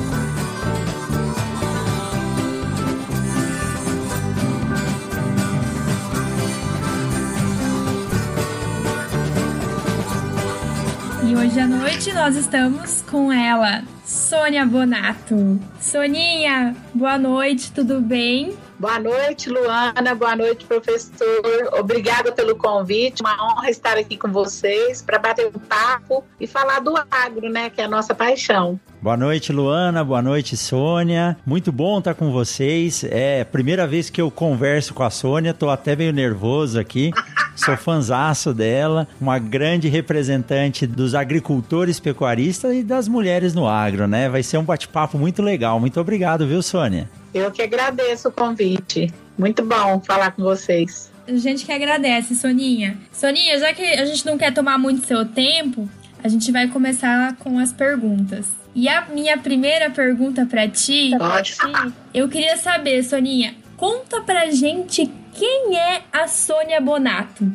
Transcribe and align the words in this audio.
E 11.24 11.36
hoje 11.36 11.60
à 11.60 11.68
noite 11.68 12.12
nós 12.14 12.36
estamos 12.36 13.04
com 13.04 13.32
ela, 13.32 13.84
Sônia 14.04 14.66
Bonato. 14.66 15.60
Soninha, 15.80 16.76
boa 16.96 17.20
noite, 17.20 17.72
tudo 17.72 18.02
bem? 18.02 18.58
Boa 18.80 18.98
noite, 18.98 19.50
Luana. 19.50 20.16
Boa 20.16 20.38
noite, 20.38 20.64
professor. 20.64 21.70
Obrigada 21.78 22.32
pelo 22.32 22.56
convite. 22.56 23.22
Uma 23.22 23.36
honra 23.44 23.70
estar 23.70 23.98
aqui 23.98 24.16
com 24.16 24.32
vocês 24.32 25.02
para 25.02 25.20
bater 25.20 25.48
um 25.48 25.60
papo 25.60 26.24
e 26.40 26.48
falar 26.48 26.80
do 26.80 26.96
agro, 27.12 27.50
né, 27.50 27.70
que 27.70 27.82
é 27.82 27.84
a 27.84 27.90
nossa 27.90 28.16
paixão. 28.16 28.80
Boa 29.02 29.18
noite, 29.18 29.52
Luana. 29.52 30.02
Boa 30.02 30.22
noite, 30.22 30.56
Sônia. 30.56 31.38
Muito 31.46 31.74
bom 31.74 32.00
estar 32.00 32.14
com 32.14 32.32
vocês. 32.32 33.04
É 33.04 33.42
a 33.42 33.46
primeira 33.46 33.86
vez 33.86 34.10
que 34.10 34.22
eu 34.22 34.32
converso 34.32 34.94
com 34.94 35.04
a 35.04 35.10
Sônia, 35.10 35.54
tô 35.54 35.70
até 35.70 35.94
meio 35.94 36.14
nervoso 36.14 36.80
aqui. 36.80 37.12
Sou 37.58 37.76
fanzaço 37.76 38.54
dela, 38.54 39.06
uma 39.20 39.38
grande 39.38 39.90
representante 39.90 40.88
dos 40.88 41.14
agricultores 41.14 42.00
pecuaristas 42.00 42.74
e 42.74 42.84
das 42.84 43.10
mulheres 43.10 43.54
no 43.54 43.68
agro, 43.68 44.08
né? 44.08 44.30
Vai 44.30 44.42
ser 44.42 44.58
um 44.58 44.64
bate-papo 44.64 45.18
muito 45.18 45.42
legal. 45.42 45.78
Muito 45.82 46.00
obrigado, 46.00 46.48
viu, 46.48 46.62
Sônia? 46.62 47.10
Eu 47.34 47.52
que 47.52 47.62
agradeço 47.62 48.30
o 48.30 48.32
convite. 48.32 49.14
Muito 49.38 49.64
bom 49.64 50.00
falar 50.02 50.32
com 50.32 50.44
vocês. 50.44 51.12
A 51.28 51.34
gente 51.34 51.66
que 51.66 51.72
agradece, 51.72 52.36
Soninha. 52.36 52.98
Soninha, 53.12 53.60
já 53.60 53.74
que 53.74 53.84
a 53.84 54.06
gente 54.06 54.26
não 54.26 54.38
quer 54.38 54.54
tomar 54.54 54.78
muito 54.80 55.06
seu 55.06 55.24
tempo, 55.26 55.88
a 56.24 56.28
gente 56.28 56.52
vai 56.52 56.68
começar 56.68 57.36
com 57.38 57.60
as 57.60 57.72
perguntas. 57.72 58.48
E 58.74 58.88
a 58.90 59.02
minha 59.06 59.38
primeira 59.38 59.90
pergunta 59.90 60.46
para 60.46 60.68
ti, 60.68 61.12
Pode 61.18 61.54
falar. 61.54 61.92
eu 62.14 62.28
queria 62.28 62.58
saber, 62.58 63.04
Soninha, 63.04 63.56
conta 63.78 64.22
pra 64.22 64.50
gente 64.52 65.10
quem 65.34 65.78
é 65.78 66.02
a 66.12 66.28
Sônia 66.28 66.82
Bonato. 66.82 67.52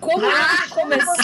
Como 0.00 0.24
Ah! 0.26 0.66
começou? 0.70 1.14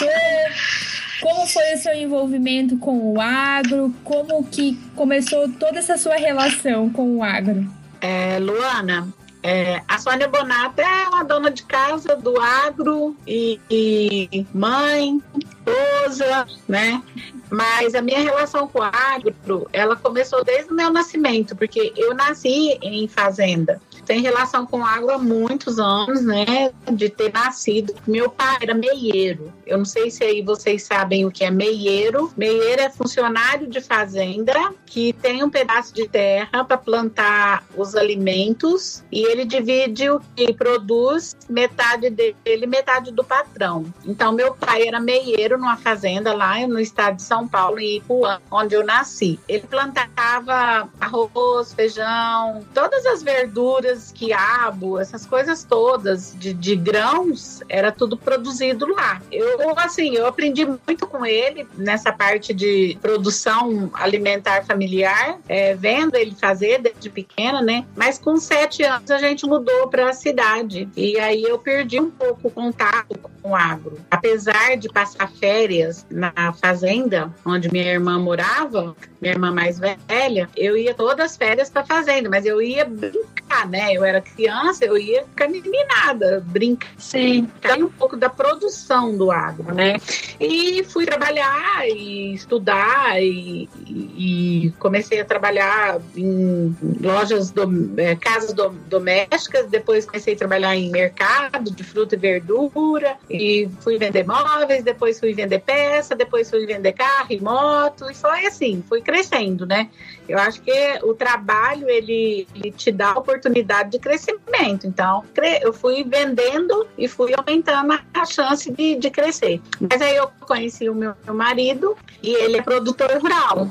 Como 1.23 1.47
foi 1.47 1.73
o 1.73 1.77
seu 1.77 1.93
envolvimento 1.95 2.77
com 2.77 3.13
o 3.13 3.21
agro? 3.21 3.95
Como 4.03 4.43
que 4.43 4.77
começou 4.93 5.47
toda 5.53 5.79
essa 5.79 5.97
sua 5.97 6.15
relação 6.15 6.89
com 6.89 7.15
o 7.15 7.23
agro? 7.23 7.65
É, 8.01 8.37
Luana, 8.39 9.07
é, 9.41 9.81
a 9.87 9.97
Sônia 9.99 10.27
Bonato 10.27 10.81
é 10.81 11.07
uma 11.07 11.23
dona 11.23 11.49
de 11.49 11.63
casa 11.63 12.17
do 12.17 12.37
agro 12.41 13.15
e, 13.25 13.57
e 13.71 14.45
mãe, 14.53 15.21
esposa, 15.37 16.45
né? 16.67 17.01
Mas 17.49 17.95
a 17.95 18.01
minha 18.01 18.19
relação 18.19 18.67
com 18.67 18.79
o 18.79 18.83
agro, 18.83 19.69
ela 19.71 19.95
começou 19.95 20.43
desde 20.43 20.73
o 20.73 20.75
meu 20.75 20.91
nascimento, 20.91 21.55
porque 21.55 21.93
eu 21.95 22.13
nasci 22.13 22.77
em 22.81 23.07
fazenda. 23.07 23.81
Tem 24.05 24.21
relação 24.21 24.65
com 24.65 24.85
agro 24.85 25.11
há 25.11 25.17
muitos 25.17 25.79
anos, 25.79 26.23
né? 26.23 26.71
De 26.91 27.09
ter 27.09 27.31
nascido. 27.31 27.93
Meu 28.07 28.29
pai 28.29 28.57
era 28.61 28.73
meieiro. 28.73 29.53
Eu 29.65 29.77
não 29.77 29.85
sei 29.85 30.11
se 30.11 30.23
aí 30.23 30.41
vocês 30.41 30.83
sabem 30.83 31.25
o 31.25 31.31
que 31.31 31.43
é 31.43 31.51
meieiro. 31.51 32.31
Meieiro 32.37 32.81
é 32.81 32.89
funcionário 32.89 33.67
de 33.67 33.81
fazenda 33.81 34.73
que 34.85 35.13
tem 35.13 35.43
um 35.43 35.49
pedaço 35.49 35.93
de 35.93 36.07
terra 36.07 36.63
para 36.63 36.77
plantar 36.77 37.63
os 37.75 37.95
alimentos 37.95 39.03
e 39.11 39.23
ele 39.25 39.45
divide 39.45 40.09
o 40.09 40.19
que 40.35 40.53
produz, 40.53 41.35
metade 41.49 42.09
dele, 42.09 42.65
metade 42.67 43.11
do 43.11 43.23
patrão. 43.23 43.85
Então, 44.05 44.31
meu 44.31 44.53
pai 44.53 44.87
era 44.87 44.99
meieiro 44.99 45.57
numa 45.57 45.77
fazenda 45.77 46.33
lá 46.33 46.65
no 46.67 46.79
estado 46.79 47.17
de 47.17 47.23
São 47.23 47.47
Paulo, 47.47 47.79
em 47.79 47.97
Ipuã, 47.97 48.39
onde 48.51 48.75
eu 48.75 48.85
nasci. 48.85 49.39
Ele 49.47 49.65
plantava 49.67 50.89
arroz, 50.99 51.73
feijão, 51.73 52.63
todas 52.73 53.05
as 53.05 53.23
verduras, 53.23 53.92
quiabo, 54.11 54.99
essas 54.99 55.25
coisas 55.25 55.63
todas 55.63 56.35
de, 56.37 56.53
de 56.53 56.75
grãos, 56.75 57.61
era 57.69 57.91
tudo 57.91 58.17
produzido 58.17 58.87
lá. 58.87 59.21
Eu, 59.31 59.77
assim, 59.77 60.15
eu 60.15 60.25
aprendi 60.25 60.65
muito 60.65 61.07
com 61.07 61.25
ele 61.25 61.67
nessa 61.75 62.11
parte 62.11 62.53
de 62.53 62.97
produção 63.01 63.89
alimentar 63.93 64.65
familiar, 64.65 65.39
é, 65.47 65.75
vendo 65.75 66.15
ele 66.15 66.35
fazer 66.35 66.81
desde 66.81 67.09
pequena, 67.09 67.61
né? 67.61 67.85
Mas 67.95 68.17
com 68.17 68.37
sete 68.37 68.83
anos 68.83 69.09
a 69.11 69.17
gente 69.17 69.45
mudou 69.45 69.87
para 69.87 70.09
a 70.09 70.13
cidade 70.13 70.89
e 70.95 71.19
aí 71.19 71.43
eu 71.43 71.59
perdi 71.59 71.99
um 71.99 72.09
pouco 72.09 72.47
o 72.47 72.51
contato 72.51 73.17
com 73.17 73.51
o 73.51 73.55
agro. 73.55 73.99
Apesar 74.09 74.75
de 74.77 74.89
passar 74.89 75.29
férias 75.31 76.05
na 76.09 76.53
fazenda 76.53 77.33
onde 77.45 77.71
minha 77.71 77.91
irmã 77.91 78.19
morava, 78.19 78.95
minha 79.21 79.33
irmã 79.33 79.51
mais 79.51 79.79
velha, 79.79 80.49
eu 80.55 80.77
ia 80.77 80.93
todas 80.93 81.31
as 81.31 81.37
férias 81.37 81.69
para 81.69 81.85
fazenda, 81.85 82.29
mas 82.29 82.45
eu 82.45 82.61
ia 82.61 82.85
brincar, 82.85 83.67
né? 83.67 83.82
Eu 83.91 84.03
era 84.03 84.21
criança, 84.21 84.85
eu 84.85 84.97
ia 84.97 85.23
ficar 85.25 85.47
meninada, 85.49 86.43
brincar. 86.45 86.89
Sim. 86.97 87.47
Ficar 87.55 87.77
um 87.77 87.89
pouco 87.89 88.15
da 88.15 88.29
produção 88.29 89.17
do 89.17 89.31
agro, 89.31 89.73
né? 89.73 89.95
E 90.39 90.83
fui 90.85 91.05
trabalhar 91.05 91.87
e 91.87 92.33
estudar 92.33 93.21
e, 93.21 93.67
e- 93.87 94.73
comecei 94.79 95.19
a 95.19 95.25
trabalhar 95.25 95.99
em 96.15 96.75
lojas, 97.01 97.51
dom- 97.51 97.93
eh, 97.97 98.15
casas 98.15 98.53
dom- 98.53 98.75
domésticas, 98.87 99.67
depois 99.67 100.05
comecei 100.05 100.33
a 100.33 100.37
trabalhar 100.37 100.75
em 100.75 100.89
mercado 100.89 101.71
de 101.71 101.83
fruta 101.83 102.15
e 102.15 102.17
verdura 102.17 103.15
e 103.29 103.69
fui 103.81 103.97
vender 103.97 104.25
móveis, 104.25 104.83
depois 104.83 105.19
fui 105.19 105.33
vender 105.33 105.59
peça, 105.59 106.15
depois 106.15 106.49
fui 106.49 106.65
vender 106.65 106.93
carro 106.93 107.27
e 107.29 107.39
moto 107.41 108.09
e 108.09 108.13
foi 108.13 108.45
assim, 108.45 108.83
fui 108.87 109.01
crescendo, 109.01 109.65
né? 109.65 109.89
Eu 110.27 110.39
acho 110.39 110.61
que 110.61 110.99
o 111.03 111.13
trabalho 111.13 111.89
ele, 111.89 112.47
ele 112.55 112.71
te 112.71 112.91
dá 112.91 113.11
a 113.11 113.19
oportunidade 113.19 113.91
de 113.91 113.99
crescimento. 113.99 114.87
Então, 114.87 115.23
eu 115.61 115.73
fui 115.73 116.03
vendendo 116.03 116.87
e 116.97 117.07
fui 117.07 117.33
aumentando 117.35 117.99
a 118.13 118.25
chance 118.25 118.71
de, 118.71 118.95
de 118.95 119.09
crescer. 119.09 119.61
Mas 119.79 120.01
aí 120.01 120.15
eu 120.15 120.29
conheci 120.41 120.89
o 120.89 120.95
meu, 120.95 121.13
meu 121.25 121.33
marido 121.33 121.95
e 122.21 122.33
ele 122.33 122.57
é 122.57 122.61
produtor 122.61 123.11
rural. 123.21 123.69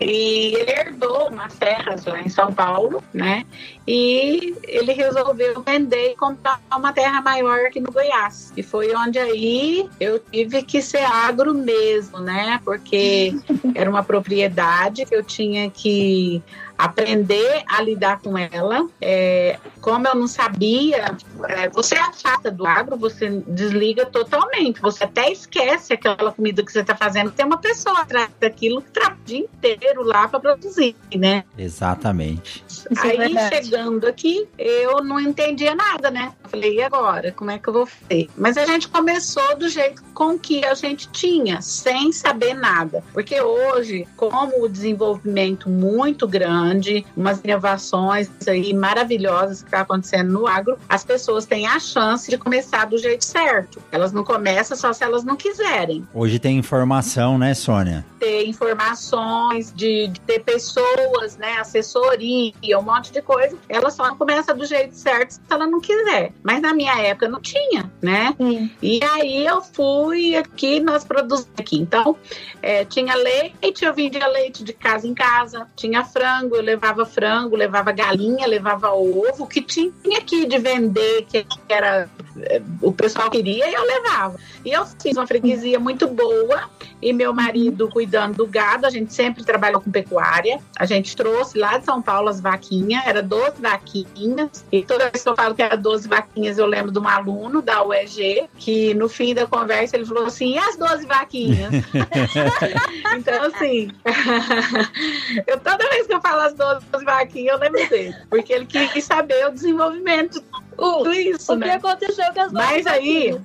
E 0.00 0.54
ele 0.54 0.70
herdou 0.70 1.28
umas 1.28 1.54
terras 1.54 2.04
lá 2.04 2.20
em 2.20 2.28
São 2.28 2.52
Paulo, 2.52 3.02
né? 3.12 3.44
E 3.92 4.54
ele 4.68 4.92
resolveu 4.92 5.60
vender 5.66 6.12
e 6.12 6.16
comprar 6.16 6.60
uma 6.72 6.92
terra 6.92 7.20
maior 7.20 7.66
aqui 7.66 7.80
no 7.80 7.90
Goiás. 7.90 8.52
E 8.56 8.62
foi 8.62 8.94
onde 8.94 9.18
aí 9.18 9.90
eu 9.98 10.20
tive 10.20 10.62
que 10.62 10.80
ser 10.80 11.02
agro 11.02 11.52
mesmo, 11.52 12.20
né? 12.20 12.60
Porque 12.64 13.34
era 13.74 13.90
uma 13.90 14.04
propriedade 14.04 15.04
que 15.04 15.14
eu 15.16 15.24
tinha 15.24 15.68
que 15.68 16.40
aprender 16.78 17.62
a 17.66 17.82
lidar 17.82 18.20
com 18.20 18.38
ela. 18.38 18.88
É, 19.00 19.58
como 19.80 20.06
eu 20.08 20.14
não 20.14 20.26
sabia, 20.26 21.16
é, 21.48 21.68
você 21.68 21.94
afasta 21.96 22.50
do 22.50 22.66
agro, 22.66 22.96
você 22.96 23.42
desliga 23.46 24.06
totalmente. 24.06 24.80
Você 24.80 25.04
até 25.04 25.30
esquece 25.30 25.92
aquela 25.92 26.32
comida 26.32 26.64
que 26.64 26.72
você 26.72 26.80
está 26.80 26.96
fazendo. 26.96 27.30
Tem 27.30 27.44
uma 27.44 27.58
pessoa 27.58 28.00
atrás 28.00 28.30
daquilo 28.40 28.80
que 28.80 28.90
trabalha 28.90 29.10
o 29.20 29.24
dia 29.24 29.38
inteiro 29.38 30.02
lá 30.02 30.28
para 30.28 30.40
produzir, 30.40 30.96
né? 31.14 31.44
Exatamente. 31.58 32.64
Isso 32.90 33.06
é 33.06 33.10
Aí 33.10 33.36
é 33.36 33.48
chegando 33.48 34.06
aqui, 34.06 34.48
eu 34.58 35.02
não 35.02 35.18
entendia 35.18 35.74
nada, 35.74 36.10
né? 36.10 36.32
Falei, 36.44 36.76
e 36.76 36.82
agora? 36.82 37.32
Como 37.32 37.50
é 37.50 37.58
que 37.58 37.68
eu 37.68 37.72
vou 37.72 37.86
fazer? 37.86 38.28
Mas 38.36 38.56
a 38.56 38.64
gente 38.64 38.88
começou 38.88 39.56
do 39.56 39.68
jeito 39.68 40.02
com 40.14 40.38
que 40.38 40.64
a 40.64 40.74
gente 40.74 41.08
tinha, 41.10 41.60
sem 41.60 42.12
saber 42.12 42.54
nada. 42.54 43.02
Porque 43.12 43.40
hoje, 43.40 44.06
como 44.16 44.62
o 44.62 44.68
desenvolvimento 44.68 45.68
muito 45.68 46.26
grande, 46.26 46.40
grande, 46.40 47.06
umas 47.16 47.40
inovações 47.44 48.28
aí 48.48 48.72
maravilhosas 48.72 49.62
que 49.62 49.68
está 49.68 49.80
acontecendo 49.80 50.32
no 50.32 50.46
agro, 50.46 50.78
as 50.88 51.04
pessoas 51.04 51.46
têm 51.46 51.66
a 51.66 51.78
chance 51.78 52.30
de 52.30 52.38
começar 52.38 52.86
do 52.86 52.98
jeito 52.98 53.24
certo. 53.24 53.82
Elas 53.92 54.12
não 54.12 54.24
começam 54.24 54.76
só 54.76 54.92
se 54.92 55.04
elas 55.04 55.22
não 55.22 55.36
quiserem. 55.36 56.06
Hoje 56.14 56.38
tem 56.38 56.58
informação, 56.58 57.38
né, 57.38 57.54
Sônia? 57.54 58.04
Ter 58.18 58.46
informações, 58.46 59.72
de, 59.74 60.08
de 60.08 60.20
ter 60.20 60.40
pessoas, 60.40 61.36
né, 61.36 61.58
assessoria, 61.58 62.69
um 62.78 62.82
monte 62.82 63.12
de 63.12 63.22
coisa. 63.22 63.56
Ela 63.68 63.90
só 63.90 64.06
não 64.08 64.16
começa 64.16 64.54
do 64.54 64.64
jeito 64.64 64.94
certo 64.94 65.32
se 65.32 65.40
ela 65.50 65.66
não 65.66 65.80
quiser. 65.80 66.32
Mas 66.42 66.60
na 66.60 66.74
minha 66.74 66.96
época 67.00 67.28
não 67.28 67.40
tinha, 67.40 67.90
né? 68.02 68.34
Sim. 68.36 68.70
E 68.82 69.00
aí 69.02 69.46
eu 69.46 69.62
fui 69.62 70.36
aqui, 70.36 70.80
nós 70.80 71.04
produzimos 71.04 71.50
aqui. 71.58 71.78
Então, 71.78 72.16
é, 72.62 72.84
tinha 72.84 73.14
leite, 73.14 73.84
eu 73.84 73.94
vendia 73.94 74.26
leite 74.26 74.64
de 74.64 74.72
casa 74.72 75.06
em 75.06 75.14
casa, 75.14 75.66
tinha 75.76 76.04
frango, 76.04 76.56
eu 76.56 76.62
levava 76.62 77.04
frango, 77.04 77.56
levava 77.56 77.92
galinha, 77.92 78.46
levava 78.46 78.92
ovo, 78.92 79.46
que 79.46 79.62
tinha 79.62 79.92
aqui 80.16 80.46
de 80.46 80.58
vender, 80.58 81.26
que 81.26 81.46
era 81.68 82.08
eh, 82.38 82.62
o 82.80 82.92
pessoal 82.92 83.30
queria, 83.30 83.70
eu 83.70 83.82
levava. 83.84 84.38
E 84.64 84.70
eu 84.70 84.84
fiz 84.86 85.16
uma 85.16 85.26
freguesia 85.26 85.78
muito 85.78 86.06
boa, 86.06 86.68
e 87.02 87.12
meu 87.12 87.32
marido 87.32 87.88
cuidando 87.88 88.36
do 88.36 88.46
gado, 88.46 88.86
a 88.86 88.90
gente 88.90 89.12
sempre 89.12 89.42
trabalhou 89.44 89.80
com 89.80 89.90
pecuária. 89.90 90.60
A 90.78 90.84
gente 90.84 91.16
trouxe 91.16 91.58
lá 91.58 91.78
de 91.78 91.84
São 91.84 92.02
Paulo 92.02 92.28
as 92.28 92.40
vaquinhas, 92.60 93.06
era 93.06 93.22
12 93.22 93.60
vaquinhas, 93.60 94.64
e 94.70 94.82
toda 94.82 95.10
vez 95.10 95.22
que 95.22 95.28
eu 95.28 95.34
falo 95.34 95.54
que 95.54 95.62
era 95.62 95.76
12 95.76 96.08
vaquinhas, 96.08 96.58
eu 96.58 96.66
lembro 96.66 96.92
de 96.92 96.98
um 96.98 97.08
aluno 97.08 97.62
da 97.62 97.82
UEG, 97.82 98.48
que 98.58 98.94
no 98.94 99.08
fim 99.08 99.34
da 99.34 99.46
conversa 99.46 99.96
ele 99.96 100.04
falou 100.04 100.26
assim: 100.26 100.54
e 100.54 100.58
as 100.58 100.76
12 100.76 101.06
vaquinhas? 101.06 101.70
então, 103.16 103.42
assim, 103.44 103.90
eu 105.46 105.58
toda 105.58 105.88
vez 105.88 106.06
que 106.06 106.14
eu 106.14 106.20
falo 106.20 106.42
as 106.42 106.54
12 106.54 107.04
vaquinhas, 107.04 107.54
eu 107.54 107.58
lembro 107.58 107.88
dele, 107.88 108.14
porque 108.28 108.52
ele 108.52 108.66
quis 108.66 109.04
saber 109.04 109.46
o 109.46 109.52
desenvolvimento 109.52 110.42
tudo 110.80 111.12
isso, 111.12 111.52
o 111.52 111.56
né? 111.56 111.66
que 111.66 111.86
aconteceu 111.86 112.24
com 112.32 112.40
as 112.40 112.52
12 112.52 112.54
Mas 112.54 112.86
aí, 112.86 113.38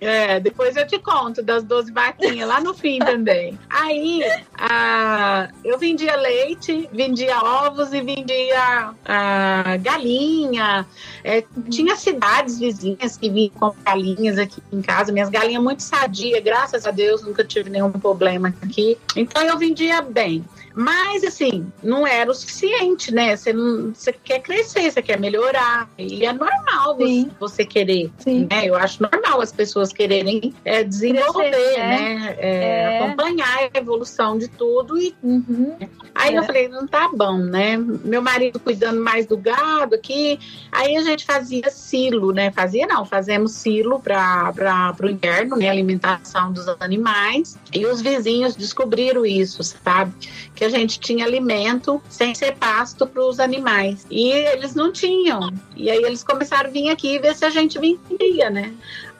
é, 0.00 0.38
depois 0.38 0.76
eu 0.76 0.86
te 0.86 0.98
conto 0.98 1.42
das 1.42 1.64
12 1.64 1.90
vaquinhas 1.90 2.46
lá 2.46 2.60
no 2.60 2.74
fim 2.74 2.98
também. 2.98 3.58
Aí, 3.70 4.22
a, 4.54 5.48
eu 5.64 5.78
vendia 5.78 6.14
leite, 6.16 6.88
vendia 6.92 7.38
ovos 7.38 7.92
e 7.92 8.00
vendia 8.00 8.90
a, 9.04 9.76
galinha. 9.78 10.86
É, 11.24 11.42
tinha 11.70 11.96
cidades 11.96 12.58
vizinhas 12.58 13.16
que 13.16 13.30
vinham 13.30 13.50
com 13.50 13.74
galinhas 13.84 14.38
aqui 14.38 14.62
em 14.72 14.82
casa. 14.82 15.12
Minhas 15.12 15.30
galinhas 15.30 15.62
muito 15.62 15.82
sadias, 15.82 16.42
graças 16.42 16.86
a 16.86 16.90
Deus, 16.90 17.22
nunca 17.22 17.42
tive 17.42 17.70
nenhum 17.70 17.90
problema 17.92 18.54
aqui. 18.62 18.98
Então 19.16 19.42
eu 19.42 19.56
vendia 19.58 20.02
bem. 20.02 20.44
Mas, 20.74 21.24
assim, 21.24 21.72
não 21.82 22.06
era 22.06 22.30
o 22.30 22.34
suficiente, 22.34 23.10
né? 23.10 23.34
Você 23.34 24.12
quer 24.12 24.40
crescer, 24.40 24.90
você 24.90 25.00
quer 25.00 25.18
melhorar. 25.18 25.88
E 25.96 26.26
é 26.26 26.32
normal 26.34 26.65
você, 26.96 27.28
você, 27.38 27.64
querer. 27.64 28.10
Sim. 28.18 28.46
Né? 28.50 28.66
Eu 28.66 28.74
acho 28.74 29.02
normal 29.02 29.40
as 29.40 29.52
pessoas 29.52 29.92
quererem 29.92 30.54
é, 30.64 30.82
desenvolver, 30.82 31.50
crescer, 31.50 31.78
né? 31.78 32.14
né? 32.14 32.36
É, 32.38 32.58
é. 32.58 32.98
Acompanhar 32.98 33.70
a 33.74 33.78
evolução 33.78 34.36
de 34.38 34.48
tudo. 34.48 34.98
E... 34.98 35.14
Uhum. 35.22 35.76
Aí 36.14 36.34
eu 36.34 36.42
é. 36.42 36.46
falei, 36.46 36.68
não 36.68 36.86
tá 36.86 37.10
bom, 37.12 37.38
né? 37.38 37.76
Meu 37.76 38.22
marido 38.22 38.58
cuidando 38.58 39.00
mais 39.00 39.26
do 39.26 39.36
gado 39.36 39.94
aqui. 39.94 40.38
Aí 40.72 40.96
a 40.96 41.02
gente 41.02 41.24
fazia 41.24 41.70
silo, 41.70 42.32
né? 42.32 42.50
Fazia 42.50 42.86
não, 42.86 43.04
fazemos 43.04 43.52
silo 43.52 44.00
para 44.00 44.94
o 45.00 45.06
inverno, 45.08 45.56
né? 45.56 45.68
Alimentação 45.68 46.52
dos 46.52 46.66
animais. 46.80 47.58
E 47.72 47.86
os 47.86 48.00
vizinhos 48.00 48.56
descobriram 48.56 49.24
isso, 49.26 49.62
sabe? 49.62 50.12
Que 50.54 50.64
a 50.64 50.68
gente 50.68 50.98
tinha 50.98 51.24
alimento 51.24 52.02
sem 52.08 52.34
ser 52.34 52.56
pasto 52.56 53.06
para 53.06 53.22
os 53.22 53.38
animais. 53.38 54.06
E 54.10 54.30
eles 54.30 54.74
não 54.74 54.90
tinham. 54.90 55.52
E 55.76 55.90
aí 55.90 56.02
eles 56.02 56.24
começaram 56.24 56.55
a 56.60 56.68
vir 56.68 56.90
aqui 56.90 57.18
ver 57.18 57.34
se 57.34 57.44
a 57.44 57.50
gente 57.50 57.78
vendia, 57.78 58.50
né? 58.50 58.74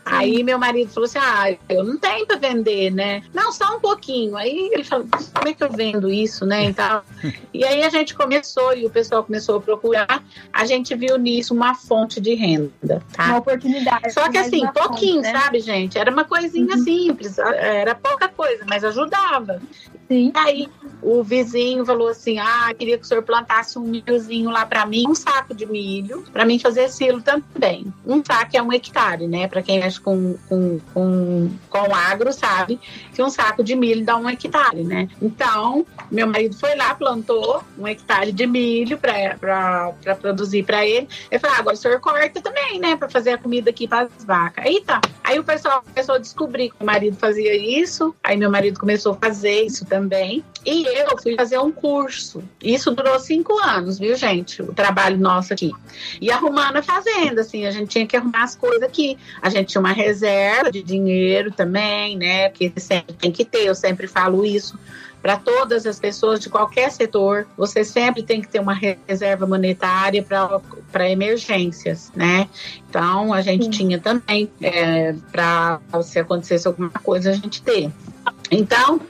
Aí 0.07 0.45
meu 0.45 0.57
marido 0.57 0.89
falou 0.93 1.07
assim: 1.07 1.19
Ah, 1.21 1.53
eu 1.69 1.83
não 1.83 1.99
tenho 1.99 2.25
para 2.25 2.37
vender, 2.37 2.93
né? 2.93 3.25
Não, 3.35 3.51
só 3.51 3.77
um 3.77 3.81
pouquinho. 3.81 4.37
Aí 4.37 4.71
ele 4.73 4.85
falou: 4.85 5.05
Como 5.35 5.49
é 5.49 5.53
que 5.53 5.65
eu 5.65 5.71
vendo 5.73 6.09
isso, 6.09 6.47
né? 6.47 6.63
Então, 6.63 7.03
e 7.53 7.65
aí 7.65 7.83
a 7.83 7.89
gente 7.89 8.15
começou 8.15 8.73
e 8.73 8.87
o 8.87 8.91
pessoal 8.91 9.25
começou 9.25 9.57
a 9.57 9.61
procurar. 9.61 10.23
A 10.53 10.65
gente 10.65 10.95
viu 10.95 11.19
nisso 11.19 11.53
uma 11.53 11.75
fonte 11.75 12.21
de 12.21 12.35
renda, 12.35 13.03
tá? 13.13 13.25
Uma 13.25 13.39
oportunidade. 13.39 14.13
Só 14.13 14.31
que 14.31 14.39
assim, 14.39 14.65
pouquinho, 14.69 15.25
fonte, 15.25 15.33
né? 15.33 15.41
sabe, 15.41 15.59
gente? 15.59 15.99
Era 15.99 16.13
uma 16.13 16.25
coisinha 16.25 16.77
uhum. 16.77 16.85
simples, 16.85 17.37
era 17.39 17.93
pouca 17.97 18.29
coisa, 18.29 18.65
mas 18.65 18.85
ajudava. 18.85 19.61
Sim. 20.09 20.33
Aí 20.35 20.69
o 21.03 21.23
vizinho 21.23 21.85
falou 21.85 22.09
assim: 22.09 22.39
Ah, 22.39 22.73
queria 22.77 22.97
que 22.97 23.05
o 23.05 23.07
senhor 23.07 23.23
plantasse 23.23 23.79
um 23.79 23.83
milhozinho 23.83 24.51
lá 24.51 24.65
para 24.65 24.87
mim, 24.87 25.05
um 25.09 25.15
saco 25.15 25.55
de 25.55 25.67
milho, 25.67 26.25
para 26.33 26.45
mim 26.45 26.59
fazer 26.59 26.89
silo 26.89 27.21
também. 27.21 27.93
Um 28.07 28.25
saco 28.25 28.57
é 28.57 28.63
um 28.63 28.73
hectare, 28.73 29.27
né? 29.27 29.49
Para 29.49 29.63
quem 29.63 29.81
mexe 29.81 30.01
com, 30.01 30.37
com, 30.49 30.81
com, 30.93 31.51
com 31.69 31.95
agro 31.95 32.33
sabe 32.33 32.79
que 33.13 33.23
um 33.23 33.31
saco 33.31 33.63
de 33.63 33.75
milho 33.75 34.05
dá 34.05 34.17
um 34.17 34.29
hectare, 34.29 34.83
né? 34.85 35.09
Então, 35.21 35.85
meu 36.11 36.27
marido 36.27 36.57
foi 36.57 36.75
lá, 36.77 36.95
plantou 36.95 37.63
um 37.79 37.87
hectare 37.87 38.33
de 38.33 38.47
milho 38.47 38.99
para 38.99 39.93
produzir 40.21 40.65
para 40.65 40.87
ele. 40.87 41.09
Ele 41.31 41.41
falou: 41.41 41.57
ah, 41.57 41.61
agora 41.61 41.75
o 41.75 41.79
senhor 41.79 42.01
corta 42.01 42.41
também, 42.41 42.79
né? 42.79 42.97
Para 42.97 43.09
fazer 43.09 43.31
a 43.31 43.39
comida 43.39 43.71
aqui 43.71 43.89
para 43.89 44.03
as 44.03 44.25
vacas. 44.25 44.65
Aí 44.65 44.81
tá. 44.81 45.01
Aí 45.25 45.39
o 45.39 45.45
pessoal 45.45 45.83
começou 45.83 46.15
a 46.15 46.19
descobrir 46.19 46.71
que 46.71 46.77
o 46.81 46.87
marido 46.87 47.17
fazia 47.17 47.55
isso. 47.57 48.15
Aí 48.23 48.37
meu 48.37 48.51
marido 48.51 48.79
começou 48.79 49.13
a 49.13 49.17
fazer 49.17 49.63
isso 49.63 49.85
também. 49.85 49.96
E 50.65 50.85
eu 50.85 51.17
fui 51.23 51.35
fazer 51.37 51.59
um 51.59 51.71
curso. 51.71 52.43
Isso 52.63 52.91
durou 52.91 53.19
cinco 53.19 53.59
anos, 53.59 53.99
viu, 53.99 54.17
gente? 54.17 54.63
O 54.63 54.73
trabalho 54.73 55.19
nosso 55.19 55.53
aqui. 55.53 55.73
E 56.21 56.31
arrumando 56.31 56.77
a 56.77 56.83
fazenda, 56.83 57.43
assim, 57.43 57.67
a 57.67 57.71
gente 57.71 57.89
tinha 57.89 58.07
que 58.07 58.17
arrumar 58.17 58.45
as 58.45 58.57
coisas 58.57 58.83
aqui. 58.83 59.17
A 59.41 59.49
gente 59.49 59.69
tinha 59.69 59.81
uma 59.81 59.93
reserva 59.93 60.71
de 60.71 60.83
dinheiro 60.83 61.53
também, 61.53 62.17
né? 62.17 62.49
Porque 62.49 62.73
sempre 62.77 63.15
tem 63.15 63.31
que 63.31 63.45
ter, 63.45 63.67
eu 63.67 63.75
sempre 63.75 64.07
falo 64.07 64.45
isso 64.45 64.79
para 65.27 65.37
todas 65.37 65.85
as 65.87 65.99
pessoas 65.99 66.39
de 66.39 66.49
qualquer 66.49 66.89
setor, 66.93 67.49
você 67.57 67.85
sempre 67.85 68.23
tem 68.23 68.41
que 68.41 68.47
ter 68.47 68.61
uma 68.61 68.75
reserva 69.09 69.45
monetária 69.45 70.23
para 70.23 71.11
emergências, 71.11 72.13
né? 72.15 72.49
Então, 72.89 73.33
a 73.33 73.41
gente 73.41 73.65
Sim. 73.65 73.71
tinha 73.71 73.99
também, 73.99 74.49
é, 74.63 75.17
para 75.33 75.81
se 76.05 76.21
acontecesse 76.21 76.69
alguma 76.69 76.91
coisa, 76.91 77.31
a 77.31 77.33
gente 77.33 77.61
ter. 77.61 77.91
Então, 78.51 79.01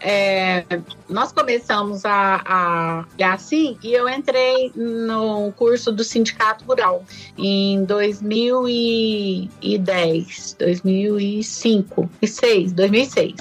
é, 0.00 0.64
nós 1.08 1.30
começamos 1.32 2.04
a, 2.04 2.42
a, 2.44 3.06
assim 3.32 3.78
e 3.82 3.92
eu 3.92 4.08
entrei 4.08 4.72
no 4.74 5.52
curso 5.52 5.92
do 5.92 6.02
Sindicato 6.04 6.64
Rural 6.64 7.04
em 7.36 7.84
2010, 7.84 10.56
2005, 10.58 12.10
2006, 12.20 12.72
2006. 12.72 13.34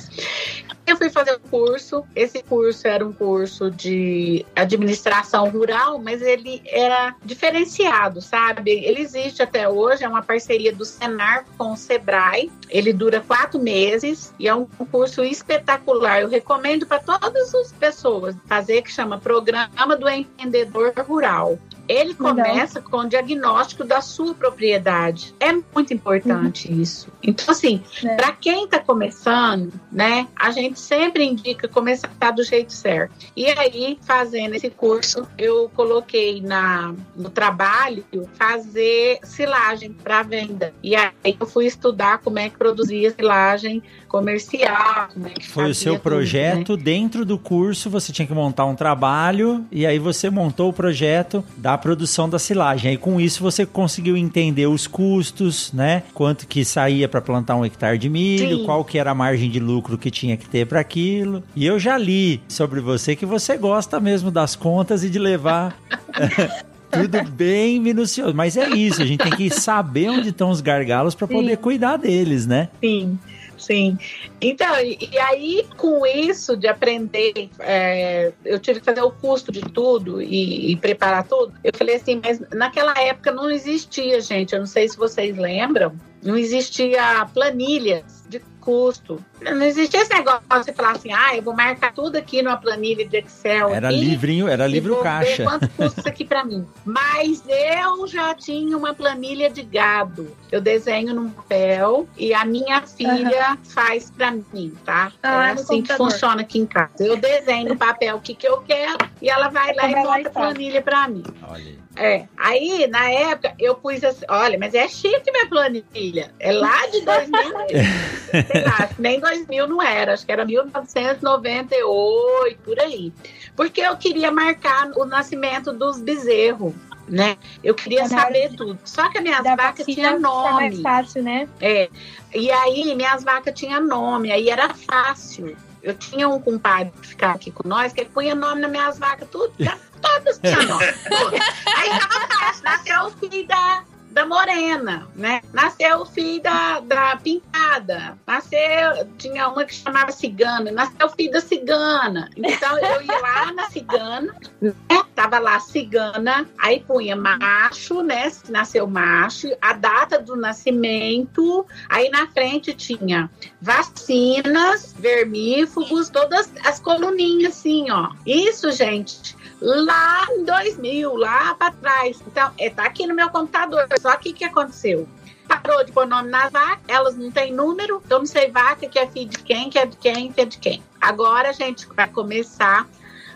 Eu 0.85 0.97
fui 0.97 1.09
fazer 1.09 1.35
um 1.35 1.49
curso. 1.49 2.03
Esse 2.15 2.43
curso 2.43 2.87
era 2.87 3.05
um 3.05 3.13
curso 3.13 3.71
de 3.71 4.45
administração 4.55 5.49
rural, 5.49 5.97
mas 5.97 6.21
ele 6.21 6.61
era 6.65 7.15
diferenciado, 7.23 8.21
sabe? 8.21 8.71
Ele 8.71 9.01
existe 9.01 9.41
até 9.41 9.67
hoje, 9.67 10.03
é 10.03 10.07
uma 10.07 10.21
parceria 10.21 10.73
do 10.73 10.83
Senar 10.83 11.45
com 11.57 11.71
o 11.71 11.77
Sebrae. 11.77 12.51
Ele 12.69 12.91
dura 12.91 13.21
quatro 13.21 13.59
meses 13.59 14.33
e 14.37 14.47
é 14.47 14.53
um 14.53 14.65
curso 14.65 15.23
espetacular. 15.23 16.21
Eu 16.21 16.29
recomendo 16.29 16.85
para 16.85 16.99
todas 16.99 17.55
as 17.55 17.71
pessoas 17.71 18.35
fazer, 18.45 18.81
que 18.81 18.91
chama 18.91 19.17
Programa 19.17 19.95
do 19.95 20.09
Empreendedor 20.09 20.93
Rural. 21.07 21.57
Ele 21.87 22.13
começa 22.13 22.79
Legal. 22.79 22.91
com 22.91 22.97
o 22.97 23.09
diagnóstico 23.09 23.83
da 23.83 24.01
sua 24.01 24.33
propriedade. 24.33 25.33
É 25.39 25.51
muito 25.51 25.93
importante 25.93 26.71
uhum. 26.71 26.81
isso. 26.81 27.07
Então, 27.21 27.45
assim, 27.49 27.83
é. 28.03 28.15
para 28.15 28.31
quem 28.31 28.65
está 28.65 28.79
começando, 28.79 29.73
né, 29.91 30.27
a 30.35 30.51
gente 30.51 30.79
sempre 30.79 31.23
indica 31.23 31.67
começar 31.67 32.09
do 32.35 32.43
jeito 32.43 32.71
certo. 32.71 33.13
E 33.35 33.47
aí, 33.47 33.97
fazendo 34.01 34.55
esse 34.55 34.69
curso, 34.69 35.27
eu 35.37 35.69
coloquei 35.73 36.41
na, 36.41 36.93
no 37.15 37.29
trabalho 37.29 38.05
fazer 38.33 39.19
silagem 39.23 39.91
para 39.91 40.23
venda. 40.23 40.73
E 40.81 40.95
aí 40.95 41.37
eu 41.39 41.45
fui 41.45 41.65
estudar 41.65 42.19
como 42.19 42.39
é 42.39 42.49
que 42.49 42.57
produzia 42.57 43.11
silagem 43.11 43.83
comercial. 44.13 45.07
É 45.25 45.41
Foi 45.41 45.71
o 45.71 45.73
seu 45.73 45.97
projeto 45.97 46.65
tudo, 46.65 46.77
né? 46.77 46.83
dentro 46.83 47.25
do 47.25 47.35
curso, 47.35 47.89
você 47.89 48.13
tinha 48.13 48.27
que 48.27 48.33
montar 48.33 48.63
um 48.63 48.75
trabalho 48.75 49.65
e 49.71 49.87
aí 49.87 49.97
você 49.97 50.29
montou 50.29 50.69
o 50.69 50.73
projeto 50.73 51.43
da 51.57 51.75
produção 51.79 52.29
da 52.29 52.37
silagem. 52.37 52.91
Aí 52.91 52.97
com 52.97 53.19
isso 53.19 53.41
você 53.41 53.65
conseguiu 53.65 54.15
entender 54.15 54.67
os 54.67 54.85
custos, 54.85 55.73
né? 55.73 56.03
Quanto 56.13 56.45
que 56.45 56.63
saía 56.63 57.09
para 57.09 57.21
plantar 57.21 57.55
um 57.55 57.65
hectare 57.65 57.97
de 57.97 58.07
milho, 58.07 58.59
Sim. 58.59 58.65
qual 58.65 58.85
que 58.85 58.99
era 58.99 59.09
a 59.09 59.15
margem 59.15 59.49
de 59.49 59.59
lucro 59.59 59.97
que 59.97 60.11
tinha 60.11 60.37
que 60.37 60.47
ter 60.47 60.67
para 60.67 60.79
aquilo. 60.79 61.43
E 61.55 61.65
eu 61.65 61.79
já 61.79 61.97
li 61.97 62.39
sobre 62.47 62.79
você 62.79 63.15
que 63.15 63.25
você 63.25 63.57
gosta 63.57 63.99
mesmo 63.99 64.29
das 64.29 64.55
contas 64.55 65.03
e 65.03 65.09
de 65.09 65.17
levar 65.17 65.75
tudo 66.91 67.23
bem 67.31 67.79
minucioso. 67.79 68.35
Mas 68.35 68.57
é 68.57 68.69
isso, 68.69 69.01
a 69.01 69.05
gente 69.07 69.23
tem 69.23 69.35
que 69.35 69.49
saber 69.49 70.09
onde 70.09 70.29
estão 70.29 70.51
os 70.51 70.61
gargalos 70.61 71.15
para 71.15 71.27
poder 71.27 71.57
cuidar 71.57 71.97
deles, 71.97 72.45
né? 72.45 72.69
Sim. 72.79 73.17
Sim. 73.63 73.97
Então, 74.41 74.77
e, 74.81 74.97
e, 75.09 75.17
aí, 75.19 75.65
com 75.77 76.05
isso 76.05 76.57
de 76.57 76.67
aprender, 76.67 77.49
é, 77.59 78.33
eu 78.43 78.59
tive 78.59 78.81
que 78.81 78.85
fazer 78.85 79.01
o 79.01 79.09
custo 79.09 79.53
de 79.53 79.61
tudo 79.61 80.21
e, 80.21 80.71
e, 80.71 80.75
preparar 80.75 81.25
tudo. 81.25 81.53
Eu 81.63 81.71
falei 81.73 81.95
assim, 81.95 82.19
mas 82.21 82.41
naquela 82.51 82.93
época 82.99 83.31
não 83.31 83.49
existia, 83.49 84.19
gente. 84.19 84.53
Eu 84.53 84.59
não 84.59 84.67
sei 84.67 84.89
se 84.89 84.97
vocês 84.97 85.37
lembram, 85.37 85.97
não 86.23 86.37
existia 86.37 87.25
planilhas 87.33 88.23
de 88.27 88.39
custo. 88.59 89.23
Não 89.41 89.61
existia 89.61 90.01
esse 90.01 90.13
negócio 90.13 90.41
de 90.49 90.55
você 90.55 90.73
falar 90.73 90.91
assim, 90.91 91.11
ah, 91.11 91.35
eu 91.35 91.43
vou 91.43 91.53
marcar 91.53 91.93
tudo 91.93 92.15
aqui 92.15 92.41
numa 92.41 92.55
planilha 92.55 93.05
de 93.05 93.17
Excel. 93.17 93.69
Era 93.69 93.89
aqui, 93.89 93.99
livrinho, 93.99 94.47
era 94.47 94.65
livro 94.65 95.01
caixa. 95.03 95.43
quanto 95.43 95.67
custa 95.69 95.99
isso 95.99 96.07
aqui 96.07 96.23
para 96.23 96.45
mim? 96.45 96.65
Mas 96.85 97.43
eu 97.47 98.07
já 98.07 98.33
tinha 98.33 98.77
uma 98.77 98.93
planilha 98.93 99.49
de 99.49 99.63
gado. 99.63 100.35
Eu 100.49 100.61
desenho 100.61 101.13
num 101.13 101.29
papel 101.29 102.07
e 102.17 102.33
a 102.33 102.45
minha 102.45 102.81
filha 102.83 103.51
uhum. 103.51 103.65
faz 103.65 104.09
para 104.09 104.31
mim, 104.31 104.73
tá? 104.85 105.11
Ah, 105.21 105.49
é 105.49 105.51
assim 105.51 105.81
que 105.81 105.93
funciona 105.93 106.41
aqui 106.41 106.59
em 106.59 106.65
casa. 106.65 106.91
Eu 106.99 107.17
desenho 107.17 107.69
no 107.69 107.77
papel 107.77 108.15
o 108.15 108.21
que, 108.21 108.33
que 108.33 108.47
eu 108.47 108.61
quero 108.61 108.97
e 109.21 109.29
ela 109.29 109.49
vai 109.49 109.75
lá 109.75 109.89
e 109.89 109.95
monta 109.95 110.29
a 110.29 110.31
planilha 110.31 110.81
para 110.81 111.07
mim. 111.09 111.23
Olha 111.43 111.57
aí. 111.57 111.82
É, 111.95 112.25
aí 112.35 112.87
na 112.87 113.07
época 113.09 113.53
eu 113.59 113.75
pus 113.75 114.03
assim, 114.03 114.25
olha, 114.27 114.57
mas 114.57 114.73
é 114.73 114.87
chique 114.87 115.31
minha 115.31 115.47
planilha, 115.47 116.33
é 116.39 116.51
lá 116.51 116.87
de 116.87 117.01
2000, 117.01 117.39
sei 118.51 118.63
lá, 118.63 118.89
nem 118.97 119.19
2000 119.19 119.67
não 119.67 119.79
era, 119.79 120.13
acho 120.13 120.25
que 120.25 120.31
era 120.31 120.43
1998, 120.43 122.59
por 122.63 122.79
aí. 122.79 123.13
Porque 123.55 123.81
eu 123.81 123.95
queria 123.95 124.31
marcar 124.31 124.89
o 124.95 125.05
nascimento 125.05 125.71
dos 125.71 125.99
bezerros, 125.99 126.73
né? 127.07 127.37
Eu 127.63 127.75
queria 127.75 128.07
saber 128.07 128.55
tudo. 128.55 128.79
Só 128.83 129.07
que 129.09 129.19
as 129.19 129.23
minhas 129.23 129.43
vacas 129.43 129.85
tinham 129.85 130.19
nome. 130.19 130.53
mais 130.53 130.81
fácil, 130.81 131.21
né? 131.21 131.47
É. 131.61 131.91
E 132.33 132.51
aí 132.51 132.95
minhas 132.95 133.23
vacas 133.23 133.53
tinham 133.53 133.85
nome, 133.85 134.31
aí 134.31 134.49
era 134.49 134.73
fácil. 134.73 135.55
Eu 135.83 135.93
tinha 135.93 136.29
um 136.29 136.39
compadre 136.39 136.93
que 137.01 137.07
ficava 137.07 137.35
aqui 137.35 137.51
com 137.51 137.67
nós, 137.67 137.91
que 137.91 138.05
punha 138.05 138.33
nome 138.33 138.61
nas 138.61 138.71
minhas 138.71 138.97
vacas, 138.97 139.27
tudo. 139.29 139.53
todos 140.01 140.39
tinham 140.39 140.63
nome. 140.63 140.85
Aí 140.85 141.89
tava 141.99 142.27
fácil, 142.27 142.63
nasceu 142.63 143.01
o 143.03 143.11
filho 143.11 143.45
da, 143.45 143.83
da 144.13 144.25
morena, 144.25 145.07
né? 145.15 145.41
Nasceu 145.51 146.01
o 146.01 146.05
filho 146.05 146.41
da, 146.41 146.79
da 146.79 147.17
pintada. 147.17 148.17
Nasceu, 148.25 149.07
tinha 149.17 149.49
uma 149.49 149.65
que 149.65 149.73
chamava 149.73 150.11
cigana, 150.11 150.71
nasceu 150.71 151.07
o 151.07 151.09
filho 151.09 151.31
da 151.31 151.41
cigana. 151.41 152.29
Então 152.37 152.77
eu 152.77 153.01
ia 153.01 153.19
lá 153.19 153.51
na 153.51 153.69
cigana, 153.69 154.35
né? 154.61 154.73
Tava 155.15 155.39
lá 155.39 155.59
cigana, 155.59 156.47
aí 156.59 156.79
punha 156.79 157.15
macho, 157.15 158.01
né? 158.01 158.31
Nasceu 158.49 158.87
macho, 158.87 159.49
a 159.61 159.73
data 159.73 160.19
do 160.19 160.35
nascimento, 160.35 161.65
aí 161.89 162.09
na 162.09 162.27
frente 162.27 162.73
tinha 162.73 163.29
vacinas, 163.61 164.93
vermífugos, 164.97 166.09
todas 166.09 166.51
as 166.63 166.79
coluninhas 166.79 167.53
assim, 167.53 167.89
ó. 167.89 168.11
Isso, 168.25 168.71
gente, 168.71 169.35
lá 169.63 170.27
em 170.29 170.43
2000, 170.43 171.15
lá 171.15 171.55
para 171.55 171.71
trás. 171.71 172.21
Então, 172.27 172.51
é, 172.57 172.69
tá 172.69 172.83
aqui 172.83 173.07
no 173.07 173.15
meu 173.15 173.29
computador. 173.29 173.87
Só 173.99 174.15
que 174.17 174.31
o 174.31 174.33
que 174.33 174.43
aconteceu? 174.43 175.07
Parou 175.47 175.83
de 175.85 175.91
pôr 175.91 176.05
nome 176.05 176.29
nas 176.29 176.51
vacas, 176.51 176.83
elas 176.87 177.15
não 177.15 177.31
têm 177.31 177.53
número, 177.53 178.01
eu 178.09 178.19
não 178.19 178.25
sei 178.25 178.51
vaca 178.51 178.87
que 178.87 178.99
é 178.99 179.07
filho 179.07 179.29
de 179.29 179.39
quem, 179.39 179.69
que 179.69 179.79
é 179.79 179.85
de 179.85 179.97
quem, 179.97 180.31
que 180.31 180.41
é 180.41 180.45
de 180.45 180.57
quem. 180.57 180.83
Agora 180.99 181.49
a 181.49 181.53
gente 181.53 181.87
vai 181.93 182.07
começar 182.09 182.87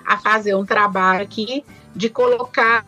a 0.06 0.18
fazer 0.18 0.56
um 0.56 0.66
trabalho 0.66 1.22
aqui 1.22 1.66
de 1.96 2.10
colocar, 2.10 2.86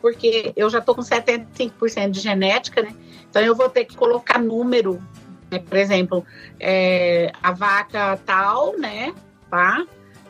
porque 0.00 0.52
eu 0.56 0.70
já 0.70 0.80
tô 0.80 0.94
com 0.94 1.02
75% 1.02 2.10
de 2.10 2.20
genética, 2.20 2.82
né? 2.82 2.94
Então 3.28 3.42
eu 3.42 3.54
vou 3.54 3.68
ter 3.68 3.84
que 3.84 3.96
colocar 3.96 4.38
número, 4.38 5.02
né? 5.50 5.58
por 5.58 5.76
exemplo, 5.76 6.24
é, 6.60 7.32
a 7.42 7.50
vaca 7.50 8.18
tal, 8.24 8.78
né? 8.78 9.12
Tá? 9.50 9.84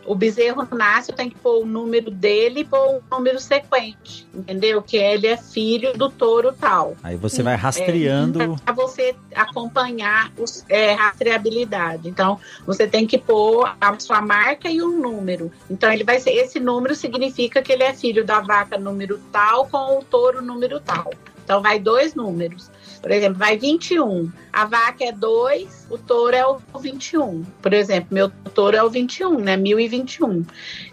O 0.06 0.14
bezerro 0.14 0.66
nasce, 0.72 1.12
tenho 1.12 1.30
que 1.30 1.38
pôr 1.38 1.62
o 1.62 1.66
número 1.66 2.10
dele 2.10 2.60
e 2.60 2.64
pôr 2.64 2.96
um 2.96 3.00
número 3.10 3.38
sequente, 3.40 4.26
entendeu? 4.34 4.82
Que 4.82 4.96
ele 4.96 5.26
é 5.26 5.36
filho 5.36 5.92
do 5.94 6.10
touro 6.10 6.52
tal. 6.52 6.96
Aí 7.02 7.16
você 7.16 7.42
vai 7.42 7.56
rastreando. 7.56 8.42
É, 8.42 8.56
para 8.64 8.74
você 8.74 9.14
acompanhar 9.34 10.32
os, 10.38 10.64
é, 10.68 10.92
rastreabilidade. 10.92 12.08
Então, 12.08 12.38
você 12.66 12.86
tem 12.86 13.06
que 13.06 13.18
pôr 13.18 13.74
a 13.80 13.98
sua 13.98 14.20
marca 14.20 14.68
e 14.68 14.82
um 14.82 15.00
número. 15.00 15.50
Então, 15.70 15.92
ele 15.92 16.04
vai 16.04 16.20
ser. 16.20 16.30
Esse 16.30 16.60
número 16.60 16.94
significa 16.94 17.62
que 17.62 17.72
ele 17.72 17.82
é 17.82 17.94
filho 17.94 18.24
da 18.24 18.40
vaca 18.40 18.78
número 18.78 19.20
tal 19.32 19.66
com 19.68 19.98
o 19.98 20.04
touro 20.04 20.42
número 20.42 20.80
tal. 20.80 21.10
Então, 21.44 21.60
vai 21.60 21.78
dois 21.78 22.14
números. 22.14 22.70
Por 23.04 23.10
exemplo, 23.10 23.38
vai 23.38 23.58
21. 23.58 24.32
A 24.50 24.64
vaca 24.64 25.04
é 25.04 25.12
2, 25.12 25.88
o 25.90 25.98
touro 25.98 26.34
é 26.34 26.46
o 26.46 26.58
21. 26.80 27.44
Por 27.60 27.74
exemplo, 27.74 28.08
meu 28.10 28.30
touro 28.54 28.74
é 28.74 28.82
o 28.82 28.88
21, 28.88 29.40
né? 29.40 29.58
1021. 29.58 30.42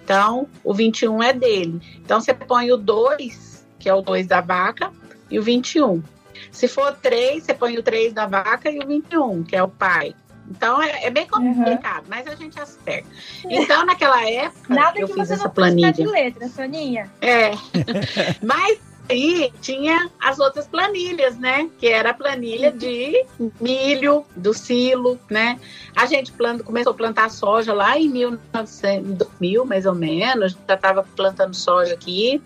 Então, 0.03 0.45
o 0.61 0.73
21 0.73 1.23
é 1.23 1.31
dele. 1.31 1.81
Então, 2.03 2.19
você 2.19 2.33
põe 2.33 2.69
o 2.69 2.75
2, 2.75 3.65
que 3.79 3.87
é 3.87 3.93
o 3.93 4.01
2 4.01 4.27
da 4.27 4.41
vaca, 4.41 4.91
e 5.29 5.39
o 5.39 5.41
21. 5.41 6.03
Se 6.51 6.67
for 6.67 6.93
3, 7.01 7.45
você 7.45 7.53
põe 7.53 7.77
o 7.77 7.81
3 7.81 8.11
da 8.11 8.25
vaca 8.25 8.69
e 8.69 8.77
o 8.79 8.85
21, 8.85 9.43
que 9.43 9.55
é 9.55 9.63
o 9.63 9.69
pai. 9.69 10.13
Então 10.49 10.81
é, 10.81 11.05
é 11.05 11.09
bem 11.09 11.25
complicado, 11.25 12.03
uhum. 12.03 12.09
mas 12.09 12.27
a 12.27 12.35
gente 12.35 12.59
acerta. 12.59 13.07
Então, 13.45 13.85
naquela 13.85 14.29
época, 14.29 14.73
Nada 14.73 14.99
eu 14.99 15.07
que 15.07 15.13
fiz 15.13 15.29
você 15.29 15.35
essa 15.35 15.45
não 15.45 15.51
planilha. 15.51 15.93
de 15.93 16.05
letra, 16.05 16.49
Soninha. 16.49 17.09
É. 17.21 17.51
mas 18.43 18.90
aí 19.11 19.53
tinha 19.61 20.09
as 20.19 20.39
outras 20.39 20.67
planilhas, 20.67 21.37
né? 21.37 21.69
Que 21.77 21.87
era 21.87 22.11
a 22.11 22.13
planilha 22.13 22.71
de 22.71 23.25
milho, 23.59 24.25
do 24.35 24.53
silo, 24.53 25.19
né? 25.29 25.59
A 25.95 26.05
gente 26.05 26.31
planta, 26.31 26.63
começou 26.63 26.91
a 26.91 26.95
plantar 26.95 27.29
soja 27.29 27.73
lá 27.73 27.97
em 27.97 28.09
1900, 28.09 29.13
2000, 29.17 29.65
mais 29.65 29.85
ou 29.85 29.93
menos. 29.93 30.57
Já 30.67 30.75
estava 30.75 31.03
plantando 31.03 31.55
soja 31.55 31.93
aqui. 31.93 32.41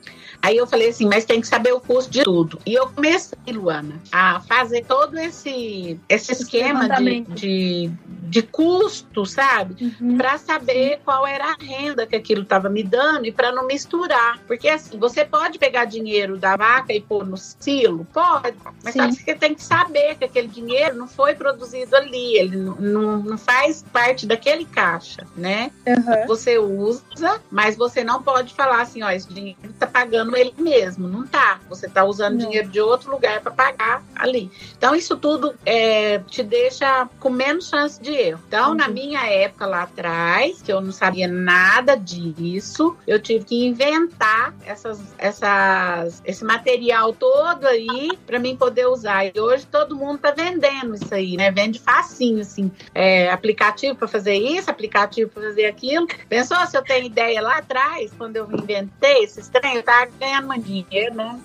Aí 0.46 0.58
eu 0.58 0.68
falei 0.68 0.90
assim, 0.90 1.08
mas 1.08 1.26
tem 1.26 1.42
que 1.42 1.48
saber 1.48 1.74
o 1.74 1.80
custo 1.80 2.12
de 2.12 2.24
tudo. 2.24 2.60
E 2.68 2.76
eu 2.76 2.88
comecei, 2.88 3.36
Luana, 3.52 4.00
a 4.12 4.40
fazer 4.42 4.86
todo 4.86 5.18
esse, 5.18 6.00
esse 6.08 6.34
esquema 6.34 6.88
de, 6.88 7.22
de, 7.22 7.92
de 8.06 8.44
custo, 8.44 9.26
sabe? 9.26 9.96
Uhum. 10.00 10.18
Para 10.18 10.38
saber 10.38 11.00
qual 11.04 11.26
era 11.26 11.46
a 11.46 11.56
renda 11.60 12.06
que 12.06 12.16
aquilo 12.16 12.44
estava 12.44 12.70
me 12.70 12.84
dando 12.84 13.26
e 13.26 13.32
para 13.32 13.52
não 13.52 13.66
misturar. 13.66 14.40
Porque 14.46 14.70
assim, 14.70 15.00
você 15.00 15.26
pode 15.26 15.58
pegar 15.58 15.86
dinheiro 15.86 16.38
da 16.38 16.56
vaca 16.56 16.94
e 16.94 17.02
pôr 17.02 17.26
no 17.26 17.38
silo? 17.38 18.06
Pode. 18.14 18.56
Mas 18.84 18.94
Sim. 18.94 19.00
só 19.00 19.08
que 19.08 19.24
você 19.24 19.34
tem 19.34 19.56
que 19.56 19.64
saber 19.64 20.14
que 20.16 20.26
aquele 20.26 20.48
dinheiro 20.48 20.96
não 20.96 21.08
foi 21.08 21.34
produzido 21.34 21.96
ali, 21.96 22.38
ele 22.38 22.56
não, 22.56 22.76
não, 22.76 23.18
não 23.18 23.38
faz 23.40 23.84
parte 23.92 24.28
daquele 24.28 24.66
caixa, 24.66 25.26
né? 25.36 25.72
Uhum. 25.88 26.28
Você 26.28 26.60
usa, 26.60 27.42
mas 27.50 27.76
você 27.76 28.04
não 28.04 28.22
pode 28.22 28.54
falar 28.54 28.84
assim, 28.84 29.02
ó, 29.02 29.10
esse 29.10 29.34
dinheiro 29.34 29.58
está 29.64 29.88
pagando 29.88 30.35
ele 30.36 30.54
mesmo, 30.58 31.08
não 31.08 31.26
tá. 31.26 31.60
Você 31.70 31.88
tá 31.88 32.04
usando 32.04 32.34
não. 32.34 32.46
dinheiro 32.46 32.70
de 32.70 32.80
outro 32.80 33.12
lugar 33.12 33.42
para 33.42 33.52
pagar 33.52 34.04
ali. 34.16 34.52
Então, 34.78 34.96
isso 34.96 35.16
tudo 35.18 35.56
é, 35.66 36.20
te 36.20 36.44
deixa 36.44 37.08
com 37.20 37.30
menos 37.30 37.70
chance 37.70 38.02
de 38.02 38.12
erro. 38.12 38.42
Então, 38.48 38.70
uhum. 38.70 38.76
na 38.76 38.88
minha 38.88 39.26
época 39.26 39.66
lá 39.66 39.84
atrás, 39.84 40.62
que 40.62 40.72
eu 40.72 40.82
não 40.82 40.92
sabia 40.92 41.28
nada 41.28 41.96
disso, 41.96 42.96
eu 43.08 43.20
tive 43.20 43.46
que 43.46 43.66
inventar 43.66 44.54
essas, 44.66 45.00
essas, 45.18 46.22
esse 46.26 46.44
material 46.44 47.14
todo 47.14 47.66
aí 47.66 48.12
para 48.26 48.40
mim 48.40 48.56
poder 48.56 48.88
usar. 48.88 49.26
E 49.26 49.40
hoje 49.40 49.66
todo 49.66 49.96
mundo 49.96 50.20
tá 50.20 50.32
vendendo 50.32 50.96
isso 50.96 51.14
aí, 51.14 51.38
né? 51.38 51.52
Vende 51.52 51.80
facinho, 51.80 52.42
assim, 52.42 52.72
é, 52.94 53.30
aplicativo 53.32 53.96
para 53.96 54.08
fazer 54.08 54.36
isso, 54.36 54.70
aplicativo 54.70 55.30
para 55.30 55.44
fazer 55.44 55.66
aquilo. 55.66 56.08
Pensou 56.28 56.58
se 56.68 56.78
eu 56.78 56.84
tenho 56.84 57.06
ideia 57.06 57.42
lá 57.42 57.58
atrás, 57.58 58.12
quando 58.18 58.36
eu 58.36 58.50
inventei 58.52 59.24
esse 59.24 59.50
trem, 59.52 59.76
eu 59.76 59.84
tava 59.84 60.08
ganhando 60.26 60.52
um 60.52 60.60
dinheiro, 60.60 61.16
né? 61.16 61.40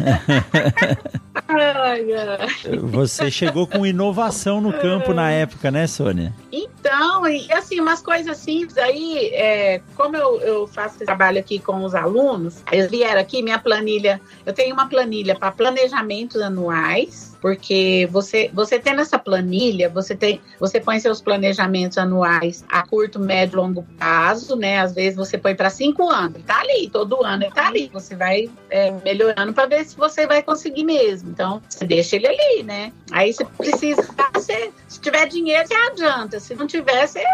ai. 1.48 2.06
Você 2.82 3.30
chegou 3.30 3.66
com 3.66 3.84
inovação 3.84 4.60
no 4.60 4.72
campo 4.72 5.12
na 5.12 5.30
época, 5.30 5.70
né, 5.70 5.86
Sônia? 5.86 6.34
Então, 6.50 7.28
e 7.28 7.52
assim, 7.52 7.80
umas 7.80 8.00
coisas 8.00 8.38
simples 8.38 8.78
aí, 8.78 9.30
é, 9.34 9.82
como 9.96 10.16
eu, 10.16 10.40
eu 10.40 10.66
faço 10.66 10.96
esse 10.96 11.04
trabalho 11.04 11.38
aqui 11.38 11.58
com 11.58 11.84
os 11.84 11.94
alunos, 11.94 12.62
eles 12.72 12.90
vieram 12.90 13.20
aqui, 13.20 13.42
minha 13.42 13.58
planilha, 13.58 14.20
eu 14.46 14.52
tenho 14.52 14.72
uma 14.74 14.88
planilha 14.88 15.34
para 15.34 15.52
planejamentos 15.52 16.40
anuais, 16.40 17.29
porque 17.40 18.08
você 18.10 18.50
você 18.52 18.78
tendo 18.78 19.00
essa 19.00 19.18
planilha, 19.18 19.88
você 19.88 20.14
tem 20.14 20.40
você 20.58 20.80
põe 20.80 21.00
seus 21.00 21.20
planejamentos 21.20 21.98
anuais 21.98 22.64
a 22.68 22.86
curto, 22.86 23.18
médio, 23.18 23.58
longo 23.60 23.82
prazo, 23.98 24.56
né? 24.56 24.78
Às 24.78 24.94
vezes 24.94 25.16
você 25.16 25.38
põe 25.38 25.54
para 25.54 25.70
cinco 25.70 26.08
anos, 26.08 26.42
tá 26.44 26.60
ali, 26.60 26.88
todo 26.90 27.24
ano 27.24 27.50
tá 27.54 27.68
ali. 27.68 27.90
Você 27.92 28.14
vai 28.14 28.50
é, 28.68 28.90
melhorando 29.04 29.52
para 29.52 29.66
ver 29.66 29.84
se 29.84 29.96
você 29.96 30.26
vai 30.26 30.42
conseguir 30.42 30.84
mesmo. 30.84 31.30
Então 31.30 31.62
você 31.68 31.86
deixa 31.86 32.16
ele 32.16 32.26
ali, 32.26 32.62
né? 32.62 32.92
Aí 33.10 33.32
você 33.32 33.44
precisa, 33.44 34.06
você, 34.34 34.70
se 34.88 35.00
tiver 35.00 35.26
dinheiro 35.26 35.66
você 35.66 35.74
adianta, 35.74 36.40
se 36.40 36.54
não 36.54 36.66
tiver 36.66 37.06
você 37.06 37.24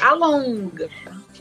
alonga. 0.00 0.88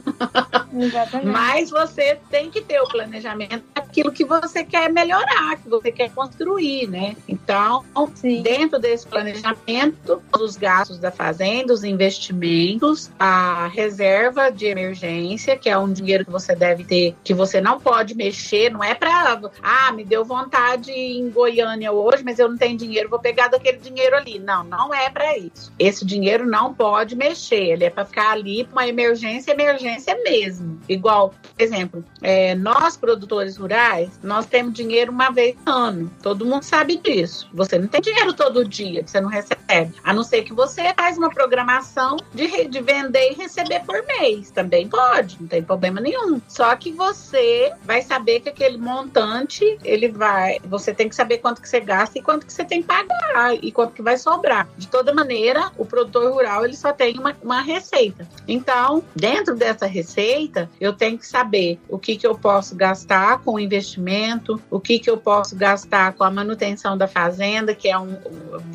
Mas 1.23 1.69
você 1.69 2.17
tem 2.29 2.49
que 2.49 2.61
ter 2.61 2.79
o 2.81 2.87
planejamento 2.87 3.63
daquilo 3.75 4.11
que 4.11 4.23
você 4.23 4.63
quer 4.63 4.91
melhorar, 4.91 5.57
que 5.57 5.69
você 5.69 5.91
quer 5.91 6.09
construir, 6.11 6.87
né? 6.87 7.15
Então, 7.27 7.83
Sim. 8.15 8.41
dentro 8.41 8.79
desse 8.79 9.05
planejamento, 9.05 10.21
os 10.39 10.55
gastos 10.55 10.97
da 10.97 11.11
fazenda, 11.11 11.73
os 11.73 11.83
investimentos, 11.83 13.11
a 13.19 13.67
reserva 13.67 14.49
de 14.49 14.65
emergência, 14.65 15.57
que 15.57 15.69
é 15.69 15.77
um 15.77 15.91
dinheiro 15.91 16.25
que 16.25 16.31
você 16.31 16.55
deve 16.55 16.83
ter, 16.83 17.15
que 17.23 17.33
você 17.33 17.59
não 17.59 17.79
pode 17.79 18.15
mexer, 18.15 18.71
não 18.71 18.83
é 18.83 18.95
para, 18.95 19.41
ah, 19.61 19.91
me 19.91 20.03
deu 20.05 20.23
vontade 20.23 20.91
em 20.91 21.29
Goiânia 21.29 21.91
hoje, 21.91 22.23
mas 22.23 22.39
eu 22.39 22.49
não 22.49 22.57
tenho 22.57 22.77
dinheiro, 22.77 23.09
vou 23.09 23.19
pegar 23.19 23.49
daquele 23.49 23.77
dinheiro 23.77 24.15
ali. 24.15 24.39
Não, 24.39 24.63
não 24.63 24.93
é 24.93 25.09
para 25.09 25.37
isso. 25.37 25.71
Esse 25.77 26.05
dinheiro 26.05 26.45
não 26.45 26.73
pode 26.73 27.15
mexer, 27.15 27.71
ele 27.71 27.83
é 27.83 27.89
para 27.89 28.05
ficar 28.05 28.31
ali 28.31 28.63
para 28.63 28.71
uma 28.71 28.87
emergência, 28.87 29.51
emergência 29.51 29.90
mesmo. 30.23 30.79
Igual, 30.87 31.29
por 31.29 31.63
exemplo, 31.63 32.03
é, 32.21 32.55
nós 32.55 32.97
produtores 32.97 33.57
rurais, 33.57 34.19
nós 34.23 34.45
temos 34.45 34.73
dinheiro 34.73 35.11
uma 35.11 35.31
vez 35.31 35.55
no 35.65 35.71
ano. 35.71 36.11
Todo 36.21 36.45
mundo 36.45 36.63
sabe 36.63 36.97
disso. 36.97 37.49
Você 37.53 37.77
não 37.77 37.87
tem 37.87 38.01
dinheiro 38.01 38.33
todo 38.33 38.67
dia, 38.67 39.05
você 39.05 39.19
não 39.19 39.29
recebe. 39.29 39.93
A 40.03 40.13
não 40.13 40.23
ser 40.23 40.43
que 40.43 40.53
você 40.53 40.93
faz 40.95 41.17
uma 41.17 41.29
programação 41.29 42.17
de, 42.33 42.67
de 42.67 42.81
vender 42.81 43.31
e 43.31 43.33
receber 43.33 43.81
por 43.85 44.03
mês. 44.05 44.51
Também 44.51 44.87
pode, 44.87 45.37
não 45.39 45.47
tem 45.47 45.63
problema 45.63 45.99
nenhum. 46.01 46.41
Só 46.47 46.75
que 46.75 46.91
você 46.91 47.71
vai 47.83 48.01
saber 48.01 48.41
que 48.41 48.49
aquele 48.49 48.77
montante, 48.77 49.77
ele 49.83 50.09
vai. 50.09 50.59
Você 50.65 50.93
tem 50.93 51.09
que 51.09 51.15
saber 51.15 51.37
quanto 51.39 51.61
que 51.61 51.69
você 51.69 51.79
gasta 51.79 52.17
e 52.19 52.21
quanto 52.21 52.45
que 52.45 52.53
você 52.53 52.63
tem 52.63 52.81
que 52.81 52.87
pagar 52.87 53.55
e 53.61 53.71
quanto 53.71 53.93
que 53.93 54.01
vai 54.01 54.17
sobrar. 54.17 54.67
De 54.77 54.87
toda 54.87 55.13
maneira, 55.13 55.71
o 55.77 55.85
produtor 55.85 56.31
rural 56.31 56.65
ele 56.65 56.75
só 56.75 56.91
tem 56.91 57.17
uma, 57.17 57.35
uma 57.41 57.61
receita. 57.61 58.27
Então, 58.47 59.03
dentro 59.15 59.55
dessa 59.55 59.80
receita, 59.85 60.69
eu 60.79 60.93
tenho 60.93 61.17
que 61.17 61.27
saber 61.27 61.79
o 61.87 61.97
que, 61.97 62.15
que 62.15 62.25
eu 62.25 62.35
posso 62.35 62.75
gastar 62.75 63.39
com 63.39 63.59
investimento, 63.59 64.61
o 64.69 64.79
que, 64.79 64.99
que 64.99 65.09
eu 65.09 65.17
posso 65.17 65.55
gastar 65.55 66.13
com 66.13 66.23
a 66.23 66.31
manutenção 66.31 66.97
da 66.97 67.07
fazenda, 67.07 67.73
que 67.73 67.89
é 67.89 67.97
um. 67.97 68.17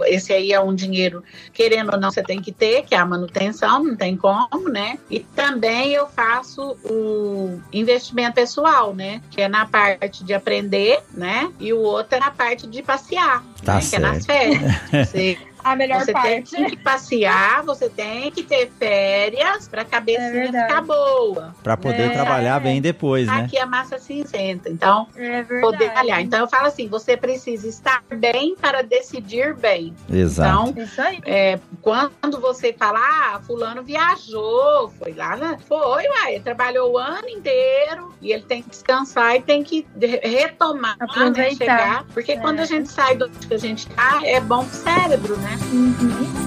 Esse 0.04 0.32
aí 0.32 0.52
é 0.52 0.60
um 0.60 0.74
dinheiro, 0.74 1.22
querendo 1.52 1.92
ou 1.92 2.00
não, 2.00 2.10
você 2.10 2.22
tem 2.22 2.40
que 2.40 2.52
ter, 2.52 2.82
que 2.84 2.94
é 2.94 2.98
a 2.98 3.06
manutenção, 3.06 3.82
não 3.84 3.96
tem 3.96 4.16
como, 4.16 4.68
né? 4.68 4.98
E 5.10 5.20
também 5.20 5.92
eu 5.92 6.06
faço 6.08 6.76
o 6.84 7.60
investimento 7.72 8.34
pessoal, 8.34 8.94
né? 8.94 9.20
Que 9.30 9.42
é 9.42 9.48
na 9.48 9.66
parte 9.66 10.24
de 10.24 10.34
aprender, 10.34 11.00
né? 11.12 11.50
E 11.58 11.72
o 11.72 11.80
outro 11.80 12.16
é 12.16 12.20
na 12.20 12.30
parte 12.30 12.66
de 12.66 12.82
passear, 12.82 13.44
tá 13.64 13.74
né? 13.74 13.80
que 13.80 13.96
é 13.96 13.98
nas 13.98 14.26
férias. 14.26 14.62
Você 14.90 15.38
a 15.72 15.76
melhor 15.76 16.00
você 16.04 16.12
parte. 16.12 16.50
tem 16.50 16.66
que 16.66 16.76
passear, 16.76 17.62
você 17.64 17.88
tem 17.88 18.30
que 18.30 18.42
ter 18.42 18.70
férias 18.78 19.68
para 19.68 19.82
a 19.82 19.84
cabecinha 19.84 20.44
É 20.44 20.62
ficar 20.62 20.80
boa. 20.82 21.54
Pra 21.62 21.76
poder 21.76 22.06
É. 22.06 22.10
trabalhar 22.10 22.60
bem 22.60 22.80
depois, 22.80 23.26
né? 23.26 23.44
Aqui 23.44 23.58
a 23.58 23.66
massa 23.66 23.98
cinzenta. 23.98 24.68
Então, 24.68 25.08
É 25.16 25.42
poder 25.60 25.86
trabalhar. 25.86 26.20
Então, 26.20 26.40
eu 26.40 26.48
falo 26.48 26.66
assim: 26.66 26.88
você 26.88 27.16
precisa 27.16 27.66
estar 27.68 28.02
bem 28.14 28.54
para 28.56 28.82
decidir 28.82 29.54
bem. 29.54 29.94
Exato. 30.10 30.70
Então, 30.70 30.84
Isso 30.84 31.00
aí. 31.00 31.20
é, 31.24 31.58
quando 31.82 32.40
você 32.40 32.72
fala, 32.72 32.98
ah, 33.00 33.40
fulano 33.46 33.82
viajou, 33.82 34.88
foi 34.98 35.12
lá, 35.12 35.36
né? 35.36 35.58
Foi, 35.68 36.04
uai, 36.08 36.40
trabalhou 36.40 36.92
o 36.92 36.98
ano 36.98 37.28
inteiro 37.28 38.14
e 38.20 38.32
ele 38.32 38.42
tem 38.42 38.62
que 38.62 38.70
descansar 38.70 39.36
e 39.36 39.42
tem 39.42 39.62
que 39.62 39.86
retomar, 40.22 40.96
né, 40.98 41.06
Aproveitar. 41.08 41.56
chegar. 41.56 42.04
Porque 42.12 42.32
É. 42.32 42.36
quando 42.36 42.60
a 42.60 42.64
gente 42.64 42.90
sai 42.90 43.16
do 43.16 43.28
que 43.28 43.52
a 43.54 43.58
gente 43.58 43.86
tá, 43.88 44.20
é 44.24 44.40
bom 44.40 44.64
pro 44.64 44.74
cérebro, 44.76 45.36
né? 45.38 45.55
Uhum. 45.72 46.46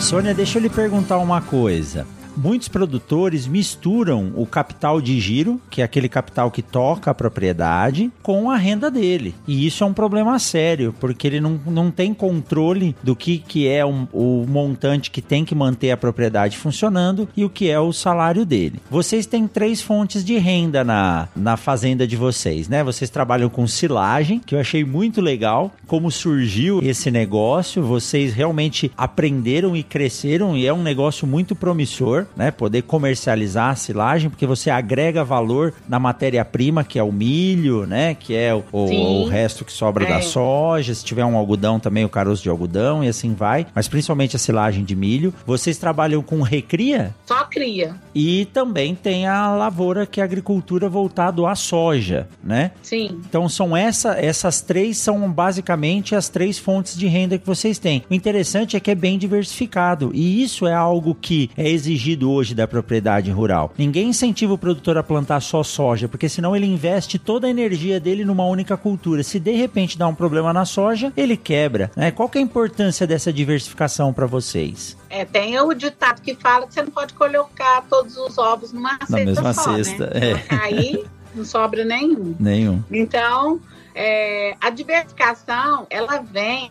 Sônia, 0.00 0.34
deixa 0.34 0.58
eu 0.58 0.62
lhe 0.62 0.68
perguntar 0.68 1.18
uma 1.18 1.40
coisa. 1.40 2.06
Muitos 2.36 2.68
produtores 2.68 3.46
misturam 3.46 4.32
o 4.36 4.46
capital 4.46 5.00
de 5.00 5.18
giro, 5.20 5.60
que 5.70 5.80
é 5.82 5.84
aquele 5.84 6.08
capital 6.08 6.50
que 6.50 6.62
toca 6.62 7.10
a 7.10 7.14
propriedade, 7.14 8.10
com 8.22 8.50
a 8.50 8.56
renda 8.56 8.90
dele. 8.90 9.34
E 9.46 9.66
isso 9.66 9.84
é 9.84 9.86
um 9.86 9.92
problema 9.92 10.38
sério, 10.38 10.94
porque 10.98 11.26
ele 11.26 11.40
não, 11.40 11.60
não 11.66 11.90
tem 11.90 12.14
controle 12.14 12.94
do 13.02 13.14
que, 13.14 13.38
que 13.38 13.68
é 13.68 13.84
um- 13.84 14.06
o 14.12 14.46
montante 14.48 15.10
que 15.10 15.20
tem 15.20 15.44
que 15.44 15.54
manter 15.54 15.90
a 15.90 15.96
propriedade 15.96 16.56
funcionando 16.56 17.28
e 17.36 17.44
o 17.44 17.50
que 17.50 17.68
é 17.68 17.78
o 17.78 17.92
salário 17.92 18.44
dele. 18.46 18.80
Vocês 18.90 19.26
têm 19.26 19.46
três 19.46 19.80
fontes 19.82 20.24
de 20.24 20.38
renda 20.38 20.82
na, 20.84 21.28
na 21.36 21.56
fazenda 21.56 22.06
de 22.06 22.16
vocês, 22.16 22.68
né? 22.68 22.82
Vocês 22.82 23.10
trabalham 23.10 23.48
com 23.48 23.66
silagem, 23.66 24.40
que 24.44 24.54
eu 24.54 24.60
achei 24.60 24.84
muito 24.84 25.20
legal. 25.20 25.72
Como 25.86 26.10
surgiu 26.10 26.80
esse 26.82 27.10
negócio, 27.10 27.82
vocês 27.82 28.32
realmente 28.32 28.90
aprenderam 28.96 29.76
e 29.76 29.82
cresceram 29.82 30.56
e 30.56 30.66
é 30.66 30.72
um 30.72 30.82
negócio 30.82 31.26
muito 31.26 31.54
promissor, 31.54 32.19
né? 32.36 32.50
Poder 32.50 32.82
comercializar 32.82 33.70
a 33.70 33.74
silagem, 33.74 34.30
porque 34.30 34.46
você 34.46 34.70
agrega 34.70 35.24
valor 35.24 35.72
na 35.88 35.98
matéria-prima, 35.98 36.84
que 36.84 36.98
é 36.98 37.02
o 37.02 37.12
milho, 37.12 37.86
né? 37.86 38.14
Que 38.14 38.34
é 38.36 38.54
o, 38.54 38.62
o- 38.72 39.22
o 39.22 39.28
resto 39.28 39.64
que 39.64 39.72
sobra 39.72 40.06
da 40.06 40.16
É. 40.18 40.22
soja. 40.22 40.94
Se 40.94 41.04
tiver 41.04 41.24
um 41.24 41.36
algodão 41.36 41.78
também, 41.80 42.04
o 42.04 42.08
caroço 42.08 42.42
de 42.42 42.48
algodão 42.48 43.02
e 43.04 43.08
assim 43.08 43.34
vai. 43.34 43.66
Mas 43.74 43.88
principalmente 43.88 44.36
a 44.36 44.38
silagem 44.38 44.84
de 44.84 44.94
milho. 44.96 45.32
Vocês 45.46 45.76
trabalham 45.78 46.22
com 46.22 46.40
recria? 46.42 47.14
Só 47.26 47.44
cria. 47.44 47.94
E 48.14 48.44
também 48.46 48.94
tem 48.94 49.26
a 49.26 49.54
lavoura, 49.54 50.06
que 50.06 50.20
é 50.20 50.22
a 50.22 50.26
agricultura 50.26 50.88
voltado 50.88 51.46
à 51.46 51.54
soja, 51.54 52.28
né? 52.42 52.72
Sim. 52.82 53.20
Então 53.28 53.48
são 53.48 53.76
essa, 53.76 54.12
essas 54.14 54.60
três 54.60 54.98
são 54.98 55.30
basicamente 55.30 56.14
as 56.14 56.28
três 56.28 56.58
fontes 56.58 56.96
de 56.96 57.06
renda 57.06 57.38
que 57.38 57.46
vocês 57.46 57.78
têm. 57.78 58.02
O 58.10 58.14
interessante 58.14 58.76
é 58.76 58.80
que 58.80 58.90
é 58.90 58.94
bem 58.94 59.18
diversificado 59.18 60.10
e 60.14 60.42
isso 60.42 60.66
é 60.66 60.74
algo 60.74 61.14
que 61.14 61.50
é 61.56 61.68
exigido 61.68 62.09
hoje 62.22 62.54
da 62.54 62.66
propriedade 62.66 63.30
rural. 63.30 63.72
Ninguém 63.76 64.08
incentiva 64.08 64.54
o 64.54 64.58
produtor 64.58 64.96
a 64.98 65.02
plantar 65.02 65.40
só 65.40 65.62
soja, 65.62 66.08
porque 66.08 66.28
senão 66.28 66.54
ele 66.54 66.66
investe 66.66 67.18
toda 67.18 67.46
a 67.46 67.50
energia 67.50 67.98
dele 68.00 68.24
numa 68.24 68.44
única 68.44 68.76
cultura. 68.76 69.22
Se 69.22 69.38
de 69.38 69.52
repente 69.52 69.98
dá 69.98 70.06
um 70.06 70.14
problema 70.14 70.52
na 70.52 70.64
soja, 70.64 71.12
ele 71.16 71.36
quebra. 71.36 71.90
Né? 71.96 72.10
Qual 72.10 72.28
que 72.28 72.38
é 72.38 72.40
a 72.40 72.44
importância 72.44 73.06
dessa 73.06 73.32
diversificação 73.32 74.12
para 74.12 74.26
vocês? 74.26 74.96
É, 75.08 75.24
tem 75.24 75.58
o 75.60 75.74
ditado 75.74 76.22
que 76.22 76.34
fala 76.34 76.66
que 76.66 76.74
você 76.74 76.82
não 76.82 76.90
pode 76.90 77.14
colocar 77.14 77.84
todos 77.88 78.16
os 78.16 78.38
ovos 78.38 78.72
numa 78.72 78.92
Na 78.92 79.06
cesta 79.06 79.24
mesma 79.24 79.52
só, 79.52 79.74
cesta, 79.76 80.06
né? 80.06 80.32
é. 80.32 80.54
Aí 80.54 81.04
não 81.34 81.44
sobra 81.44 81.84
nenhum. 81.84 82.34
Nenhum. 82.38 82.82
Então, 82.90 83.60
é, 83.94 84.54
a 84.60 84.70
diversificação, 84.70 85.86
ela 85.90 86.18
vem 86.18 86.70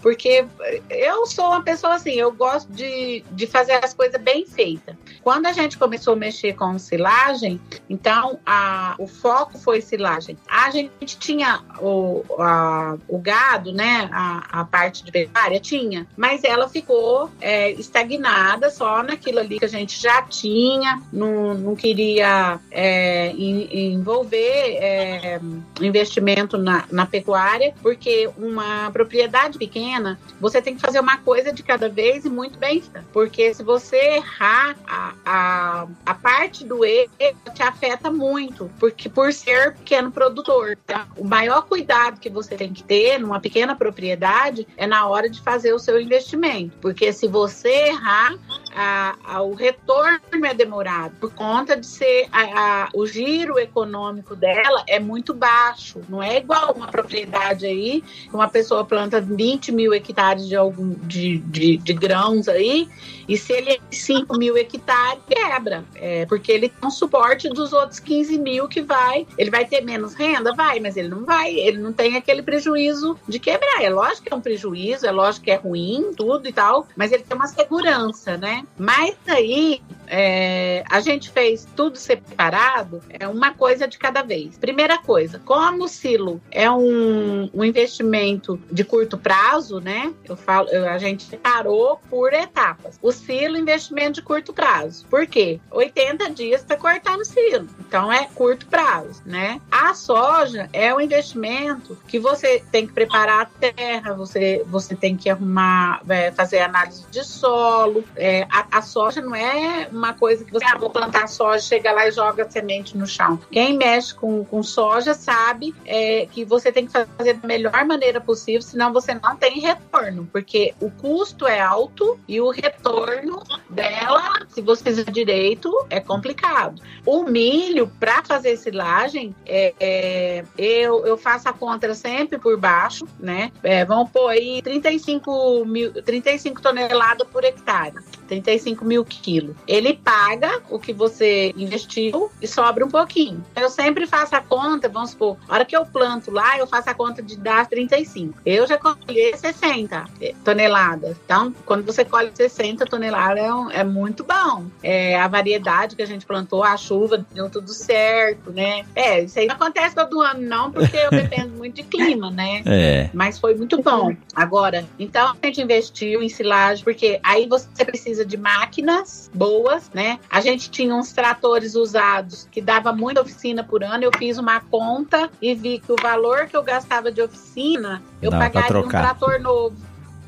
porque 0.00 0.44
eu 0.90 1.26
sou 1.26 1.46
uma 1.46 1.62
pessoa 1.62 1.94
assim, 1.94 2.12
eu 2.12 2.32
gosto 2.32 2.70
de, 2.72 3.24
de 3.30 3.46
fazer 3.46 3.84
as 3.84 3.94
coisas 3.94 4.20
bem 4.20 4.46
feitas. 4.46 4.94
Quando 5.22 5.46
a 5.46 5.52
gente 5.52 5.78
começou 5.78 6.14
a 6.14 6.16
mexer 6.16 6.54
com 6.54 6.78
silagem, 6.78 7.60
então 7.88 8.38
a, 8.44 8.94
o 8.98 9.06
foco 9.06 9.58
foi 9.58 9.80
silagem. 9.80 10.36
A 10.48 10.70
gente 10.70 11.18
tinha 11.18 11.60
o, 11.80 12.22
a- 12.38 12.96
o 13.08 13.18
gado, 13.18 13.72
né? 13.72 14.08
A, 14.12 14.60
a 14.60 14.64
parte 14.64 15.04
de 15.04 15.10
pecuária 15.12 15.58
tinha, 15.60 16.06
mas 16.16 16.44
ela 16.44 16.68
ficou 16.68 17.30
é, 17.40 17.70
estagnada 17.72 18.70
só 18.70 19.02
naquilo 19.02 19.38
ali 19.38 19.58
que 19.58 19.64
a 19.64 19.68
gente 19.68 20.00
já 20.00 20.22
tinha, 20.22 21.00
não, 21.12 21.54
não 21.54 21.74
queria 21.76 22.58
é, 22.70 23.30
en- 23.30 23.94
envolver 23.94 24.76
é, 24.80 25.40
investimento 25.80 26.53
investimento 26.54 26.58
na, 26.58 26.84
na 26.90 27.06
pecuária, 27.06 27.74
porque 27.82 28.30
uma 28.36 28.90
propriedade 28.90 29.58
pequena, 29.58 30.18
você 30.40 30.62
tem 30.62 30.74
que 30.74 30.80
fazer 30.80 31.00
uma 31.00 31.18
coisa 31.18 31.52
de 31.52 31.62
cada 31.62 31.88
vez 31.88 32.24
e 32.24 32.30
muito 32.30 32.58
bem. 32.58 32.82
Porque 33.12 33.52
se 33.54 33.62
você 33.62 33.96
errar, 34.16 34.76
a, 34.86 35.14
a, 35.24 35.86
a 36.06 36.14
parte 36.14 36.64
do 36.64 36.84
erro 36.84 37.10
te 37.54 37.62
afeta 37.62 38.10
muito, 38.10 38.70
porque 38.78 39.08
por 39.08 39.32
ser 39.32 39.74
pequeno 39.74 40.10
produtor. 40.10 40.76
Tá? 40.86 41.06
O 41.16 41.24
maior 41.24 41.62
cuidado 41.62 42.20
que 42.20 42.30
você 42.30 42.56
tem 42.56 42.72
que 42.72 42.82
ter 42.82 43.18
numa 43.18 43.40
pequena 43.40 43.74
propriedade 43.74 44.66
é 44.76 44.86
na 44.86 45.06
hora 45.06 45.28
de 45.28 45.40
fazer 45.40 45.72
o 45.72 45.78
seu 45.78 46.00
investimento. 46.00 46.76
Porque 46.80 47.12
se 47.12 47.26
você 47.26 47.88
errar, 47.88 48.34
a, 48.74 49.16
a, 49.24 49.42
o 49.42 49.54
retorno 49.54 50.44
é 50.44 50.52
demorado 50.52 51.14
por 51.20 51.32
conta 51.32 51.76
de 51.76 51.86
ser 51.86 52.28
a, 52.32 52.88
o 52.92 53.06
giro 53.06 53.58
econômico 53.58 54.34
dela 54.34 54.82
é 54.86 54.98
muito 54.98 55.32
baixo. 55.32 56.00
Não 56.08 56.22
é 56.22 56.38
igual 56.38 56.72
uma 56.74 56.88
propriedade 56.88 57.66
aí, 57.66 58.02
uma 58.32 58.48
pessoa 58.48 58.84
planta 58.84 59.20
20 59.20 59.72
mil 59.72 59.94
hectares 59.94 60.48
de, 60.48 60.56
algum, 60.56 60.94
de, 61.06 61.38
de, 61.38 61.76
de 61.76 61.92
grãos 61.92 62.48
aí, 62.48 62.88
e 63.28 63.36
se 63.38 63.52
ele 63.52 63.72
é 63.72 63.78
5 63.90 64.36
mil 64.36 64.56
hectares, 64.56 65.22
quebra. 65.28 65.84
É, 65.94 66.26
porque 66.26 66.52
ele 66.52 66.68
tem 66.68 66.88
um 66.88 66.90
suporte 66.90 67.48
dos 67.48 67.72
outros 67.72 67.98
15 68.00 68.38
mil 68.38 68.68
que 68.68 68.82
vai. 68.82 69.26
Ele 69.38 69.50
vai 69.50 69.64
ter 69.64 69.80
menos 69.80 70.14
renda? 70.14 70.52
Vai, 70.54 70.80
mas 70.80 70.96
ele 70.96 71.08
não 71.08 71.24
vai, 71.24 71.54
ele 71.54 71.78
não 71.78 71.92
tem 71.92 72.16
aquele 72.16 72.42
prejuízo 72.42 73.18
de 73.28 73.38
quebrar. 73.38 73.82
É 73.82 73.90
lógico 73.90 74.26
que 74.26 74.32
é 74.32 74.36
um 74.36 74.40
prejuízo, 74.40 75.06
é 75.06 75.10
lógico 75.10 75.44
que 75.44 75.50
é 75.50 75.56
ruim, 75.56 76.12
tudo 76.14 76.48
e 76.48 76.52
tal, 76.52 76.86
mas 76.96 77.12
ele 77.12 77.22
tem 77.22 77.36
uma 77.36 77.46
segurança, 77.46 78.36
né? 78.36 78.63
Mas 78.78 79.16
aí 79.26 79.82
é, 80.06 80.84
a 80.90 81.00
gente 81.00 81.30
fez 81.30 81.66
tudo 81.76 81.96
separado, 81.96 83.02
é 83.08 83.26
uma 83.26 83.52
coisa 83.52 83.86
de 83.86 83.98
cada 83.98 84.22
vez. 84.22 84.56
Primeira 84.58 84.98
coisa, 84.98 85.40
como 85.44 85.84
o 85.84 85.88
silo 85.88 86.40
é 86.50 86.70
um, 86.70 87.50
um 87.52 87.64
investimento 87.64 88.60
de 88.70 88.84
curto 88.84 89.16
prazo, 89.18 89.80
né? 89.80 90.12
Eu 90.28 90.36
falo, 90.36 90.68
a 90.70 90.98
gente 90.98 91.36
parou 91.36 92.00
por 92.08 92.32
etapas. 92.32 92.98
O 93.02 93.12
silo, 93.12 93.56
investimento 93.56 94.12
de 94.12 94.22
curto 94.22 94.52
prazo. 94.52 95.06
Por 95.06 95.26
quê? 95.26 95.60
80 95.70 96.30
dias 96.30 96.62
para 96.62 96.76
cortar 96.76 97.16
no 97.16 97.24
silo. 97.24 97.68
Então 97.80 98.12
é 98.12 98.26
curto 98.34 98.66
prazo, 98.66 99.22
né? 99.24 99.60
A 99.70 99.94
soja 99.94 100.68
é 100.72 100.94
um 100.94 101.00
investimento 101.00 101.98
que 102.06 102.18
você 102.18 102.62
tem 102.70 102.86
que 102.86 102.92
preparar 102.92 103.42
a 103.42 103.46
terra, 103.46 104.14
você, 104.14 104.64
você 104.66 104.94
tem 104.94 105.16
que 105.16 105.28
arrumar, 105.28 106.02
é, 106.08 106.30
fazer 106.30 106.60
análise 106.60 107.04
de 107.10 107.24
solo. 107.24 108.04
É, 108.16 108.46
a, 108.54 108.78
a 108.78 108.82
soja 108.82 109.20
não 109.20 109.34
é 109.34 109.88
uma 109.90 110.14
coisa 110.14 110.44
que 110.44 110.52
você, 110.52 110.64
ah, 110.64 110.78
vou 110.78 110.88
plantar 110.88 111.26
soja, 111.26 111.58
chega 111.58 111.90
lá 111.90 112.06
e 112.06 112.12
joga 112.12 112.48
semente 112.48 112.96
no 112.96 113.04
chão. 113.04 113.40
Quem 113.50 113.76
mexe 113.76 114.14
com, 114.14 114.44
com 114.44 114.62
soja 114.62 115.12
sabe 115.12 115.74
é, 115.84 116.28
que 116.30 116.44
você 116.44 116.70
tem 116.70 116.86
que 116.86 116.92
fazer 116.92 117.34
da 117.34 117.48
melhor 117.48 117.84
maneira 117.84 118.20
possível, 118.20 118.62
senão 118.62 118.92
você 118.92 119.12
não 119.14 119.34
tem 119.34 119.58
retorno, 119.58 120.28
porque 120.30 120.72
o 120.80 120.88
custo 120.88 121.48
é 121.48 121.60
alto 121.60 122.16
e 122.28 122.40
o 122.40 122.50
retorno 122.50 123.42
dela, 123.68 124.46
se 124.48 124.60
você 124.60 124.84
fizer 124.84 125.10
direito, 125.10 125.72
é 125.90 125.98
complicado. 125.98 126.80
O 127.04 127.24
milho, 127.24 127.90
para 127.98 128.22
fazer 128.22 128.56
silagem, 128.56 129.34
é, 129.44 129.74
é, 129.80 130.44
eu, 130.56 131.04
eu 131.04 131.16
faço 131.16 131.48
a 131.48 131.52
conta 131.52 131.92
sempre 131.92 132.38
por 132.38 132.56
baixo, 132.56 133.04
né? 133.18 133.50
É, 133.64 133.84
vamos 133.84 134.10
pôr 134.10 134.28
aí 134.28 134.62
35, 134.62 135.64
mil, 135.64 135.92
35 136.04 136.62
toneladas 136.62 137.26
por 137.26 137.42
hectare. 137.42 137.94
35 138.28 138.43
mil 138.82 139.04
quilos. 139.04 139.56
Ele 139.66 139.94
paga 139.94 140.62
o 140.70 140.78
que 140.78 140.92
você 140.92 141.52
investiu 141.56 142.30
e 142.40 142.46
sobra 142.46 142.84
um 142.84 142.88
pouquinho. 142.88 143.44
Eu 143.56 143.68
sempre 143.68 144.06
faço 144.06 144.34
a 144.34 144.40
conta, 144.40 144.88
vamos 144.88 145.10
supor, 145.10 145.36
a 145.48 145.54
hora 145.54 145.64
que 145.64 145.76
eu 145.76 145.84
planto 145.84 146.30
lá, 146.30 146.58
eu 146.58 146.66
faço 146.66 146.90
a 146.90 146.94
conta 146.94 147.22
de 147.22 147.36
dar 147.36 147.66
35. 147.66 148.40
Eu 148.44 148.66
já 148.66 148.78
colhi 148.78 149.36
60 149.36 150.04
toneladas. 150.44 151.16
Então, 151.24 151.54
quando 151.64 151.84
você 151.84 152.04
colhe 152.04 152.30
60 152.34 152.86
toneladas, 152.86 153.42
é, 153.42 153.54
um, 153.54 153.70
é 153.70 153.84
muito 153.84 154.24
bom. 154.24 154.66
É, 154.82 155.18
a 155.18 155.28
variedade 155.28 155.96
que 155.96 156.02
a 156.02 156.06
gente 156.06 156.26
plantou, 156.26 156.62
a 156.62 156.76
chuva, 156.76 157.24
deu 157.32 157.50
tudo 157.50 157.72
certo, 157.72 158.50
né? 158.50 158.84
É, 158.94 159.22
isso 159.22 159.38
aí 159.38 159.46
não 159.46 159.54
acontece 159.54 159.94
todo 159.94 160.20
ano, 160.20 160.40
não, 160.40 160.70
porque 160.70 160.96
eu 160.96 161.10
dependo 161.10 161.54
muito 161.56 161.76
de 161.76 161.82
clima, 161.82 162.30
né? 162.30 162.62
É. 162.66 163.10
Mas 163.12 163.38
foi 163.38 163.54
muito 163.54 163.82
bom. 163.82 164.14
Agora, 164.34 164.86
então 164.98 165.34
a 165.42 165.46
gente 165.46 165.62
investiu 165.62 166.22
em 166.22 166.28
silagem, 166.28 166.84
porque 166.84 167.20
aí 167.22 167.46
você 167.46 167.84
precisa 167.84 168.04
precisa 168.04 168.24
de 168.34 168.36
máquinas 168.36 169.30
boas, 169.32 169.88
né? 169.94 170.18
A 170.28 170.40
gente 170.40 170.68
tinha 170.68 170.94
uns 170.94 171.12
tratores 171.12 171.76
usados 171.76 172.48
que 172.50 172.60
dava 172.60 172.92
muita 172.92 173.20
oficina 173.20 173.62
por 173.62 173.84
ano. 173.84 174.02
Eu 174.02 174.10
fiz 174.18 174.38
uma 174.38 174.60
conta 174.60 175.30
e 175.40 175.54
vi 175.54 175.78
que 175.78 175.92
o 175.92 175.96
valor 176.02 176.48
que 176.48 176.56
eu 176.56 176.62
gastava 176.62 177.12
de 177.12 177.22
oficina, 177.22 178.02
eu 178.20 178.30
Dá 178.30 178.38
pagaria 178.38 178.80
um 178.80 178.88
trator 178.88 179.40
novo 179.40 179.76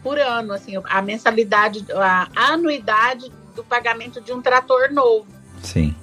por 0.02 0.20
ano, 0.20 0.52
assim, 0.52 0.74
a 0.84 1.02
mensalidade, 1.02 1.84
a 1.92 2.28
anuidade 2.52 3.32
do 3.56 3.64
pagamento 3.64 4.20
de 4.20 4.32
um 4.32 4.40
trator 4.40 4.92
novo. 4.92 5.26
Sim. 5.60 5.96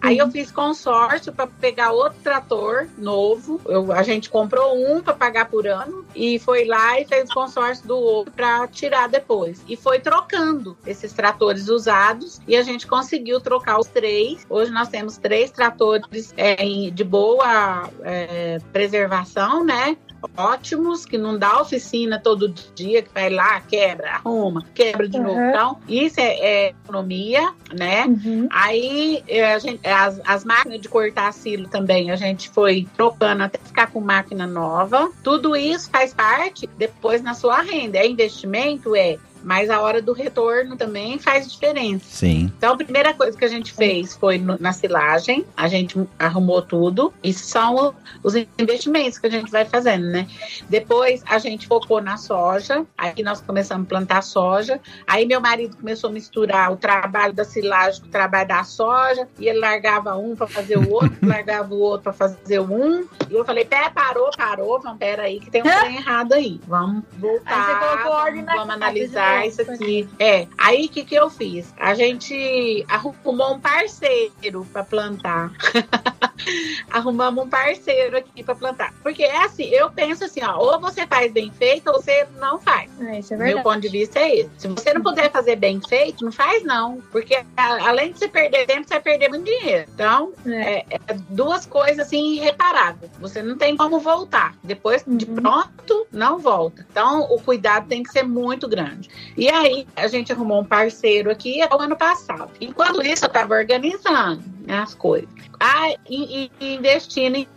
Aí 0.00 0.18
eu 0.18 0.30
fiz 0.30 0.50
consórcio 0.50 1.32
para 1.32 1.46
pegar 1.46 1.92
outro 1.92 2.18
trator 2.22 2.88
novo. 2.96 3.60
Eu, 3.66 3.92
a 3.92 4.02
gente 4.02 4.30
comprou 4.30 4.74
um 4.74 5.00
para 5.00 5.14
pagar 5.14 5.48
por 5.48 5.66
ano 5.66 6.04
e 6.14 6.38
foi 6.38 6.64
lá 6.64 6.98
e 6.98 7.04
fez 7.04 7.32
consórcio 7.32 7.86
do 7.86 7.96
outro 7.96 8.32
para 8.32 8.66
tirar 8.68 9.08
depois. 9.08 9.62
E 9.68 9.76
foi 9.76 10.00
trocando 10.00 10.76
esses 10.86 11.12
tratores 11.12 11.68
usados 11.68 12.40
e 12.48 12.56
a 12.56 12.62
gente 12.62 12.86
conseguiu 12.86 13.40
trocar 13.40 13.78
os 13.78 13.86
três. 13.86 14.46
Hoje 14.48 14.70
nós 14.70 14.88
temos 14.88 15.18
três 15.18 15.50
tratores 15.50 16.32
é, 16.36 16.56
de 16.90 17.04
boa 17.04 17.88
é, 18.02 18.58
preservação, 18.72 19.64
né? 19.64 19.96
Ótimos, 20.36 21.04
que 21.04 21.18
não 21.18 21.38
dá 21.38 21.60
oficina 21.60 22.18
todo 22.18 22.48
dia, 22.74 23.02
que 23.02 23.12
vai 23.12 23.30
lá, 23.30 23.60
quebra, 23.60 24.10
arruma, 24.12 24.64
quebra 24.74 25.08
de 25.08 25.18
uhum. 25.18 25.24
novo. 25.24 25.40
Então, 25.40 25.78
isso 25.88 26.20
é, 26.20 26.38
é 26.38 26.68
economia, 26.70 27.52
né? 27.72 28.06
Uhum. 28.06 28.48
Aí 28.50 29.22
é, 29.28 29.54
a 29.54 29.58
gente, 29.58 29.86
as, 29.86 30.20
as 30.24 30.44
máquinas 30.44 30.80
de 30.80 30.88
cortar 30.88 31.32
silo 31.32 31.68
também, 31.68 32.10
a 32.10 32.16
gente 32.16 32.48
foi 32.50 32.86
trocando 32.96 33.42
até 33.42 33.58
ficar 33.58 33.88
com 33.88 34.00
máquina 34.00 34.46
nova. 34.46 35.10
Tudo 35.22 35.56
isso 35.56 35.90
faz 35.90 36.12
parte 36.12 36.68
depois 36.78 37.22
na 37.22 37.34
sua 37.34 37.62
renda. 37.62 37.98
É 37.98 38.06
investimento? 38.06 38.94
É 38.94 39.18
mas 39.42 39.70
a 39.70 39.80
hora 39.80 40.00
do 40.02 40.12
retorno 40.12 40.76
também 40.76 41.18
faz 41.18 41.50
diferença. 41.50 42.04
Sim. 42.08 42.52
Então, 42.56 42.74
a 42.74 42.76
primeira 42.76 43.14
coisa 43.14 43.36
que 43.36 43.44
a 43.44 43.48
gente 43.48 43.72
fez 43.72 44.14
foi 44.14 44.38
no, 44.38 44.56
na 44.58 44.72
silagem, 44.72 45.44
a 45.56 45.68
gente 45.68 45.98
arrumou 46.18 46.62
tudo. 46.62 47.12
Isso 47.22 47.44
são 47.46 47.94
os 48.22 48.34
investimentos 48.58 49.18
que 49.18 49.26
a 49.26 49.30
gente 49.30 49.50
vai 49.50 49.64
fazendo, 49.64 50.06
né? 50.06 50.26
Depois 50.68 51.22
a 51.26 51.38
gente 51.38 51.66
focou 51.66 52.00
na 52.00 52.16
soja, 52.16 52.84
aí 52.96 53.22
nós 53.22 53.40
começamos 53.40 53.86
a 53.86 53.88
plantar 53.88 54.22
soja. 54.22 54.80
Aí 55.06 55.26
meu 55.26 55.40
marido 55.40 55.76
começou 55.76 56.10
a 56.10 56.12
misturar 56.12 56.72
o 56.72 56.76
trabalho 56.76 57.32
da 57.32 57.44
silagem 57.44 58.00
com 58.00 58.08
o 58.08 58.10
trabalho 58.10 58.48
da 58.48 58.64
soja, 58.64 59.28
e 59.38 59.48
ele 59.48 59.58
largava 59.58 60.16
um 60.16 60.36
para 60.36 60.46
fazer 60.46 60.78
o 60.78 60.90
outro, 60.90 61.16
largava 61.22 61.74
o 61.74 61.78
outro 61.78 62.04
para 62.04 62.12
fazer 62.12 62.60
um. 62.60 63.06
E 63.28 63.34
eu 63.34 63.44
falei: 63.44 63.64
pé, 63.64 63.90
parou, 63.90 64.30
parou, 64.36 64.80
vamos, 64.80 64.98
pera 64.98 65.22
aí, 65.22 65.40
que 65.40 65.50
tem 65.50 65.62
um 65.62 65.64
trem 65.80 65.96
errado 65.96 66.32
aí. 66.32 66.60
Vamos 66.66 67.04
voltar, 67.18 68.04
vamos, 68.04 68.44
vamos 68.44 68.70
analisar 68.70 69.29
isso 69.46 69.62
aqui. 69.62 70.08
É, 70.18 70.46
aí 70.56 70.86
o 70.86 70.88
que, 70.88 71.04
que 71.04 71.14
eu 71.14 71.30
fiz? 71.30 71.72
A 71.78 71.94
gente 71.94 72.84
arrumou 72.88 73.54
um 73.54 73.60
parceiro 73.60 74.66
para 74.72 74.84
plantar. 74.84 75.52
Arrumamos 76.90 77.44
um 77.44 77.48
parceiro 77.48 78.16
aqui 78.16 78.42
para 78.42 78.54
plantar. 78.54 78.92
Porque 79.02 79.22
é 79.22 79.44
assim, 79.44 79.64
eu 79.64 79.90
penso 79.90 80.24
assim, 80.24 80.40
ó, 80.42 80.58
ou 80.58 80.80
você 80.80 81.06
faz 81.06 81.32
bem 81.32 81.50
feito 81.52 81.88
ou 81.88 82.00
você 82.00 82.26
não 82.38 82.58
faz. 82.58 82.90
É, 83.00 83.18
isso 83.18 83.34
é 83.34 83.36
verdade. 83.36 83.54
Meu 83.54 83.62
ponto 83.62 83.80
de 83.80 83.88
vista 83.88 84.18
é 84.18 84.40
esse. 84.40 84.50
Se 84.58 84.68
você 84.68 84.92
não 84.94 85.02
puder 85.02 85.30
fazer 85.30 85.56
bem 85.56 85.80
feito, 85.80 86.24
não 86.24 86.32
faz 86.32 86.62
não. 86.64 87.00
Porque 87.12 87.34
a, 87.56 87.88
além 87.88 88.12
de 88.12 88.18
você 88.18 88.28
perder 88.28 88.66
tempo, 88.66 88.86
você 88.86 88.94
vai 88.94 89.02
perder 89.02 89.28
muito 89.28 89.44
dinheiro. 89.44 89.86
Então, 89.94 90.32
é. 90.46 90.60
É, 90.60 90.86
é 90.94 91.14
duas 91.28 91.66
coisas 91.66 92.06
assim 92.06 92.34
irreparáveis. 92.34 93.10
Você 93.20 93.42
não 93.42 93.56
tem 93.56 93.76
como 93.76 93.98
voltar. 94.00 94.54
Depois 94.62 95.04
de 95.06 95.24
uhum. 95.26 95.34
pronto, 95.36 96.06
não 96.12 96.38
volta. 96.38 96.86
Então, 96.90 97.22
o 97.30 97.40
cuidado 97.40 97.88
tem 97.88 98.02
que 98.02 98.10
ser 98.10 98.22
muito 98.22 98.68
grande. 98.68 99.08
E 99.36 99.48
aí, 99.48 99.86
a 99.96 100.06
gente 100.06 100.32
arrumou 100.32 100.60
um 100.60 100.64
parceiro 100.64 101.30
aqui 101.30 101.60
o 101.70 101.80
ano 101.80 101.96
passado. 101.96 102.50
Enquanto 102.60 103.02
isso, 103.02 103.24
eu 103.24 103.28
estava 103.28 103.54
organizando 103.54 104.42
as 104.78 104.94
coisas. 104.94 105.28
Ah, 105.58 105.94
e, 106.08 106.50
e 106.60 106.74
investindo 106.74 107.36
em, 107.36 107.48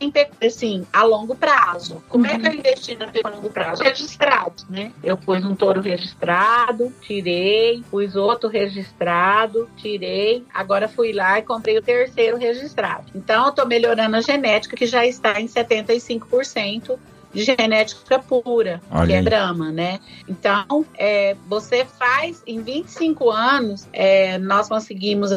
assim, 0.46 0.86
a 0.92 1.04
longo 1.04 1.36
prazo. 1.36 2.04
Como 2.10 2.26
uhum. 2.26 2.32
é 2.32 2.40
que 2.40 2.48
eu 2.48 2.52
uhum. 2.52 2.58
investi 2.58 2.96
no 2.96 3.06
a 3.24 3.30
longo 3.30 3.50
prazo? 3.50 3.84
Registrado, 3.84 4.64
né? 4.70 4.92
Eu 5.04 5.18
pus 5.18 5.44
um 5.46 5.56
touro 5.56 5.82
registrado, 5.82 6.94
tirei, 7.02 7.84
pus 7.90 8.16
outro 8.16 8.50
registrado, 8.50 9.70
tirei. 9.78 10.46
Agora 10.54 10.88
fui 10.88 11.14
lá 11.14 11.40
e 11.40 11.44
comprei 11.44 11.78
o 11.78 11.82
terceiro 11.82 12.38
registrado. 12.38 13.06
Então, 13.16 13.48
eu 13.48 13.52
tô 13.52 13.66
melhorando 13.66 14.16
a 14.18 14.22
genética, 14.22 14.76
que 14.76 14.86
já 14.86 15.06
está 15.06 15.40
em 15.40 15.48
75% 15.48 16.98
de 17.34 17.44
genética 17.44 18.20
pura, 18.20 18.82
Olha 18.92 19.08
que 19.08 19.14
é 19.14 19.18
aí. 19.18 19.22
é 19.22 19.24
Brahma, 19.24 19.72
né? 19.72 20.00
Então, 20.28 20.86
é, 20.98 21.36
você 21.48 21.86
faz 21.86 22.44
em 22.46 22.62
25 22.62 23.30
anos, 23.32 23.88
é, 23.92 24.38
nós 24.38 24.70
conseguimos, 24.70 25.32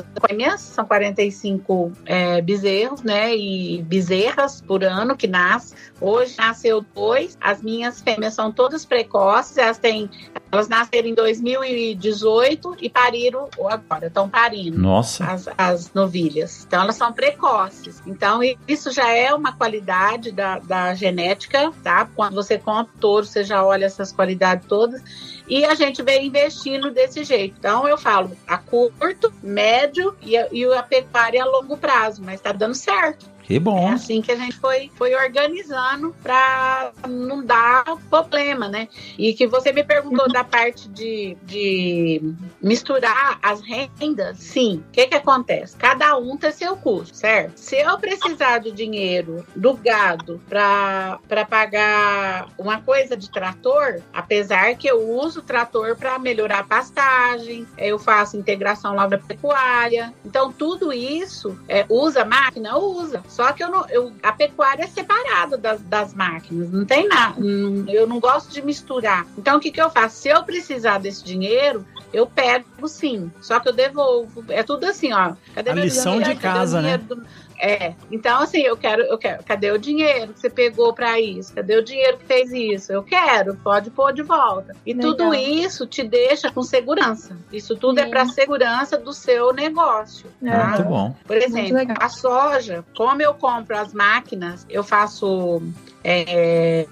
são 0.59 0.85
45 0.85 1.93
é, 2.05 2.41
bezerros, 2.43 3.03
né? 3.03 3.35
E 3.35 3.83
bezerras 3.83 4.61
por 4.61 4.85
ano 4.85 5.17
que 5.17 5.27
nasce. 5.27 5.75
Hoje 6.01 6.37
nasceu 6.37 6.85
dois. 6.95 7.37
As 7.41 7.63
minhas 7.63 8.01
fêmeas 8.01 8.35
são 8.35 8.53
todas 8.53 8.85
precoces, 8.85 9.57
elas 9.57 9.79
têm 9.79 10.11
elas 10.51 10.69
nasceram 10.69 11.09
em 11.09 11.15
2018 11.15 12.77
e 12.81 12.89
pariram 12.89 13.49
agora, 13.69 14.07
estão 14.07 14.29
parindo. 14.29 14.79
Nossa. 14.79 15.25
As, 15.25 15.49
as 15.59 15.93
novilhas. 15.93 16.65
Então, 16.67 16.83
elas 16.83 16.97
são 16.97 17.13
precoces. 17.13 18.01
Então, 18.07 18.41
isso 18.67 18.91
já 18.93 19.11
é 19.13 19.35
uma 19.35 19.53
qualidade 19.53 20.31
da, 20.31 20.59
da 20.61 20.95
genética, 20.95 21.73
tá? 21.83 22.09
Quando 22.15 22.35
você 22.35 22.59
compra 22.59 22.93
touro, 23.01 23.27
você 23.27 23.43
já 23.43 23.65
olha 23.65 23.87
essas 23.87 24.13
qualidades 24.13 24.67
todas. 24.67 25.03
E 25.49 25.65
a 25.65 25.75
gente 25.75 26.03
vem 26.03 26.27
investindo 26.27 26.91
desse 26.91 27.25
jeito. 27.25 27.57
Então, 27.59 27.87
eu 27.87 27.99
falo 27.99 28.31
a 28.47 28.57
curto, 28.57 29.33
médio 29.43 30.17
e 30.23 30.37
a, 30.37 30.49
e 30.53 30.65
a 30.65 30.83
pecuária 30.83 31.43
a 31.43 31.47
longo 31.47 31.77
prazo, 31.77 32.23
mas 32.25 32.37
está 32.37 32.53
dando 32.53 32.75
certo. 32.75 33.36
Que 33.47 33.61
bom. 33.61 33.89
É 33.89 33.93
assim 33.93 34.21
que 34.21 34.33
a 34.33 34.37
gente 34.37 34.57
foi, 34.57 34.91
foi 34.97 35.15
organizando 35.15 36.13
para 36.21 36.91
não 37.09 37.45
dar 37.45 37.85
problema, 38.11 38.67
né? 38.69 38.89
E 39.17 39.33
que 39.35 39.47
você 39.47 39.73
me 39.73 39.85
perguntou 39.85 40.29
da 40.29 40.43
parte 40.43 40.89
de, 40.89 41.37
de 41.45 42.35
misturar 42.61 43.39
as 43.41 43.61
rendas, 43.61 44.39
sim. 44.39 44.83
O 44.89 44.91
que 44.91 45.07
que 45.07 45.15
acontece? 45.15 45.77
Cada 45.77 46.17
um 46.17 46.37
tem 46.37 46.51
seu 46.51 46.77
custo, 46.77 47.17
certo? 47.17 47.57
Se 47.57 47.77
eu 47.77 47.97
precisar 47.99 48.59
do 48.59 48.73
dinheiro 48.73 49.47
do 49.55 49.75
gado 49.75 50.41
para 50.49 51.47
pagar 51.49 52.49
uma 52.59 52.81
coisa 52.81 53.17
de 53.17 53.31
trator, 53.31 54.01
apesar 54.13 54.75
que 54.75 54.89
eu 54.89 55.09
uso 55.09 55.39
o 55.39 55.43
trator 55.45 55.95
para 55.95 56.19
melhorar 56.19 56.61
a 56.61 56.65
pastagem, 56.65 57.65
eu 57.79 57.97
faço 57.97 58.37
integração 58.37 58.93
lavra-pecuária, 58.93 60.13
então 60.25 60.51
tudo 60.51 60.93
isso 60.93 61.57
é, 61.69 61.87
usa 61.89 62.25
máquina? 62.25 62.77
Usa. 62.77 63.23
Só 63.37 63.53
que 63.53 63.63
eu 63.63 63.69
não, 63.69 63.87
eu, 63.91 64.15
a 64.23 64.33
pecuária 64.33 64.85
é 64.85 64.87
separada 64.87 65.59
das, 65.59 65.83
das 65.83 66.15
máquinas, 66.15 66.73
não 66.73 66.87
tem 66.87 67.07
nada. 67.07 67.39
Eu 67.87 68.07
não 68.07 68.19
gosto 68.19 68.51
de 68.51 68.63
misturar. 68.63 69.27
Então, 69.37 69.59
o 69.59 69.61
que, 69.61 69.71
que 69.71 69.79
eu 69.79 69.91
faço? 69.91 70.17
Se 70.17 70.29
eu 70.31 70.43
precisar 70.43 70.97
desse 70.97 71.23
dinheiro, 71.23 71.87
eu 72.15 72.27
pego 72.27 72.89
sim, 72.89 73.31
só 73.43 73.61
que 73.61 73.69
eu 73.69 73.75
devolvo. 73.75 74.43
É 74.49 74.63
tudo 74.63 74.85
assim, 74.85 75.13
ó. 75.13 75.35
Cadê 75.55 75.69
a 75.69 75.75
lição 75.75 76.19
de 76.19 76.35
casa, 76.35 76.81
né? 76.81 76.97
Do... 76.97 77.23
É, 77.59 77.95
então 78.11 78.41
assim, 78.41 78.61
eu 78.61 78.77
quero, 78.77 79.03
eu 79.03 79.19
quero, 79.19 79.43
cadê 79.45 79.71
o 79.71 79.79
dinheiro 79.79 80.33
que 80.33 80.41
você 80.41 80.51
pegou 80.51 80.93
para 80.93 81.21
isso? 81.21 81.55
Cadê 81.55 81.77
o 81.77 81.85
dinheiro 81.85 82.19
que 82.19 82.25
fez 82.25 82.53
isso? 82.53 82.93
Eu 82.93 83.03
quero, 83.03 83.57
pode 83.57 83.91
pôr 83.91 84.13
de 84.13 84.23
volta. 84.23 84.75
E 84.85 84.93
Legal. 84.93 85.13
tudo 85.13 85.35
isso 85.35 85.87
te 85.87 86.03
deixa 86.03 86.51
com 86.51 86.63
segurança. 86.63 87.37
Isso 87.53 87.77
tudo 87.77 87.99
é 87.99 88.03
Sim. 88.03 88.09
é 88.09 88.11
para 88.11 88.27
segurança 88.27 88.99
do 88.99 89.13
seu 89.13 89.53
negócio. 89.53 90.31
Tá? 90.45 90.69
Muito 90.69 90.85
bom. 90.85 91.15
Por 91.27 91.37
exemplo, 91.37 91.77
a 91.99 92.09
soja, 92.09 92.85
como 92.97 93.23
eu 93.23 93.35
compro 93.35 93.77
as 93.77 93.93
máquinas, 93.93 94.67
eu 94.69 94.85
faço 94.85 95.63
é, 96.09 96.87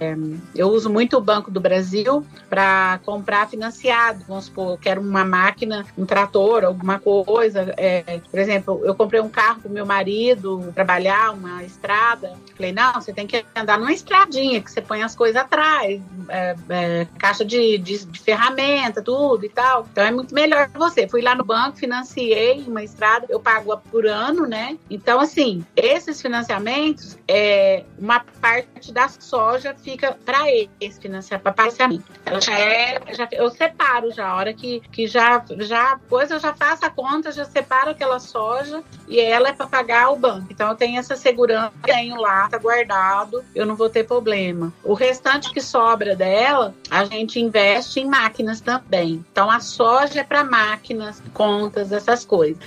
eu 0.56 0.68
uso 0.70 0.90
muito 0.90 1.16
o 1.16 1.20
Banco 1.20 1.48
do 1.48 1.60
Brasil 1.60 2.26
para 2.50 2.98
comprar 3.04 3.48
financiado. 3.48 4.24
Vamos 4.26 4.46
supor, 4.46 4.72
eu 4.72 4.78
quero 4.78 5.00
uma 5.00 5.24
máquina, 5.24 5.86
um 5.96 6.04
trator, 6.04 6.64
alguma 6.64 6.98
coisa. 6.98 7.72
É, 7.76 8.20
por 8.28 8.40
exemplo, 8.40 8.80
eu 8.84 8.92
comprei 8.92 9.20
um 9.20 9.28
carro 9.28 9.60
para 9.60 9.70
meu 9.70 9.86
marido 9.86 10.72
trabalhar, 10.74 11.32
uma 11.32 11.62
estrada. 11.62 12.32
Falei, 12.56 12.72
não, 12.72 12.94
você 12.94 13.12
tem 13.12 13.24
que 13.24 13.44
andar 13.54 13.78
numa 13.78 13.92
estradinha, 13.92 14.60
que 14.60 14.70
você 14.70 14.82
põe 14.82 15.04
as 15.04 15.14
coisas 15.14 15.36
atrás, 15.36 16.02
é, 16.28 16.56
é, 16.68 17.06
caixa 17.16 17.44
de, 17.44 17.78
de, 17.78 18.04
de, 18.04 18.18
ferramenta, 18.18 19.00
tudo 19.00 19.46
e 19.46 19.48
tal. 19.48 19.86
Então 19.92 20.02
é 20.02 20.10
muito 20.10 20.34
melhor 20.34 20.68
você. 20.74 21.06
Fui 21.06 21.22
lá 21.22 21.36
no 21.36 21.44
banco, 21.44 21.76
financiei 21.76 22.64
uma 22.66 22.82
estrada, 22.82 23.26
eu 23.28 23.38
pago 23.38 23.76
por 23.92 24.06
ano, 24.06 24.44
né? 24.44 24.76
Então, 24.90 25.20
assim, 25.20 25.64
esses 25.76 26.20
financiamentos, 26.20 27.16
é, 27.28 27.84
uma 27.96 28.18
parte 28.40 28.92
da 28.92 29.03
soja 29.08 29.74
fica 29.74 30.16
para 30.24 30.38
esse 30.80 31.00
financiar, 31.00 31.40
para 31.40 31.52
parcelamento. 31.52 32.04
Ela 32.24 32.40
já 32.40 32.58
é, 32.58 33.00
já, 33.14 33.28
eu 33.32 33.50
separo 33.50 34.10
já, 34.10 34.26
a 34.26 34.36
hora 34.36 34.52
que, 34.52 34.80
que 34.92 35.06
já, 35.06 35.44
já, 35.58 35.94
depois 35.94 36.30
eu 36.30 36.38
já 36.38 36.54
faço 36.54 36.84
a 36.84 36.90
conta, 36.90 37.32
já 37.32 37.44
separo 37.44 37.90
aquela 37.90 38.18
soja 38.18 38.82
e 39.08 39.20
ela 39.20 39.48
é 39.48 39.52
para 39.52 39.66
pagar 39.66 40.10
o 40.10 40.16
banco. 40.16 40.48
Então 40.50 40.68
eu 40.68 40.74
tenho 40.74 40.98
essa 40.98 41.16
segurança, 41.16 41.72
tenho 41.82 42.20
lá, 42.20 42.48
tá 42.48 42.58
guardado, 42.58 43.44
eu 43.54 43.66
não 43.66 43.76
vou 43.76 43.88
ter 43.88 44.04
problema. 44.04 44.72
O 44.82 44.94
restante 44.94 45.52
que 45.52 45.60
sobra 45.60 46.16
dela, 46.16 46.74
a 46.90 47.04
gente 47.04 47.40
investe 47.40 48.00
em 48.00 48.06
máquinas 48.06 48.60
também. 48.60 49.24
Então 49.32 49.50
a 49.50 49.60
soja 49.60 50.20
é 50.20 50.24
para 50.24 50.44
máquinas, 50.44 51.22
contas, 51.32 51.92
essas 51.92 52.24
coisas. 52.24 52.58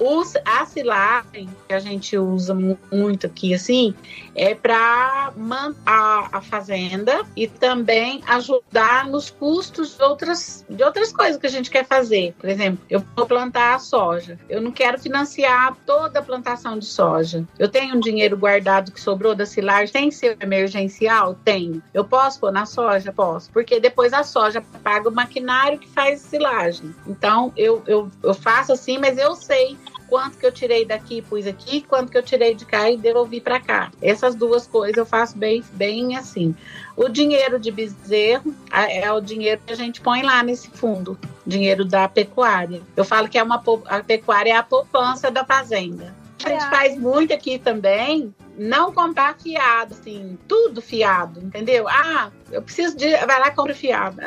Os, 0.00 0.34
a 0.46 0.64
silagem 0.64 1.48
que 1.68 1.74
a 1.74 1.78
gente 1.78 2.16
usa 2.16 2.56
muito 2.90 3.26
aqui, 3.26 3.52
assim, 3.52 3.94
é 4.34 4.54
para 4.54 5.32
manter 5.36 5.80
a 5.86 6.40
fazenda 6.40 7.22
e 7.36 7.46
também 7.46 8.22
ajudar 8.26 9.06
nos 9.06 9.30
custos 9.30 9.96
de 9.96 10.02
outras, 10.02 10.64
de 10.68 10.82
outras 10.82 11.12
coisas 11.12 11.36
que 11.36 11.46
a 11.46 11.50
gente 11.50 11.70
quer 11.70 11.84
fazer. 11.84 12.34
Por 12.38 12.48
exemplo, 12.48 12.80
eu 12.88 13.04
vou 13.14 13.26
plantar 13.26 13.74
a 13.74 13.78
soja. 13.78 14.38
Eu 14.48 14.60
não 14.60 14.70
quero 14.70 14.98
financiar 14.98 15.76
toda 15.84 16.18
a 16.18 16.22
plantação 16.22 16.78
de 16.78 16.86
soja. 16.86 17.44
Eu 17.58 17.68
tenho 17.68 17.96
um 17.96 18.00
dinheiro 18.00 18.36
guardado 18.36 18.92
que 18.92 19.00
sobrou 19.00 19.34
da 19.34 19.44
silagem, 19.44 19.92
tem 19.92 20.10
ser 20.10 20.36
emergencial? 20.40 21.36
Tenho. 21.44 21.82
Eu 21.92 22.04
posso 22.04 22.40
pôr 22.40 22.52
na 22.52 22.64
soja? 22.64 23.12
Posso. 23.12 23.50
Porque 23.50 23.78
depois 23.78 24.12
a 24.12 24.22
soja 24.22 24.62
paga 24.82 25.08
o 25.08 25.12
maquinário 25.12 25.78
que 25.78 25.88
faz 25.88 26.20
silagem. 26.20 26.94
Então, 27.06 27.52
eu, 27.56 27.82
eu, 27.86 28.10
eu 28.22 28.34
faço 28.34 28.72
assim, 28.72 28.98
mas 28.98 29.18
eu 29.18 29.34
sei 29.34 29.76
quanto 30.10 30.36
que 30.36 30.44
eu 30.44 30.50
tirei 30.50 30.84
daqui 30.84 31.18
e 31.18 31.22
pus 31.22 31.46
aqui, 31.46 31.82
quanto 31.82 32.10
que 32.10 32.18
eu 32.18 32.22
tirei 32.22 32.52
de 32.52 32.66
cá 32.66 32.90
e 32.90 32.96
devolvi 32.96 33.40
para 33.40 33.60
cá. 33.60 33.92
Essas 34.02 34.34
duas 34.34 34.66
coisas 34.66 34.96
eu 34.96 35.06
faço 35.06 35.38
bem, 35.38 35.62
bem 35.72 36.16
assim. 36.16 36.54
O 36.96 37.08
dinheiro 37.08 37.60
de 37.60 37.70
bezerro 37.70 38.52
é 38.72 39.10
o 39.12 39.20
dinheiro 39.20 39.60
que 39.64 39.72
a 39.72 39.76
gente 39.76 40.00
põe 40.00 40.22
lá 40.22 40.42
nesse 40.42 40.68
fundo, 40.68 41.16
dinheiro 41.46 41.84
da 41.84 42.08
pecuária. 42.08 42.82
Eu 42.96 43.04
falo 43.04 43.28
que 43.28 43.38
é 43.38 43.42
uma 43.42 43.62
a 43.86 44.00
pecuária 44.00 44.50
é 44.52 44.56
a 44.56 44.62
poupança 44.64 45.30
da 45.30 45.44
fazenda. 45.44 46.12
A 46.44 46.48
gente 46.48 46.68
faz 46.68 46.98
muito 46.98 47.32
aqui 47.32 47.58
também, 47.58 48.34
não 48.60 48.92
comprar 48.92 49.38
fiado, 49.38 49.94
assim, 49.94 50.38
tudo 50.46 50.82
fiado, 50.82 51.40
entendeu? 51.40 51.88
Ah, 51.88 52.30
eu 52.52 52.60
preciso 52.60 52.94
de. 52.94 53.08
Vai 53.24 53.40
lá 53.40 53.50
compra 53.52 53.74
fiado. 53.74 54.18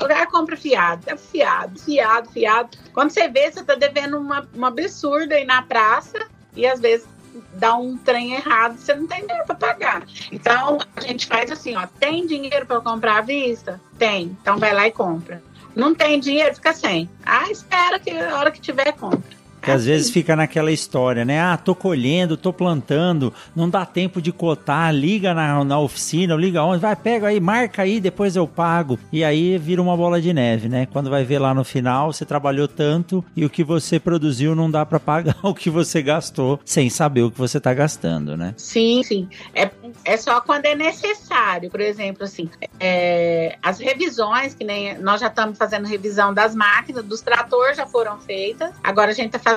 Vai 0.00 0.26
compra 0.28 0.56
fiado. 0.56 1.02
É 1.06 1.14
fiado, 1.14 1.78
fiado, 1.78 2.30
fiado. 2.30 2.78
Quando 2.94 3.10
você 3.10 3.28
vê, 3.28 3.52
você 3.52 3.62
tá 3.62 3.74
devendo 3.74 4.16
uma, 4.16 4.48
uma 4.54 4.68
absurda 4.68 5.34
aí 5.34 5.44
na 5.44 5.60
praça 5.60 6.26
e 6.56 6.66
às 6.66 6.80
vezes 6.80 7.06
dá 7.52 7.74
um 7.76 7.98
trem 7.98 8.32
errado, 8.32 8.78
você 8.78 8.94
não 8.94 9.06
tem 9.06 9.20
dinheiro 9.20 9.44
para 9.44 9.56
pagar. 9.56 10.06
Então, 10.30 10.78
a 10.96 11.00
gente 11.02 11.26
faz 11.26 11.50
assim, 11.50 11.76
ó, 11.76 11.86
tem 11.86 12.26
dinheiro 12.26 12.64
para 12.64 12.80
comprar 12.80 13.18
à 13.18 13.20
vista? 13.20 13.78
Tem. 13.98 14.34
Então 14.40 14.56
vai 14.56 14.72
lá 14.72 14.86
e 14.86 14.90
compra. 14.90 15.42
Não 15.76 15.94
tem 15.94 16.18
dinheiro, 16.18 16.54
fica 16.54 16.72
sem. 16.72 17.10
Ah, 17.26 17.50
espera 17.50 17.98
que 17.98 18.10
a 18.10 18.38
hora 18.38 18.50
que 18.50 18.60
tiver, 18.60 18.92
compra. 18.92 19.41
Que 19.62 19.70
às 19.70 19.86
vezes 19.86 20.10
fica 20.10 20.34
naquela 20.34 20.72
história, 20.72 21.24
né? 21.24 21.40
Ah, 21.40 21.56
tô 21.56 21.72
colhendo, 21.74 22.36
tô 22.36 22.52
plantando, 22.52 23.32
não 23.54 23.70
dá 23.70 23.86
tempo 23.86 24.20
de 24.20 24.32
cotar, 24.32 24.92
liga 24.92 25.32
na, 25.32 25.64
na 25.64 25.78
oficina, 25.78 26.34
liga 26.34 26.64
onde, 26.64 26.80
vai, 26.80 26.96
pega 26.96 27.28
aí, 27.28 27.38
marca 27.38 27.82
aí, 27.82 28.00
depois 28.00 28.34
eu 28.34 28.46
pago. 28.46 28.98
E 29.12 29.22
aí 29.22 29.56
vira 29.58 29.80
uma 29.80 29.96
bola 29.96 30.20
de 30.20 30.32
neve, 30.32 30.68
né? 30.68 30.86
Quando 30.86 31.08
vai 31.08 31.24
ver 31.24 31.38
lá 31.38 31.54
no 31.54 31.62
final, 31.62 32.12
você 32.12 32.24
trabalhou 32.24 32.66
tanto 32.66 33.24
e 33.36 33.44
o 33.44 33.50
que 33.50 33.62
você 33.62 34.00
produziu 34.00 34.54
não 34.54 34.68
dá 34.68 34.84
para 34.84 34.98
pagar 34.98 35.36
o 35.44 35.54
que 35.54 35.70
você 35.70 36.02
gastou, 36.02 36.58
sem 36.64 36.90
saber 36.90 37.22
o 37.22 37.30
que 37.30 37.38
você 37.38 37.60
tá 37.60 37.72
gastando, 37.72 38.36
né? 38.36 38.54
Sim, 38.56 39.02
sim. 39.04 39.28
É, 39.54 39.70
é 40.04 40.16
só 40.16 40.40
quando 40.40 40.66
é 40.66 40.74
necessário. 40.74 41.70
Por 41.70 41.80
exemplo, 41.80 42.24
assim, 42.24 42.50
é, 42.80 43.56
as 43.62 43.78
revisões, 43.78 44.54
que 44.54 44.64
nem 44.64 44.98
nós 44.98 45.20
já 45.20 45.28
estamos 45.28 45.56
fazendo 45.56 45.86
revisão 45.86 46.34
das 46.34 46.54
máquinas, 46.54 47.04
dos 47.04 47.20
tratores 47.20 47.76
já 47.76 47.86
foram 47.86 48.18
feitas, 48.18 48.72
agora 48.82 49.12
a 49.12 49.14
gente 49.14 49.30
tá 49.30 49.38
fazendo 49.38 49.51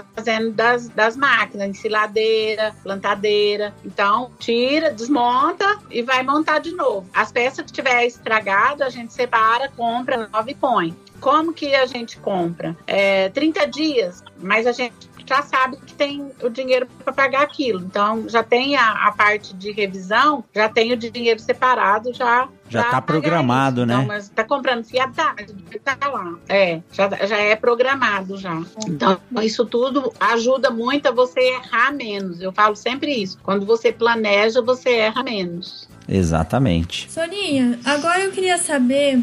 das, 0.54 0.90
das 0.90 1.16
máquinas, 1.16 1.70
ensiladeira, 1.70 2.76
plantadeira. 2.84 3.74
Então, 3.84 4.32
tira, 4.40 4.92
desmonta 4.92 5.80
e 5.90 6.02
vai 6.02 6.24
montar 6.24 6.60
de 6.60 6.72
novo. 6.72 7.08
As 7.14 7.32
peças 7.32 7.66
que 7.66 7.72
tiver 7.72 8.06
estragado, 8.06 8.84
a 8.84 8.90
gente 8.90 9.14
separa, 9.14 9.70
compra 9.70 10.28
nova 10.32 10.50
e 10.50 10.56
põe. 10.56 10.96
Como 11.20 11.54
que 11.54 11.74
a 11.74 11.86
gente 11.86 12.18
compra? 12.18 12.76
É, 12.86 13.30
30 13.30 13.68
dias, 13.68 14.24
mas 14.38 14.68
a 14.68 14.72
gente 14.72 15.10
já 15.26 15.42
sabe 15.42 15.78
que 15.78 15.94
tem 15.94 16.32
o 16.42 16.50
dinheiro 16.50 16.88
para 17.04 17.12
pagar 17.12 17.42
aquilo. 17.42 17.82
Então, 17.82 18.30
já 18.30 18.44
tem 18.44 18.76
a, 18.76 19.08
a, 19.08 19.12
parte 19.12 19.54
de 19.56 19.72
revisão, 19.72 20.44
já 20.54 20.70
tem 20.70 20.94
o 20.94 20.98
dinheiro 20.98 21.40
separado, 21.40 22.14
já. 22.14 22.48
Já 22.68 22.82
está 22.82 23.02
programado, 23.02 23.82
isso. 23.82 23.86
né? 23.86 23.94
Então, 23.94 24.06
mas 24.08 24.24
está 24.24 24.44
comprando 24.44 24.84
fiadade, 24.84 25.54
tá 25.84 25.98
lá. 26.08 26.36
É, 26.50 26.82
já, 26.92 27.10
já 27.26 27.38
é 27.38 27.56
programado 27.56 28.38
já. 28.38 28.62
Então, 28.88 29.20
isso 29.42 29.66
tudo 29.66 30.12
ajuda 30.20 30.72
muito 30.72 31.08
a 31.08 31.12
você 31.12 31.40
errar 31.40 31.92
menos. 31.94 32.42
Eu 32.42 32.52
falo 32.52 32.76
sempre 32.76 33.12
isso. 33.12 33.38
Quando 33.44 33.66
você 33.66 33.92
planeja, 33.92 34.62
você 34.62 34.90
erra 34.96 35.24
menos. 35.24 35.88
Exatamente. 36.08 37.12
Soninha, 37.12 37.80
agora 37.86 38.22
eu 38.22 38.32
queria 38.32 38.58
saber 38.58 39.22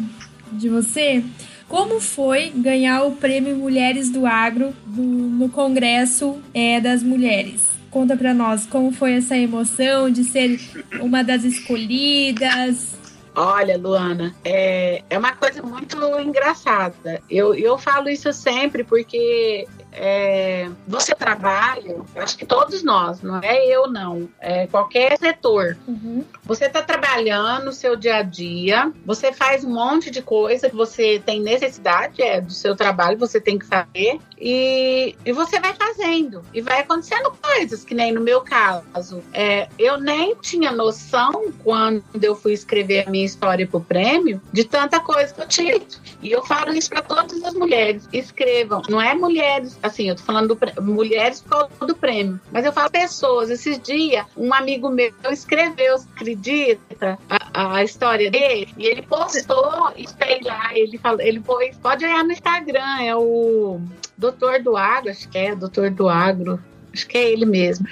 de 0.53 0.69
você 0.69 1.25
como 1.69 2.01
foi 2.01 2.53
ganhar 2.55 3.03
o 3.05 3.13
prêmio 3.13 3.57
Mulheres 3.57 4.11
do 4.11 4.27
Agro 4.27 4.75
do, 4.85 5.03
no 5.03 5.49
Congresso 5.49 6.39
é, 6.53 6.81
das 6.81 7.03
Mulheres. 7.03 7.63
Conta 7.91 8.17
pra 8.17 8.35
nós 8.35 8.67
como 8.67 8.93
foi 8.93 9.15
essa 9.15 9.37
emoção 9.37 10.11
de 10.11 10.25
ser 10.25 10.61
uma 11.01 11.23
das 11.23 11.45
escolhidas. 11.45 13.02
Olha, 13.35 13.79
Luana, 13.79 14.35
é, 14.45 15.03
é 15.09 15.18
uma 15.18 15.35
coisa 15.35 15.62
muito 15.62 15.97
engraçada. 16.21 17.23
Eu, 17.31 17.55
eu 17.55 17.79
falo 17.79 18.11
isso 18.11 18.31
sempre 18.33 18.85
porque 18.85 19.66
é, 19.93 20.71
você 20.87 21.15
trabalha, 21.15 21.97
acho 22.17 22.37
que 22.37 22.47
todos 22.47 22.83
nós, 22.83 23.21
não 23.23 23.39
é 23.39 23.67
eu 23.67 23.89
não, 23.89 24.29
é 24.41 24.67
qualquer 24.67 25.19
setor. 25.19 25.77
Uhum. 25.87 26.25
Você 26.45 26.67
está 26.67 26.83
trabalhando 26.83 27.67
no 27.67 27.73
seu 27.73 27.95
dia 27.97 28.17
a 28.17 28.23
dia, 28.23 28.91
você 29.05 29.33
faz 29.33 29.65
um 29.65 29.73
monte 29.73 30.11
de 30.11 30.23
coisa 30.23 30.69
que 30.71 30.77
você 30.77 31.23
tem 31.25 31.41
necessidade 31.41 32.23
é, 32.23 32.41
do 32.41 32.53
seu 32.53 32.75
trabalho, 32.75 33.19
você 33.19 33.41
tem 33.41 33.59
que 33.59 33.67
fazer, 33.67 34.19
e, 34.39 35.15
e 35.25 35.33
você 35.33 35.61
vai 35.61 35.75
fazendo, 35.75 36.43
e 36.53 36.61
vai 36.61 36.81
acontecendo 36.81 37.33
coisas, 37.41 37.85
que 37.85 37.95
nem 37.95 38.13
no 38.13 38.21
meu 38.21 38.41
caso. 38.41 39.23
É, 39.33 39.69
eu 39.79 40.01
nem 40.01 40.35
tinha 40.37 40.73
noção, 40.73 41.53
quando 41.63 42.03
eu 42.21 42.35
fui 42.35 42.53
escrever 42.53 43.07
a 43.07 43.11
minha 43.11 43.25
história 43.25 43.67
para 43.67 43.79
o 43.79 43.85
prêmio, 43.85 44.41
de 44.53 44.65
tanta 44.65 45.01
coisa 45.01 45.33
que 45.33 45.41
eu 45.41 45.49
tinha. 45.49 45.81
E 46.23 46.31
eu 46.31 46.45
falo 46.45 46.73
isso 46.73 46.89
para 46.89 47.03
todas 47.03 47.43
as 47.45 47.55
mulheres: 47.55 48.09
escrevam, 48.13 48.83
não 48.89 49.01
é 49.01 49.15
mulheres 49.15 49.79
assim, 49.83 50.09
eu 50.09 50.16
tô 50.16 50.23
falando 50.23 50.55
do, 50.55 50.83
mulheres 50.83 51.40
por 51.40 51.68
causa 51.68 51.87
do 51.87 51.97
prêmio, 51.97 52.40
mas 52.51 52.64
eu 52.64 52.73
falo 52.73 52.90
pessoas. 52.90 53.51
Esses 53.51 53.79
dias, 53.81 54.25
um 54.37 54.55
amigo 54.55 54.88
meu 54.88 55.12
escreveu, 55.31 55.97
acredita, 56.14 57.18
a, 57.29 57.77
a 57.77 57.85
história 57.85 58.31
dele, 58.31 58.73
e 58.79 58.87
ele 58.87 59.03
postou, 59.03 59.92
e 59.97 60.07
sei 60.09 60.40
lá, 60.42 60.71
ele 60.77 60.99
falou, 60.99 61.21
ele 61.21 61.40
pôs, 61.40 61.77
pode 61.77 62.05
olhar 62.05 62.25
no 62.25 62.33
Instagram, 62.33 63.03
é 63.03 63.14
o 63.16 63.81
Doutor 64.16 64.62
do 64.62 64.77
Agro, 64.77 65.11
acho 65.11 65.29
que 65.29 65.38
é 65.38 65.55
Doutor 65.55 65.90
do 65.90 66.09
Agro, 66.09 66.62
acho 66.92 67.07
que 67.07 67.18
é 67.18 67.31
ele 67.31 67.45
mesmo. 67.45 67.87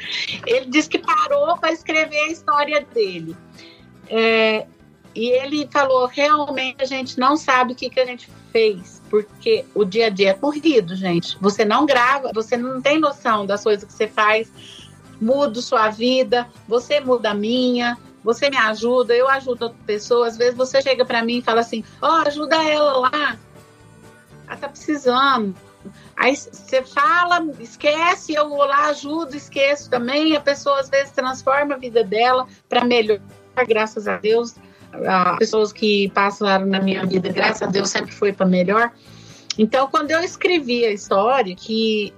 Ele 0.46 0.66
disse 0.66 0.88
que 0.88 0.98
parou 0.98 1.56
para 1.58 1.72
escrever 1.72 2.20
a 2.20 2.28
história 2.28 2.86
dele. 2.94 3.36
É, 4.08 4.66
e 5.14 5.30
ele 5.30 5.68
falou: 5.70 6.06
realmente 6.06 6.82
a 6.82 6.86
gente 6.86 7.18
não 7.18 7.36
sabe 7.36 7.72
o 7.72 7.76
que, 7.76 7.90
que 7.90 8.00
a 8.00 8.06
gente 8.06 8.28
fez, 8.52 9.02
porque 9.10 9.64
o 9.74 9.84
dia 9.84 10.06
a 10.06 10.10
dia 10.10 10.30
é 10.30 10.34
corrido, 10.34 10.94
gente. 10.94 11.36
Você 11.40 11.64
não 11.64 11.86
grava, 11.86 12.30
você 12.32 12.56
não 12.56 12.80
tem 12.80 12.98
noção 12.98 13.46
das 13.46 13.62
coisas 13.62 13.84
que 13.84 13.92
você 13.92 14.06
faz. 14.06 14.50
Mudo 15.20 15.60
sua 15.60 15.90
vida, 15.90 16.48
você 16.66 16.98
muda 16.98 17.32
a 17.32 17.34
minha, 17.34 17.98
você 18.24 18.48
me 18.48 18.56
ajuda, 18.56 19.14
eu 19.14 19.28
ajudo 19.28 19.64
outra 19.64 19.78
pessoa. 19.84 20.26
Às 20.26 20.38
vezes 20.38 20.54
você 20.56 20.80
chega 20.80 21.04
para 21.04 21.22
mim 21.22 21.38
e 21.38 21.42
fala 21.42 21.60
assim: 21.60 21.84
Ó, 22.00 22.08
oh, 22.08 22.26
ajuda 22.26 22.56
ela 22.56 23.00
lá. 23.00 23.38
Ela 24.46 24.56
tá 24.56 24.68
precisando. 24.68 25.54
Aí 26.16 26.36
você 26.36 26.82
fala, 26.82 27.42
esquece, 27.58 28.34
eu 28.34 28.50
vou 28.50 28.58
lá, 28.58 28.88
ajudo, 28.88 29.34
esqueço 29.34 29.88
também. 29.88 30.36
A 30.36 30.40
pessoa 30.40 30.78
às 30.78 30.90
vezes 30.90 31.12
transforma 31.12 31.74
a 31.74 31.78
vida 31.78 32.04
dela 32.04 32.46
para 32.68 32.84
melhor, 32.84 33.20
graças 33.66 34.06
a 34.06 34.18
Deus 34.18 34.54
as 34.92 35.38
pessoas 35.38 35.72
que 35.72 36.08
passaram 36.10 36.66
na 36.66 36.80
minha 36.80 37.04
vida, 37.06 37.28
graças 37.30 37.62
a 37.62 37.66
Deus, 37.66 37.90
sempre 37.90 38.12
foi 38.12 38.32
para 38.32 38.46
melhor. 38.46 38.90
Então, 39.58 39.88
quando 39.88 40.10
eu 40.10 40.20
escrevi 40.20 40.84
a 40.84 40.92
história, 40.92 41.54
que 41.54 42.14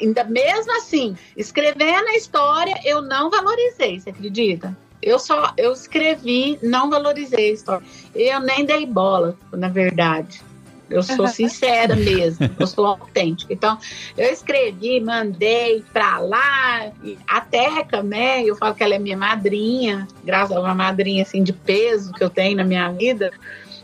ainda 0.00 0.24
mesmo 0.24 0.76
assim, 0.76 1.16
escrevendo 1.36 2.08
a 2.08 2.16
história, 2.16 2.74
eu 2.84 3.02
não 3.02 3.30
valorizei, 3.30 3.98
você 3.98 4.10
acredita? 4.10 4.76
Eu 5.02 5.18
só 5.18 5.52
eu 5.56 5.72
escrevi, 5.72 6.58
não 6.62 6.88
valorizei 6.88 7.50
a 7.50 7.52
história. 7.52 7.86
Eu 8.14 8.40
nem 8.40 8.64
dei 8.64 8.86
bola, 8.86 9.36
na 9.52 9.68
verdade. 9.68 10.40
Eu 10.88 11.02
sou 11.02 11.26
sincera 11.26 11.96
mesmo, 11.96 12.48
eu 12.58 12.66
sou 12.66 12.86
autêntica. 12.86 13.52
Então, 13.52 13.78
eu 14.16 14.30
escrevi, 14.30 15.00
mandei 15.00 15.82
pra 15.92 16.18
lá. 16.18 16.92
a 17.26 17.40
Teca, 17.40 18.02
né? 18.02 18.42
Eu 18.42 18.56
falo 18.56 18.74
que 18.74 18.82
ela 18.82 18.94
é 18.94 18.98
minha 18.98 19.16
madrinha, 19.16 20.06
graças 20.22 20.56
a 20.56 20.60
uma 20.60 20.74
madrinha 20.74 21.22
assim 21.22 21.42
de 21.42 21.52
peso 21.52 22.12
que 22.12 22.22
eu 22.22 22.30
tenho 22.30 22.56
na 22.56 22.64
minha 22.64 22.90
vida 22.90 23.32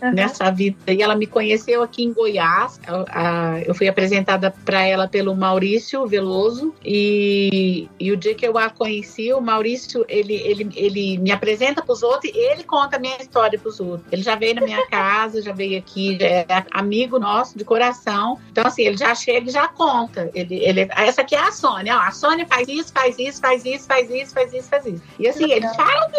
uhum. 0.02 0.12
nessa 0.12 0.50
vida. 0.50 0.76
E 0.86 1.02
ela 1.02 1.14
me 1.14 1.26
conheceu 1.26 1.82
aqui 1.82 2.02
em 2.02 2.12
Goiás. 2.12 2.80
Eu, 3.66 3.74
fui 3.74 3.88
apresentada 3.88 4.52
para 4.64 4.82
ela 4.82 5.08
pelo 5.08 5.34
Maurício 5.34 6.06
Veloso. 6.06 6.74
E, 6.84 7.88
e 7.98 8.12
o 8.12 8.16
dia 8.16 8.34
que 8.34 8.46
eu 8.46 8.56
a 8.58 8.70
conheci, 8.70 9.32
o 9.32 9.40
Maurício, 9.40 10.04
ele, 10.08 10.34
ele, 10.34 10.70
ele 10.74 11.18
me 11.18 11.30
apresenta 11.30 11.82
para 11.82 11.92
os 11.92 12.02
outros 12.02 12.32
e 12.32 12.36
ele 12.36 12.64
conta 12.64 12.96
a 12.96 12.98
minha 12.98 13.16
história 13.18 13.58
para 13.58 13.68
os 13.68 13.80
outros. 13.80 14.06
Ele 14.12 14.22
já 14.22 14.34
veio 14.34 14.54
na 14.54 14.62
minha 14.62 14.86
casa, 14.88 15.42
já 15.42 15.52
veio 15.52 15.78
aqui, 15.78 16.18
já 16.18 16.26
é 16.26 16.46
amigo 16.70 17.18
nosso 17.18 17.56
de 17.56 17.64
coração. 17.64 18.38
Então, 18.50 18.66
assim, 18.66 18.82
ele 18.82 18.96
já 18.96 19.14
chega 19.14 19.48
e 19.48 19.52
já 19.52 19.68
conta. 19.68 20.30
Ele, 20.34 20.56
ele, 20.56 20.88
essa 20.96 21.22
aqui 21.22 21.34
é 21.34 21.40
a 21.40 21.52
Sônia. 21.52 21.96
Ó, 21.96 22.00
a 22.00 22.10
Sônia 22.10 22.46
faz 22.46 22.68
isso, 22.68 22.92
faz 22.92 23.18
isso, 23.18 23.40
faz 23.40 23.64
isso, 23.64 23.86
faz 23.86 24.10
isso, 24.10 24.34
faz 24.34 24.52
isso, 24.52 24.68
faz 24.68 24.86
isso. 24.86 25.02
E 25.18 25.28
assim, 25.28 25.50
ele 25.50 25.68
fala, 25.68 26.10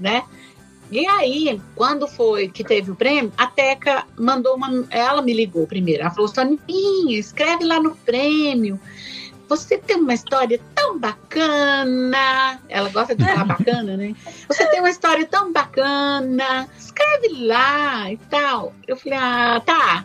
né? 0.00 0.24
E 0.90 1.06
aí, 1.06 1.60
quando 1.74 2.06
foi 2.06 2.48
que 2.48 2.62
teve 2.62 2.90
o 2.90 2.94
prêmio, 2.94 3.32
a 3.36 3.46
Teca 3.46 4.04
mandou 4.16 4.54
uma. 4.54 4.86
Ela 4.90 5.22
me 5.22 5.32
ligou 5.32 5.66
primeiro. 5.66 6.02
Ela 6.02 6.10
falou: 6.10 6.28
Soninha, 6.28 7.18
escreve 7.18 7.64
lá 7.64 7.80
no 7.80 7.94
prêmio. 7.96 8.78
Você 9.48 9.76
tem 9.76 9.96
uma 9.96 10.14
história 10.14 10.60
tão 10.74 10.98
bacana. 10.98 12.60
Ela 12.68 12.88
gosta 12.88 13.14
de 13.14 13.24
falar 13.24 13.44
bacana, 13.58 13.96
né? 13.96 14.14
Você 14.48 14.66
tem 14.68 14.80
uma 14.80 14.90
história 14.90 15.26
tão 15.26 15.52
bacana. 15.52 16.68
Escreve 16.78 17.44
lá 17.44 18.10
e 18.10 18.16
tal. 18.16 18.72
Eu 18.86 18.96
falei: 18.96 19.18
ah, 19.18 19.62
tá, 19.64 20.04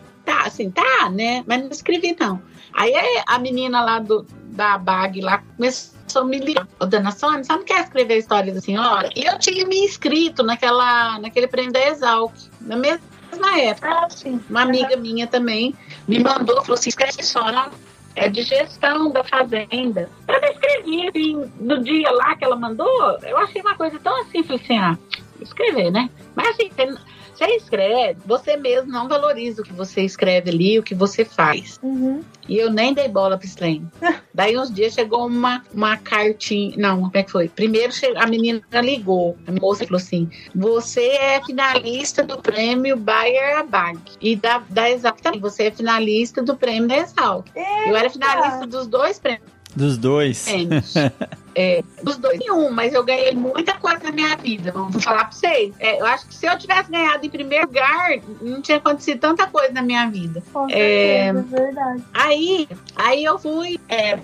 assim, 0.50 0.70
tá, 0.70 1.08
né? 1.10 1.44
Mas 1.46 1.62
não 1.62 1.70
escrevi, 1.70 2.16
não. 2.18 2.40
Aí 2.72 2.92
a 3.26 3.38
menina 3.38 3.82
lá 3.82 3.98
do, 3.98 4.26
da 4.52 4.78
BAG 4.78 5.20
lá 5.20 5.42
começou 5.56 6.00
sou 6.10 6.24
militar. 6.24 6.66
Ô, 6.78 6.86
dona 6.86 7.12
Sônia, 7.12 7.44
você 7.44 7.52
não 7.52 7.64
quer 7.64 7.84
escrever 7.84 8.14
a 8.14 8.18
história 8.18 8.52
da 8.52 8.60
senhora? 8.60 9.08
E 9.14 9.24
eu 9.24 9.38
tinha 9.38 9.66
me 9.66 9.84
inscrito 9.84 10.42
naquela, 10.42 11.18
naquele 11.20 11.46
prêmio 11.46 11.72
da 11.72 11.80
Exalc, 11.86 12.32
na 12.60 12.76
mesma 12.76 13.60
época. 13.60 13.88
Ah. 13.88 14.08
Uma 14.48 14.62
amiga 14.62 14.96
minha 14.96 15.26
também 15.26 15.74
me 16.06 16.18
mandou, 16.18 16.60
falou 16.62 16.74
assim, 16.74 16.90
escreve 16.90 17.22
só, 17.22 17.70
é 18.16 18.28
de 18.28 18.42
gestão 18.42 19.10
da 19.10 19.22
fazenda. 19.22 20.10
Eu 20.26 20.50
escrevi, 20.50 21.08
assim, 21.08 21.52
no 21.60 21.82
dia 21.82 22.10
lá 22.10 22.34
que 22.34 22.44
ela 22.44 22.56
mandou, 22.56 23.18
eu 23.22 23.38
achei 23.38 23.62
uma 23.62 23.76
coisa 23.76 23.98
tão 24.00 24.20
assim, 24.22 24.42
falei 24.42 24.60
assim, 24.64 24.78
ah, 24.78 24.98
escrever, 25.40 25.90
né? 25.90 26.10
Mas 26.34 26.48
assim, 26.48 26.68
tem 26.70 26.94
você 27.40 27.56
escreve, 27.56 28.20
você 28.26 28.56
mesmo 28.56 28.92
não 28.92 29.08
valoriza 29.08 29.62
o 29.62 29.64
que 29.64 29.72
você 29.72 30.02
escreve 30.02 30.50
ali, 30.50 30.78
o 30.78 30.82
que 30.82 30.94
você 30.94 31.24
faz. 31.24 31.78
Uhum. 31.82 32.22
E 32.46 32.58
eu 32.58 32.70
nem 32.70 32.92
dei 32.92 33.08
bola 33.08 33.38
pro 33.38 33.46
Slam. 33.46 33.90
Daí 34.34 34.58
uns 34.58 34.72
dias 34.72 34.92
chegou 34.92 35.26
uma, 35.26 35.62
uma 35.72 35.96
cartinha. 35.96 36.74
Não, 36.76 36.96
como 37.00 37.10
é 37.14 37.22
que 37.22 37.30
foi? 37.30 37.48
Primeiro 37.48 37.92
a 38.16 38.26
menina 38.26 38.62
ligou, 38.82 39.38
a 39.46 39.52
moça 39.52 39.84
falou 39.84 39.98
assim: 39.98 40.28
Você 40.54 41.06
é 41.06 41.42
finalista 41.42 42.22
do 42.22 42.38
prêmio 42.38 42.96
Bayer 42.96 43.66
Bag. 43.66 43.98
E 44.20 44.36
da, 44.36 44.58
da 44.68 44.90
Exalc 44.90 45.20
também. 45.22 45.40
Você 45.40 45.64
é 45.64 45.70
finalista 45.70 46.42
do 46.42 46.56
prêmio 46.56 46.88
da 46.88 46.98
Exalc. 46.98 47.46
Eu 47.86 47.96
era 47.96 48.10
finalista 48.10 48.66
dos 48.66 48.86
dois 48.86 49.18
prêmios. 49.18 49.48
Dos 49.74 49.96
dois. 49.96 50.46
É, 51.60 51.84
dos 52.02 52.16
dois 52.16 52.40
em 52.40 52.50
um, 52.50 52.70
mas 52.70 52.94
eu 52.94 53.04
ganhei 53.04 53.34
muita 53.34 53.74
coisa 53.74 54.04
na 54.04 54.12
minha 54.12 54.34
vida, 54.36 54.72
vou 54.72 54.90
falar 54.92 55.24
pra 55.24 55.32
vocês. 55.32 55.74
É, 55.78 56.00
eu 56.00 56.06
acho 56.06 56.26
que 56.26 56.34
se 56.34 56.46
eu 56.46 56.58
tivesse 56.58 56.90
ganhado 56.90 57.24
em 57.24 57.28
primeiro 57.28 57.66
lugar, 57.66 58.10
não 58.40 58.62
tinha 58.62 58.78
acontecido 58.78 59.20
tanta 59.20 59.46
coisa 59.46 59.72
na 59.72 59.82
minha 59.82 60.08
vida. 60.08 60.42
Com 60.52 60.66
é, 60.70 61.32
certeza, 61.32 61.56
é, 61.56 61.60
verdade. 61.60 62.04
Aí, 62.14 62.68
aí 62.96 63.24
eu 63.24 63.38
fui, 63.38 63.78
é, 63.88 64.18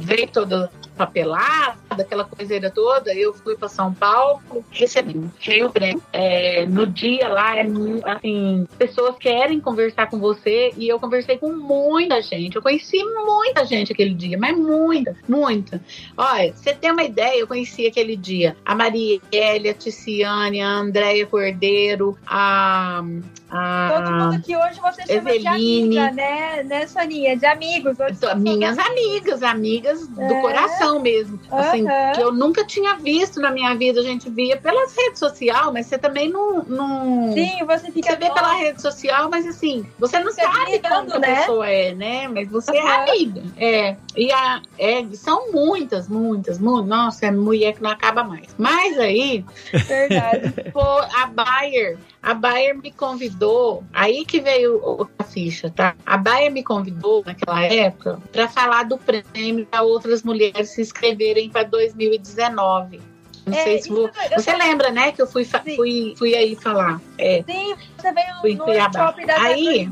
veio 0.00 0.28
todo 0.28 0.68
papelada, 1.00 1.78
aquela 2.02 2.24
coiseira 2.24 2.70
toda, 2.70 3.14
eu 3.14 3.32
fui 3.32 3.56
para 3.56 3.68
São 3.68 3.94
Paulo, 3.94 4.42
recebi 4.70 5.18
cheio 5.38 5.70
prêmio. 5.70 6.02
É, 6.12 6.66
no 6.66 6.86
dia 6.86 7.26
lá, 7.28 7.56
é, 7.56 7.66
assim, 8.04 8.68
pessoas 8.76 9.16
querem 9.18 9.58
conversar 9.60 10.10
com 10.10 10.18
você 10.18 10.74
e 10.76 10.86
eu 10.86 11.00
conversei 11.00 11.38
com 11.38 11.52
muita 11.52 12.20
gente. 12.20 12.56
Eu 12.56 12.62
conheci 12.62 13.02
muita 13.02 13.64
gente 13.64 13.92
aquele 13.92 14.12
dia, 14.12 14.36
mas 14.38 14.54
muita, 14.54 15.16
muita. 15.26 15.80
Olha, 16.18 16.52
você 16.52 16.74
tem 16.74 16.90
uma 16.90 17.02
ideia, 17.02 17.40
eu 17.40 17.46
conheci 17.46 17.86
aquele 17.86 18.14
dia 18.14 18.54
a 18.62 18.74
Marielle, 18.74 19.70
a 19.70 19.74
Ticiane, 19.74 20.60
a 20.60 20.68
Andréia 20.68 21.26
Cordeiro, 21.26 22.18
a, 22.26 23.02
a. 23.50 24.02
Todo 24.02 24.12
mundo 24.12 24.42
que 24.42 24.54
hoje 24.54 24.78
você 24.80 25.06
chama 25.06 25.30
Eveline. 25.30 25.40
de 25.40 25.98
amiga, 25.98 26.10
né, 26.12 26.62
né, 26.62 26.86
Soninha? 26.86 27.36
De 27.36 27.46
amigos. 27.46 27.96
Minhas 28.36 28.78
amigas, 28.78 29.42
amigas 29.42 30.08
é. 30.18 30.28
do 30.28 30.40
coração 30.40 30.89
mesmo. 30.98 31.38
Assim, 31.50 31.70
assim, 31.70 31.82
uhum. 31.82 32.12
que 32.14 32.22
eu 32.22 32.32
nunca 32.32 32.64
tinha 32.64 32.96
visto 32.96 33.40
na 33.40 33.50
minha 33.50 33.74
vida. 33.74 34.00
A 34.00 34.04
gente 34.04 34.28
via 34.30 34.56
pelas 34.56 34.96
redes 34.96 35.18
sociais, 35.18 35.70
mas 35.72 35.86
você 35.86 35.98
também 35.98 36.28
não. 36.28 36.62
não... 36.64 37.32
Sim, 37.32 37.64
você 37.66 37.90
fica. 37.90 38.10
Você 38.10 38.16
vê 38.16 38.30
pela 38.30 38.54
rede 38.54 38.80
social, 38.80 39.28
mas 39.30 39.46
assim, 39.46 39.86
você 39.98 40.18
não 40.18 40.32
você 40.32 40.42
sabe 40.42 40.78
como 40.80 41.18
né? 41.18 41.32
a 41.32 41.36
pessoa 41.36 41.68
é, 41.68 41.94
né? 41.94 42.28
Mas 42.28 42.50
você 42.50 42.72
uhum. 42.72 42.88
é 42.88 43.10
amiga. 43.10 43.42
É. 43.56 43.96
E 44.16 44.32
a, 44.32 44.62
é, 44.78 45.04
são 45.14 45.52
muitas, 45.52 46.08
muitas, 46.08 46.58
muitas. 46.58 46.88
Nossa, 46.88 47.26
é 47.26 47.30
mulher 47.30 47.74
que 47.74 47.82
não 47.82 47.90
acaba 47.90 48.24
mais. 48.24 48.54
Mas 48.58 48.98
aí. 48.98 49.44
Verdade. 49.72 50.52
Pô, 50.72 50.80
a 50.80 51.26
Bayer 51.26 51.98
a 52.22 52.34
Bayer 52.34 52.76
me 52.76 52.92
convidou, 52.92 53.82
aí 53.92 54.24
que 54.24 54.40
veio 54.40 55.08
a 55.18 55.24
ficha, 55.24 55.70
tá? 55.70 55.96
A 56.04 56.16
Bayer 56.18 56.52
me 56.52 56.62
convidou 56.62 57.22
naquela 57.24 57.64
época 57.64 58.18
para 58.30 58.46
falar 58.46 58.84
do 58.84 58.98
prêmio 58.98 59.66
para 59.66 59.82
outras 59.82 60.22
mulheres 60.22 60.70
se 60.70 60.82
inscreverem 60.82 61.48
para 61.48 61.62
2019. 61.64 63.00
Não 63.46 63.56
é, 63.56 63.62
sei 63.64 63.82
se 63.82 63.88
vou... 63.88 64.10
Você 64.36 64.54
lembra, 64.54 64.90
né, 64.90 65.12
que 65.12 65.22
eu 65.22 65.26
fui, 65.26 65.44
fui, 65.44 66.14
fui 66.16 66.34
aí 66.34 66.54
falar. 66.56 67.00
É. 67.16 67.42
Sim, 67.42 67.74
você 67.96 68.12
veio 68.12 68.40
fui 68.40 68.54
no 68.54 68.66
shopping 68.66 69.26
das 69.26 69.40
aí, 69.40 69.88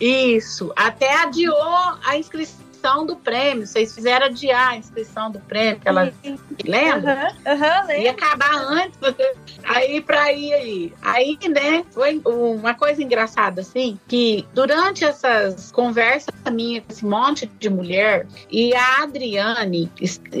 Isso, 0.00 0.72
até 0.74 1.14
adiou 1.14 1.54
a 2.06 2.16
inscrição 2.16 2.67
inscrição 2.88 3.06
do 3.06 3.16
prêmio. 3.16 3.66
Vocês 3.66 3.94
fizeram 3.94 4.26
adiar 4.26 4.70
a 4.70 4.76
inscrição 4.76 5.30
do 5.30 5.38
prêmio, 5.40 5.80
ela 5.84 6.12
lembra? 6.64 7.34
Uhum, 7.46 7.52
uhum, 7.52 8.00
Ia 8.00 8.10
acabar 8.10 8.54
antes, 8.54 8.98
aí 9.64 10.00
pra 10.00 10.32
ir 10.32 10.52
aí. 10.54 10.92
Aí, 11.02 11.38
né, 11.48 11.84
foi 11.90 12.20
uma 12.24 12.74
coisa 12.74 13.02
engraçada, 13.02 13.60
assim, 13.60 13.98
que 14.08 14.46
durante 14.54 15.04
essas 15.04 15.70
conversas 15.70 16.34
minha 16.50 16.80
com 16.80 16.90
esse 16.90 17.04
monte 17.04 17.46
de 17.46 17.68
mulher, 17.68 18.26
e 18.50 18.74
a 18.74 19.02
Adriane 19.02 19.90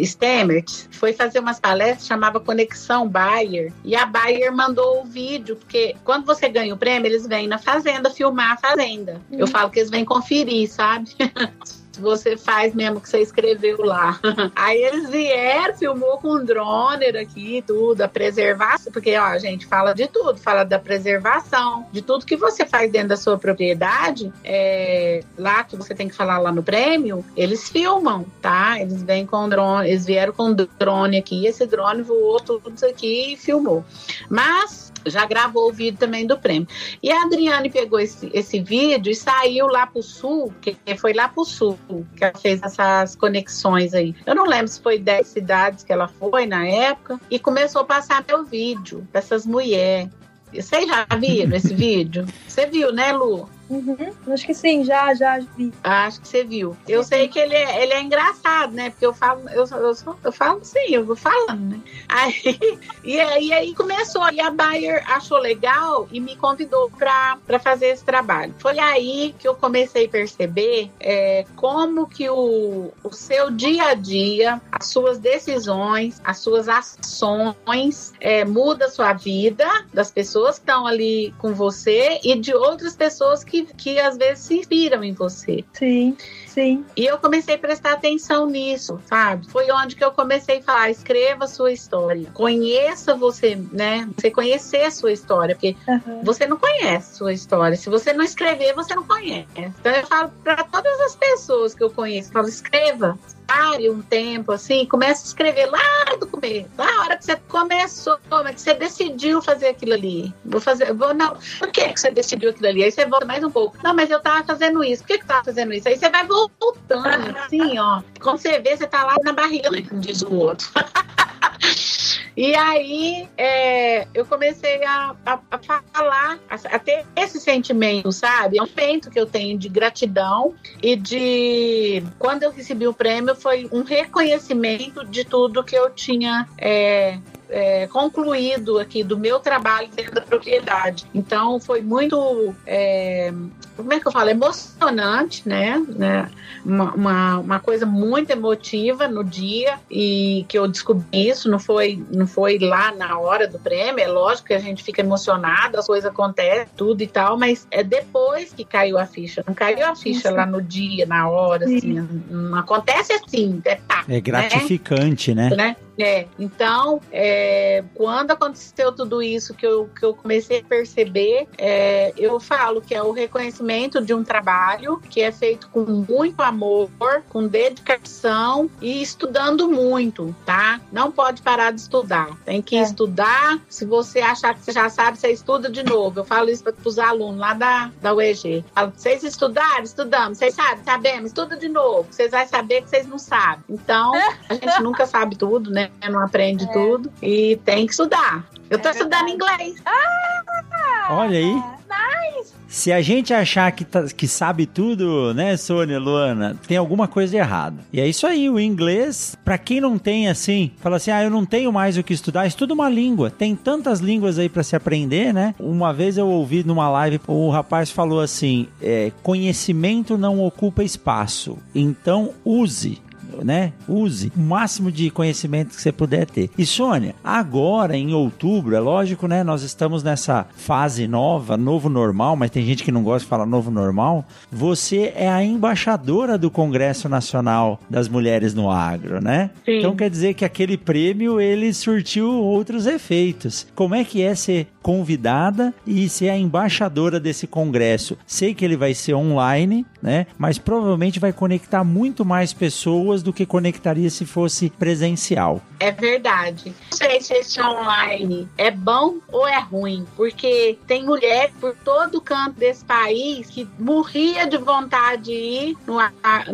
Stemert 0.02 0.88
foi 0.90 1.12
fazer 1.12 1.38
umas 1.38 1.60
palestras, 1.60 2.06
chamava 2.06 2.40
Conexão 2.40 3.06
Bayer, 3.06 3.72
e 3.84 3.94
a 3.94 4.06
Bayer 4.06 4.50
mandou 4.50 5.02
o 5.02 5.04
vídeo, 5.04 5.56
porque 5.56 5.94
quando 6.04 6.24
você 6.24 6.48
ganha 6.48 6.74
o 6.74 6.78
prêmio, 6.78 7.06
eles 7.06 7.26
vêm 7.26 7.46
na 7.46 7.58
fazenda 7.58 8.08
filmar 8.10 8.52
a 8.52 8.56
fazenda. 8.56 9.20
Uhum. 9.30 9.40
Eu 9.40 9.46
falo 9.46 9.70
que 9.70 9.80
eles 9.80 9.90
vêm 9.90 10.04
conferir, 10.04 10.70
sabe? 10.70 11.10
você 12.00 12.36
faz 12.36 12.74
mesmo 12.74 13.00
que 13.00 13.08
você 13.08 13.18
escreveu 13.18 13.84
lá. 13.84 14.18
Aí 14.54 14.82
eles 14.82 15.08
vieram, 15.08 15.76
filmou 15.76 16.18
com 16.18 16.44
drone 16.44 17.06
aqui, 17.06 17.62
tudo, 17.66 18.00
a 18.02 18.08
preservação, 18.08 18.92
porque 18.92 19.16
ó, 19.16 19.24
a 19.24 19.38
gente 19.38 19.66
fala 19.66 19.94
de 19.94 20.06
tudo, 20.06 20.38
fala 20.38 20.64
da 20.64 20.78
preservação, 20.78 21.86
de 21.92 22.02
tudo 22.02 22.26
que 22.26 22.36
você 22.36 22.64
faz 22.64 22.90
dentro 22.90 23.08
da 23.08 23.16
sua 23.16 23.38
propriedade, 23.38 24.32
é, 24.44 25.20
lá 25.36 25.64
que 25.64 25.76
você 25.76 25.94
tem 25.94 26.08
que 26.08 26.14
falar 26.14 26.38
lá 26.38 26.52
no 26.52 26.62
prêmio, 26.62 27.24
eles 27.36 27.68
filmam, 27.68 28.24
tá? 28.40 28.80
Eles 28.80 29.02
vêm 29.02 29.26
com 29.26 29.48
drone, 29.48 29.88
eles 29.88 30.04
vieram 30.04 30.32
com 30.32 30.52
drone 30.52 31.18
aqui, 31.18 31.46
esse 31.46 31.66
drone 31.66 32.02
voou 32.02 32.40
tudo 32.40 32.72
isso 32.74 32.86
aqui 32.86 33.32
e 33.32 33.36
filmou. 33.36 33.84
Mas 34.28 34.92
já 35.10 35.24
gravou 35.26 35.68
o 35.68 35.72
vídeo 35.72 35.98
também 35.98 36.26
do 36.26 36.38
prêmio. 36.38 36.68
E 37.02 37.10
a 37.10 37.22
Adriane 37.22 37.70
pegou 37.70 37.98
esse, 37.98 38.30
esse 38.32 38.60
vídeo 38.60 39.10
e 39.10 39.14
saiu 39.14 39.66
lá 39.66 39.86
pro 39.86 40.02
sul, 40.02 40.52
que 40.60 40.76
foi 40.96 41.12
lá 41.12 41.28
pro 41.28 41.44
sul 41.44 41.78
que 42.16 42.24
ela 42.24 42.38
fez 42.38 42.62
essas 42.62 43.14
conexões 43.16 43.94
aí. 43.94 44.14
Eu 44.26 44.34
não 44.34 44.44
lembro 44.44 44.68
se 44.68 44.80
foi 44.80 44.98
10 44.98 45.26
cidades 45.26 45.84
que 45.84 45.92
ela 45.92 46.08
foi 46.08 46.46
na 46.46 46.66
época, 46.66 47.20
e 47.30 47.38
começou 47.38 47.82
a 47.82 47.84
passar 47.84 48.24
meu 48.26 48.44
vídeo 48.44 49.06
dessas 49.12 49.46
mulheres. 49.46 50.10
Vocês 50.52 50.86
já 50.86 51.06
viram 51.18 51.56
esse 51.56 51.74
vídeo? 51.74 52.26
Você 52.46 52.66
viu, 52.66 52.92
né, 52.92 53.12
Lu? 53.12 53.48
Uhum, 53.70 54.12
acho 54.32 54.46
que 54.46 54.54
sim, 54.54 54.82
já, 54.82 55.12
já 55.14 55.38
vi. 55.38 55.72
Acho 55.84 56.20
que 56.20 56.28
você 56.28 56.42
viu. 56.42 56.76
Eu 56.86 57.04
sei 57.04 57.28
que 57.28 57.38
ele 57.38 57.54
é, 57.54 57.82
ele 57.82 57.92
é 57.92 58.00
engraçado, 58.00 58.72
né? 58.72 58.90
Porque 58.90 59.04
eu 59.04 59.12
falo, 59.12 59.48
eu, 59.50 59.66
eu, 59.66 60.16
eu 60.24 60.32
falo 60.32 60.60
sim, 60.64 60.88
eu 60.90 61.04
vou 61.04 61.16
falando, 61.16 61.76
né? 61.76 61.80
Aí, 62.08 62.78
e, 63.04 63.20
aí, 63.20 63.52
aí 63.52 63.74
começou, 63.74 64.30
e 64.32 64.40
a 64.40 64.50
Bayer 64.50 65.04
achou 65.10 65.38
legal 65.38 66.08
e 66.10 66.18
me 66.18 66.34
convidou 66.36 66.90
para 66.90 67.58
fazer 67.58 67.88
esse 67.88 68.04
trabalho. 68.04 68.54
Foi 68.58 68.78
aí 68.78 69.34
que 69.38 69.46
eu 69.46 69.54
comecei 69.54 70.06
a 70.06 70.08
perceber 70.08 70.90
é, 70.98 71.44
como 71.54 72.06
que 72.08 72.28
o, 72.30 72.90
o 73.04 73.12
seu 73.12 73.50
dia 73.50 73.88
a 73.88 73.94
dia, 73.94 74.60
as 74.72 74.86
suas 74.86 75.18
decisões, 75.18 76.20
as 76.24 76.38
suas 76.38 76.68
ações 76.68 78.14
é, 78.20 78.44
muda 78.44 78.86
a 78.86 78.90
sua 78.90 79.12
vida, 79.12 79.66
das 79.92 80.10
pessoas 80.10 80.58
que 80.58 80.62
estão 80.62 80.86
ali 80.86 81.34
com 81.38 81.52
você 81.52 82.20
e 82.24 82.38
de 82.38 82.54
outras 82.54 82.96
pessoas 82.96 83.44
que 83.44 83.57
que, 83.64 83.74
que 83.74 83.98
às 83.98 84.16
vezes 84.16 84.44
se 84.44 84.58
inspiram 84.58 85.02
em 85.04 85.12
você. 85.12 85.64
Sim. 85.72 86.16
Sim. 86.46 86.84
E 86.96 87.06
eu 87.06 87.18
comecei 87.18 87.54
a 87.54 87.58
prestar 87.58 87.92
atenção 87.92 88.46
nisso, 88.46 89.00
sabe? 89.06 89.48
Foi 89.48 89.70
onde 89.70 89.94
que 89.94 90.04
eu 90.04 90.10
comecei 90.10 90.58
a 90.58 90.62
falar: 90.62 90.90
escreva 90.90 91.44
a 91.44 91.48
sua 91.48 91.72
história, 91.72 92.28
conheça 92.34 93.14
você, 93.14 93.56
né? 93.70 94.08
Você 94.16 94.30
conhecer 94.30 94.82
a 94.82 94.90
sua 94.90 95.12
história, 95.12 95.54
porque 95.54 95.76
uhum. 95.86 96.24
você 96.24 96.46
não 96.46 96.56
conhece 96.56 97.12
a 97.12 97.16
sua 97.16 97.32
história. 97.32 97.76
Se 97.76 97.88
você 97.88 98.12
não 98.12 98.24
escrever, 98.24 98.74
você 98.74 98.94
não 98.94 99.04
conhece. 99.04 99.46
Então 99.56 99.92
eu 99.92 100.06
falo 100.06 100.32
para 100.42 100.64
todas 100.64 101.00
as 101.00 101.14
pessoas 101.14 101.74
que 101.74 101.82
eu 101.82 101.90
conheço, 101.90 102.32
falo: 102.32 102.48
escreva, 102.48 103.18
pare 103.48 103.88
um 103.88 104.02
tempo 104.02 104.52
assim, 104.52 104.84
comece 104.84 105.24
a 105.24 105.26
escrever 105.28 105.66
lá 105.66 106.16
do 106.20 106.26
começo, 106.26 106.68
lá 106.76 106.86
a 106.86 107.00
hora 107.00 107.16
que 107.16 107.24
você 107.24 107.36
começou, 107.48 108.18
é 108.46 108.52
que 108.52 108.60
você 108.60 108.74
decidiu 108.74 109.40
fazer 109.40 109.68
aquilo 109.68 109.94
ali. 109.94 110.34
Vou 110.44 110.60
fazer, 110.60 110.92
vou, 110.92 111.14
não, 111.14 111.34
por 111.58 111.68
que, 111.72 111.88
que 111.88 111.98
você 111.98 112.10
decidiu 112.10 112.50
aquilo 112.50 112.68
ali? 112.68 112.84
Aí 112.84 112.92
você 112.92 113.06
volta 113.06 113.24
mais 113.24 113.42
um 113.42 113.50
pouco. 113.50 113.78
Não, 113.82 113.94
mas 113.94 114.10
eu 114.10 114.20
tava 114.20 114.44
fazendo 114.44 114.84
isso, 114.84 115.02
por 115.02 115.08
que, 115.08 115.18
que 115.18 115.26
tava 115.26 115.44
fazendo 115.44 115.72
isso? 115.72 115.88
Aí 115.88 115.96
você 115.96 116.10
vai 116.10 116.26
voltando, 116.26 117.38
assim, 117.38 117.78
ó. 117.78 118.02
Quando 118.20 118.38
você 118.38 118.58
vê, 118.60 118.76
você 118.76 118.86
tá 118.86 119.04
lá 119.04 119.16
na 119.24 119.32
barriga, 119.32 119.70
diz 119.94 120.20
o 120.20 120.34
outro. 120.34 120.68
E 122.38 122.54
aí 122.54 123.28
é, 123.36 124.06
eu 124.14 124.24
comecei 124.24 124.84
a, 124.84 125.16
a, 125.26 125.40
a 125.50 125.58
falar, 125.58 126.38
a, 126.48 126.76
a, 126.76 126.78
ter 126.78 127.04
esse 127.16 127.40
sentimento, 127.40 128.12
sabe? 128.12 128.60
É 128.60 128.62
um 128.62 128.66
sentimento 128.66 129.10
que 129.10 129.18
eu 129.18 129.26
tenho 129.26 129.58
de 129.58 129.68
gratidão 129.68 130.54
e 130.80 130.94
de. 130.94 132.00
Quando 132.16 132.44
eu 132.44 132.52
recebi 132.52 132.86
o 132.86 132.94
prêmio, 132.94 133.34
foi 133.34 133.68
um 133.72 133.82
reconhecimento 133.82 135.04
de 135.04 135.24
tudo 135.24 135.64
que 135.64 135.74
eu 135.74 135.90
tinha 135.90 136.48
é, 136.56 137.18
é, 137.50 137.86
concluído 137.86 138.78
aqui 138.78 139.02
do 139.02 139.18
meu 139.18 139.40
trabalho 139.40 139.88
dentro 139.94 140.14
da 140.14 140.20
propriedade. 140.20 141.06
Então 141.14 141.58
foi 141.60 141.80
muito, 141.80 142.54
é, 142.66 143.32
como 143.76 143.92
é 143.92 144.00
que 144.00 144.06
eu 144.06 144.12
falo, 144.12 144.30
emocionante, 144.30 145.48
né? 145.48 145.82
né? 145.88 146.30
Uma, 146.64 146.94
uma, 146.94 147.38
uma, 147.38 147.60
coisa 147.60 147.86
muito 147.86 148.30
emotiva 148.30 149.08
no 149.08 149.24
dia 149.24 149.78
e 149.90 150.44
que 150.48 150.58
eu 150.58 150.66
descobri 150.66 151.28
isso, 151.28 151.48
não 151.48 151.58
foi, 151.58 152.04
não 152.10 152.26
foi 152.26 152.58
lá 152.58 152.92
na 152.92 153.18
hora 153.18 153.46
do 153.46 153.58
prêmio, 153.58 154.02
é 154.02 154.08
lógico 154.08 154.48
que 154.48 154.54
a 154.54 154.58
gente 154.58 154.82
fica 154.82 155.00
emocionado, 155.00 155.78
as 155.78 155.86
coisas 155.86 156.10
acontecem, 156.10 156.66
tudo 156.76 157.02
e 157.02 157.06
tal, 157.06 157.38
mas 157.38 157.66
é 157.70 157.82
depois 157.82 158.52
que 158.52 158.64
caiu 158.64 158.98
a 158.98 159.06
ficha, 159.06 159.42
não 159.46 159.54
caiu 159.54 159.86
a 159.86 159.94
ficha 159.94 160.30
lá 160.30 160.44
no 160.44 160.60
dia, 160.60 161.06
na 161.06 161.28
hora, 161.28 161.64
assim, 161.64 161.94
não 162.28 162.58
acontece 162.58 163.12
assim, 163.12 163.62
é, 163.64 163.76
tá, 163.76 164.04
é 164.08 164.20
gratificante, 164.20 165.34
né? 165.34 165.50
né? 165.50 165.76
É, 165.98 166.26
então, 166.38 167.00
é, 167.10 167.82
quando 167.94 168.30
aconteceu 168.30 168.92
tudo 168.92 169.20
isso 169.20 169.52
que 169.54 169.66
eu, 169.66 169.88
que 169.88 170.04
eu 170.04 170.14
comecei 170.14 170.60
a 170.60 170.64
perceber, 170.64 171.48
é, 171.58 172.12
eu 172.16 172.38
falo 172.38 172.80
que 172.80 172.94
é 172.94 173.02
o 173.02 173.10
reconhecimento 173.10 174.00
de 174.00 174.14
um 174.14 174.22
trabalho 174.22 175.00
que 175.10 175.20
é 175.20 175.32
feito 175.32 175.68
com 175.70 175.84
muito 175.84 176.40
amor, 176.40 176.88
com 177.28 177.46
dedicação 177.46 178.70
e 178.80 179.02
estudando 179.02 179.68
muito, 179.70 180.34
tá? 180.46 180.80
Não 180.92 181.10
pode 181.10 181.42
parar 181.42 181.72
de 181.72 181.80
estudar. 181.80 182.36
Tem 182.44 182.62
que 182.62 182.76
é. 182.76 182.82
estudar. 182.82 183.60
Se 183.68 183.84
você 183.84 184.20
achar 184.20 184.54
que 184.54 184.64
você 184.64 184.72
já 184.72 184.88
sabe, 184.88 185.18
você 185.18 185.28
estuda 185.32 185.68
de 185.68 185.82
novo. 185.82 186.20
Eu 186.20 186.24
falo 186.24 186.48
isso 186.48 186.62
para 186.62 186.74
os 186.84 186.98
alunos 186.98 187.38
lá 187.38 187.54
da, 187.54 187.90
da 188.00 188.14
UEG. 188.14 188.64
Falo, 188.74 188.92
vocês 188.96 189.24
estudaram? 189.24 189.82
Estudamos. 189.82 190.38
Vocês 190.38 190.54
sabem? 190.54 190.84
Sabemos. 190.84 191.26
Estuda 191.26 191.56
de 191.56 191.68
novo. 191.68 192.06
Vocês 192.10 192.30
vão 192.30 192.46
saber 192.46 192.82
que 192.82 192.90
vocês 192.90 193.06
não 193.06 193.18
sabem. 193.18 193.64
Então, 193.68 194.12
a 194.48 194.54
gente 194.54 194.80
nunca 194.82 195.06
sabe 195.06 195.36
tudo, 195.36 195.70
né? 195.70 195.87
Não 196.10 196.20
aprende 196.20 196.64
é. 196.64 196.72
tudo. 196.72 197.12
E 197.22 197.58
tem 197.64 197.86
que 197.86 197.92
estudar. 197.92 198.46
Eu 198.70 198.78
tô 198.78 198.88
é 198.88 198.92
estudando 198.92 199.28
inglês. 199.28 199.74
Ah, 199.84 201.08
Olha 201.10 201.38
aí. 201.38 201.54
Nice. 201.54 202.58
Se 202.68 202.92
a 202.92 203.00
gente 203.00 203.32
achar 203.32 203.72
que, 203.72 203.82
tá, 203.82 204.04
que 204.04 204.28
sabe 204.28 204.66
tudo, 204.66 205.32
né, 205.32 205.56
Sônia, 205.56 205.98
Luana, 205.98 206.54
tem 206.68 206.76
alguma 206.76 207.08
coisa 207.08 207.34
errada. 207.34 207.78
E 207.90 207.98
é 207.98 208.06
isso 208.06 208.26
aí, 208.26 208.50
o 208.50 208.60
inglês, 208.60 209.34
para 209.42 209.56
quem 209.56 209.80
não 209.80 209.96
tem 209.98 210.28
assim, 210.28 210.70
fala 210.78 210.96
assim: 210.96 211.10
"Ah, 211.10 211.24
eu 211.24 211.30
não 211.30 211.46
tenho 211.46 211.72
mais 211.72 211.96
o 211.96 212.02
que 212.02 212.12
estudar", 212.12 212.46
estuda 212.46 212.74
uma 212.74 212.90
língua. 212.90 213.30
Tem 213.30 213.56
tantas 213.56 214.00
línguas 214.00 214.38
aí 214.38 214.50
para 214.50 214.62
se 214.62 214.76
aprender, 214.76 215.32
né? 215.32 215.54
Uma 215.58 215.94
vez 215.94 216.18
eu 216.18 216.28
ouvi 216.28 216.62
numa 216.62 216.90
live, 216.90 217.18
o 217.26 217.48
rapaz 217.48 217.90
falou 217.90 218.20
assim: 218.20 218.68
é, 218.82 219.10
"Conhecimento 219.22 220.18
não 220.18 220.44
ocupa 220.44 220.84
espaço, 220.84 221.56
então 221.74 222.34
use" 222.44 223.00
né? 223.44 223.72
Use 223.88 224.32
o 224.36 224.40
máximo 224.40 224.90
de 224.90 225.10
conhecimento 225.10 225.74
que 225.74 225.80
você 225.80 225.92
puder 225.92 226.26
ter. 226.26 226.50
E 226.56 226.64
Sônia, 226.64 227.14
agora 227.22 227.96
em 227.96 228.12
outubro, 228.14 228.74
é 228.74 228.80
lógico, 228.80 229.26
né? 229.26 229.42
Nós 229.42 229.62
estamos 229.62 230.02
nessa 230.02 230.46
fase 230.56 231.06
nova, 231.06 231.56
novo 231.56 231.88
normal, 231.88 232.36
mas 232.36 232.50
tem 232.50 232.64
gente 232.64 232.84
que 232.84 232.92
não 232.92 233.02
gosta 233.02 233.24
de 233.24 233.30
falar 233.30 233.46
novo 233.46 233.70
normal. 233.70 234.24
Você 234.50 235.12
é 235.14 235.28
a 235.28 235.42
embaixadora 235.42 236.38
do 236.38 236.50
Congresso 236.50 237.08
Nacional 237.08 237.80
das 237.88 238.08
Mulheres 238.08 238.54
no 238.54 238.70
Agro, 238.70 239.22
né? 239.22 239.50
Sim. 239.64 239.78
Então 239.78 239.96
quer 239.96 240.10
dizer 240.10 240.34
que 240.34 240.44
aquele 240.44 240.76
prêmio 240.76 241.40
ele 241.40 241.72
surtiu 241.72 242.30
outros 242.30 242.86
efeitos. 242.86 243.66
Como 243.74 243.94
é 243.94 244.04
que 244.04 244.22
é 244.22 244.34
ser 244.34 244.68
convidada 244.88 245.74
e 245.86 246.08
ser 246.08 246.30
a 246.30 246.38
embaixadora 246.38 247.20
desse 247.20 247.46
congresso? 247.46 248.16
Sei 248.26 248.54
que 248.54 248.64
ele 248.64 248.74
vai 248.74 248.94
ser 248.94 249.12
online, 249.12 249.84
né? 250.00 250.26
Mas 250.38 250.56
provavelmente 250.56 251.20
vai 251.20 251.30
conectar 251.30 251.84
muito 251.84 252.24
mais 252.24 252.54
pessoas 252.54 253.22
do 253.22 253.30
que 253.30 253.44
conectaria 253.44 254.08
se 254.08 254.24
fosse 254.24 254.70
presencial. 254.70 255.60
É 255.78 255.92
verdade. 255.92 256.74
Não 256.90 256.96
sei 256.96 257.20
se 257.20 257.34
esse 257.34 257.60
online 257.60 258.48
é 258.56 258.70
bom 258.70 259.16
ou 259.30 259.46
é 259.46 259.60
ruim, 259.60 260.06
porque 260.16 260.78
tem 260.86 261.04
mulher 261.04 261.52
por 261.60 261.76
todo 261.84 262.18
canto 262.20 262.58
desse 262.58 262.82
país 262.82 263.48
que 263.50 263.68
morria 263.78 264.46
de 264.46 264.56
vontade 264.56 265.24
de 265.24 265.32
ir 265.32 265.76
no, 265.86 265.98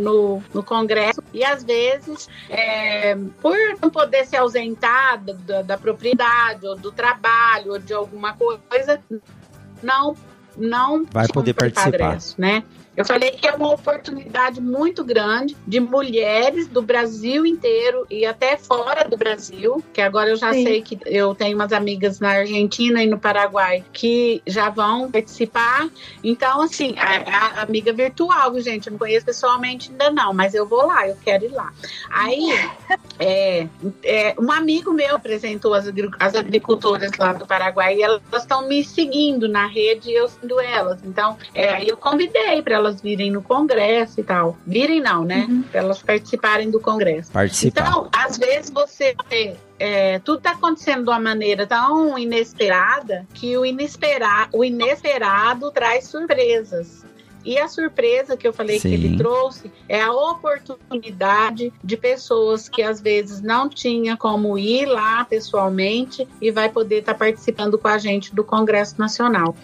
no, 0.01 0.43
no 0.53 0.63
congresso 0.63 1.23
e 1.33 1.45
às 1.45 1.63
vezes, 1.63 2.29
é, 2.51 3.17
por 3.41 3.57
não 3.81 3.91
poder 3.91 4.27
se 4.27 4.37
ausentar 4.37 5.23
da, 5.23 5.63
da 5.63 5.79
propriedade 5.79 6.67
ou 6.67 6.77
do 6.77 6.91
trabalho 6.91 7.73
ou 7.73 7.79
de 7.79 7.93
alguma 7.93 8.24
coisa, 8.33 9.01
não 9.83 10.17
não 10.57 11.05
vai 11.11 11.27
poder 11.27 11.53
participar, 11.53 12.19
né? 12.39 12.63
Eu 12.97 13.05
falei 13.05 13.33
que 13.33 13.47
é 13.47 13.53
uma 13.53 13.73
oportunidade 13.73 14.61
muito 14.61 15.03
grande 15.03 15.57
de 15.67 15.81
mulheres 15.81 16.69
do 16.69 16.81
Brasil 16.81 17.45
inteiro 17.45 18.07
e 18.09 18.25
até 18.25 18.57
fora 18.57 19.09
do 19.09 19.17
Brasil, 19.17 19.83
que 19.93 20.01
agora 20.01 20.31
eu 20.31 20.37
já 20.37 20.53
Sim. 20.53 20.65
sei 20.65 20.83
que 20.83 20.99
eu 21.05 21.35
tenho 21.35 21.57
umas 21.57 21.73
amigas 21.73 22.21
na 22.21 22.31
Argentina 22.31 23.03
e 23.03 23.07
no 23.07 23.19
Paraguai 23.19 23.85
que 23.93 24.41
já 24.47 24.71
vão 24.71 25.11
participar. 25.11 25.89
Então, 26.23 26.63
assim, 26.63 26.95
a, 26.97 27.59
a 27.59 27.63
amiga 27.63 27.93
virtual, 27.93 28.59
gente, 28.61 28.87
eu 28.87 28.93
não 28.93 28.99
conheço 28.99 29.27
pessoalmente 29.27 29.91
ainda 29.91 30.11
não, 30.11 30.33
mas 30.33 30.55
eu 30.55 30.67
vou 30.67 30.87
lá, 30.87 31.09
eu 31.09 31.17
quero 31.25 31.47
ir 31.47 31.53
lá. 31.53 31.73
Aí, 32.11 32.53
é, 33.19 33.67
é, 34.05 34.35
um 34.39 34.53
amigo 34.53 34.93
meu 34.93 35.17
apresentou 35.17 35.75
as, 35.75 35.87
as 36.21 36.35
agricultoras 36.37 37.11
lá 37.19 37.33
do 37.33 37.45
Paraguai 37.47 37.97
e 37.97 38.03
elas 38.03 38.23
estão 38.33 38.69
me 38.69 38.85
seguindo 38.85 39.49
na 39.49 39.67
rede 39.67 40.11
e 40.11 40.15
eu 40.15 40.29
sendo 40.29 40.61
elas. 40.61 41.01
Então, 41.05 41.37
é, 41.53 41.83
eu 41.85 41.97
convidei 41.97 42.63
para 42.63 42.84
elas 42.85 43.01
virem 43.01 43.31
no 43.31 43.43
congresso 43.43 44.21
e 44.21 44.23
tal. 44.23 44.57
Virem 44.67 45.01
não, 45.01 45.25
né? 45.25 45.47
Uhum. 45.49 45.63
Pra 45.63 45.81
elas 45.81 46.03
participarem 46.03 46.71
do 46.71 46.81
congresso. 46.81 47.33
Participar. 47.33 47.81
Então, 47.81 48.09
às 48.13 48.37
vezes 48.37 48.71
você 48.71 49.15
é, 49.79 50.19
tudo 50.21 50.39
está 50.39 50.53
acontecendo 50.53 51.05
de 51.05 51.11
uma 51.11 51.21
maneira 51.21 51.67
tão 51.67 52.19
inesperada 52.19 53.27
que 53.35 53.57
o, 53.57 53.65
inespera, 53.65 54.49
o 54.53 54.65
inesperado 54.65 55.71
traz 55.71 56.07
surpresas. 56.07 57.05
E 57.45 57.59
a 57.59 57.69
surpresa 57.69 58.37
que 58.37 58.47
eu 58.47 58.53
falei 58.53 58.79
Sim. 58.79 58.89
que 58.89 58.95
ele 58.95 59.17
trouxe 59.17 59.71
é 59.89 60.01
a 60.01 60.13
oportunidade 60.13 61.73
de 61.83 61.97
pessoas 61.97 62.69
que 62.69 62.83
às 62.83 63.01
vezes 63.01 63.41
não 63.41 63.69
tinha 63.69 64.17
como 64.17 64.59
ir 64.59 64.87
lá 64.87 65.25
pessoalmente 65.25 66.27
e 66.41 66.51
vai 66.51 66.69
poder 66.69 67.01
estar 67.01 67.13
tá 67.13 67.19
participando 67.19 67.79
com 67.79 67.89
a 67.89 67.99
gente 67.99 68.35
do 68.35 68.43
Congresso 68.43 68.99
Nacional. 68.99 69.55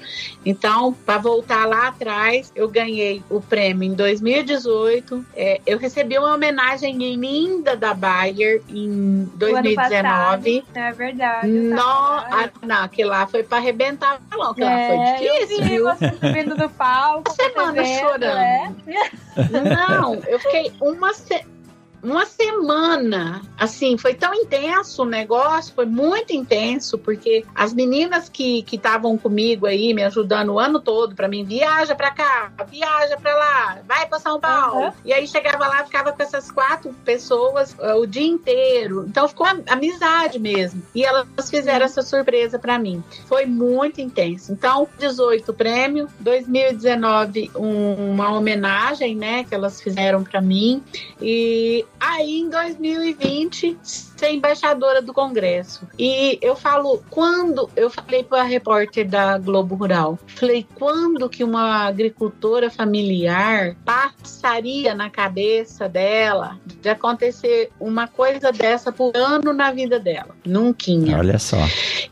Então, 0.45 0.93
para 0.93 1.18
voltar 1.18 1.66
lá 1.66 1.89
atrás, 1.89 2.53
eu 2.55 2.68
ganhei 2.68 3.22
o 3.31 3.41
prêmio 3.41 3.91
em 3.91 3.95
2018. 3.95 5.24
É, 5.35 5.61
eu 5.66 5.78
recebi 5.78 6.18
uma 6.18 6.35
homenagem 6.35 6.97
linda 6.97 7.76
da 7.76 7.95
Bayer 7.95 8.62
em 8.68 9.31
2019. 9.35 10.62
Passado, 10.62 10.62
é 10.74 10.93
verdade. 10.93 11.49
No, 11.49 11.81
ah, 11.81 12.51
não, 12.62 12.85
aquele 12.85 13.09
lá 13.09 13.26
foi 13.26 13.43
para 13.43 13.59
arrebentar 13.59 14.16
o 14.16 14.37
balão, 14.37 14.55
que 14.55 14.62
é, 14.62 14.66
lá 14.66 15.16
foi 15.16 15.28
difícil. 15.28 15.59
Eu 15.59 15.68
vi 15.68 15.81
você 15.81 16.09
subindo 16.12 16.57
do 16.57 16.68
palco. 16.70 17.31
Você 17.31 17.51
semana 17.73 17.99
chorando. 17.99 18.91
É? 18.91 19.11
Não, 19.89 20.14
eu 20.27 20.39
fiquei 20.39 20.73
uma 20.81 21.12
semana 21.14 21.60
uma 22.03 22.24
semana, 22.24 23.42
assim, 23.59 23.96
foi 23.98 24.14
tão 24.14 24.34
intenso 24.34 25.03
o 25.03 25.07
negócio, 25.07 25.74
foi 25.74 25.86
muito 25.86 26.32
intenso, 26.32 26.98
porque 26.98 27.44
as 27.55 27.72
meninas 27.72 28.28
que 28.28 28.64
estavam 28.70 29.16
comigo 29.18 29.66
aí, 29.66 29.92
me 29.92 30.03
ajudando 30.03 30.51
o 30.51 30.59
ano 30.59 30.80
todo, 30.80 31.14
para 31.14 31.28
mim, 31.28 31.44
viaja 31.44 31.94
para 31.94 32.11
cá, 32.11 32.53
viaja 32.68 33.16
para 33.16 33.34
lá, 33.36 33.78
vai 33.86 34.07
para 34.07 34.18
São 34.18 34.40
Paulo. 34.40 34.86
Uhum. 34.86 34.92
E 35.05 35.12
aí 35.12 35.26
chegava 35.26 35.66
lá, 35.66 35.84
ficava 35.84 36.12
com 36.12 36.22
essas 36.22 36.51
quatro 36.51 36.92
pessoas 37.05 37.72
uh, 37.78 38.01
o 38.01 38.07
dia 38.07 38.26
inteiro. 38.26 39.05
Então 39.09 39.28
ficou 39.28 39.46
amizade 39.68 40.38
mesmo. 40.38 40.82
E 40.94 41.05
elas 41.05 41.26
fizeram 41.51 41.84
essa 41.84 42.03
surpresa 42.03 42.59
para 42.59 42.78
mim. 42.78 43.03
Foi 43.26 43.46
muito 43.46 44.01
intenso. 44.01 44.53
Então, 44.53 44.88
18 44.98 45.53
prêmio, 45.53 46.09
2019 46.20 47.51
um, 47.57 48.12
uma 48.12 48.32
homenagem, 48.32 49.14
né, 49.14 49.44
que 49.44 49.55
elas 49.55 49.80
fizeram 49.80 50.24
para 50.24 50.40
mim. 50.40 50.82
E 51.20 51.84
Aí 52.01 52.40
em 52.40 52.48
2020 52.48 53.76
ser 54.21 54.31
embaixadora 54.33 55.01
do 55.01 55.14
Congresso. 55.14 55.89
E 55.99 56.39
eu 56.43 56.55
falo, 56.55 57.03
quando 57.09 57.71
eu 57.75 57.89
falei 57.89 58.23
para 58.23 58.43
a 58.43 58.45
repórter 58.45 59.09
da 59.09 59.39
Globo 59.39 59.75
Rural, 59.75 60.18
falei, 60.27 60.66
quando 60.75 61.29
que 61.29 61.43
uma 61.43 61.87
agricultora 61.87 62.71
familiar 62.71 63.75
passaria 63.85 64.95
na 64.95 65.09
cabeça 65.09 65.89
dela 65.89 66.59
de 66.83 66.89
acontecer 66.89 67.71
uma 67.81 68.07
coisa 68.07 68.53
dessa 68.53 68.93
por 68.93 69.16
ano 69.16 69.53
na 69.53 69.73
vida 69.73 69.99
dela? 69.99 70.37
Nunca. 70.45 70.81
Olha 71.18 71.39
só. 71.39 71.59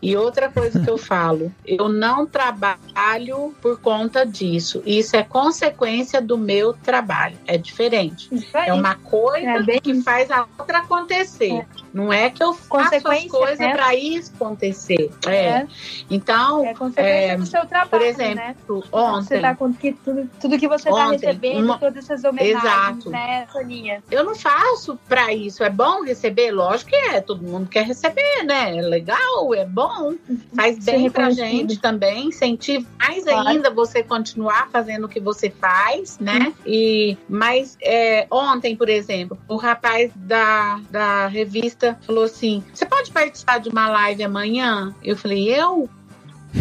E 0.03 0.15
outra 0.15 0.51
coisa 0.51 0.79
que 0.79 0.91
eu 0.91 0.99
falo, 0.99 1.51
eu 1.67 1.89
não 1.89 2.27
trabalho 2.27 3.55
por 3.63 3.81
conta 3.81 4.27
disso. 4.27 4.83
Isso 4.85 5.17
é 5.17 5.23
consequência 5.23 6.21
do 6.21 6.37
meu 6.37 6.75
trabalho. 6.75 7.37
É 7.47 7.57
diferente. 7.57 8.29
É 8.53 8.73
uma 8.73 8.95
coisa 8.95 9.65
é 9.71 9.81
que 9.81 10.03
faz 10.03 10.31
a 10.31 10.47
outra 10.59 10.79
acontecer. 10.79 11.53
É. 11.53 11.67
Não 11.93 12.13
é 12.13 12.31
que 12.31 12.43
eu 12.43 12.55
faço 12.55 12.95
as 12.95 13.27
coisas 13.27 13.59
né? 13.59 13.73
para 13.73 13.95
isso 13.95 14.33
acontecer. 14.35 15.11
É. 15.27 15.37
é. 15.37 15.67
Então, 16.11 16.65
é 16.65 16.75
consequência 16.75 17.33
é, 17.33 17.37
do 17.37 17.47
seu 17.47 17.67
trabalho, 17.67 17.91
por 17.91 18.03
exemplo, 18.03 18.35
né? 18.37 18.57
ontem. 18.93 19.23
Você 19.25 19.41
tá 19.41 19.55
com 19.55 19.73
que, 19.73 19.93
tudo, 19.93 20.31
tudo 20.41 20.59
que 20.59 20.69
você 20.69 20.89
está 20.89 21.11
recebendo, 21.11 21.65
uma, 21.65 21.79
todas 21.79 22.05
essas 22.05 22.25
homenagens, 22.25 22.65
exato. 22.65 23.11
né, 23.11 23.47
Soninha? 23.53 24.03
Eu 24.11 24.25
não 24.25 24.35
faço 24.35 24.99
para 25.09 25.33
isso. 25.33 25.63
É 25.63 25.71
bom 25.71 26.03
receber? 26.03 26.51
Lógico 26.51 26.91
que 26.91 26.97
é. 26.97 27.21
Todo 27.21 27.43
mundo 27.43 27.69
quer 27.69 27.85
receber, 27.85 28.45
né? 28.45 28.77
É 28.77 28.83
legal, 28.83 29.55
é 29.55 29.65
bom. 29.65 30.15
Faz 30.55 30.85
bem 30.85 31.11
pra 31.11 31.31
gente 31.31 31.79
também. 31.79 32.29
Incentiva 32.29 32.87
mais 32.99 33.25
claro. 33.25 33.49
ainda 33.49 33.71
você 33.71 34.03
continuar 34.03 34.69
fazendo 34.71 35.05
o 35.05 35.09
que 35.09 35.21
você 35.21 35.51
faz, 35.51 36.19
né? 36.19 36.53
E, 36.67 37.17
mas 37.29 37.77
é, 37.83 38.27
ontem, 38.31 38.77
por 38.77 38.89
exemplo, 38.89 39.39
o 39.49 39.57
rapaz 39.57 40.11
da, 40.15 40.81
da 40.91 41.27
revista 41.27 41.78
falou 42.03 42.25
assim: 42.25 42.63
Você 42.73 42.87
pode 42.87 43.11
participar 43.11 43.59
de 43.59 43.69
uma 43.69 43.89
live 43.89 44.23
amanhã? 44.23 44.95
Eu 45.03 45.17
falei: 45.17 45.49
Eu? 45.49 45.89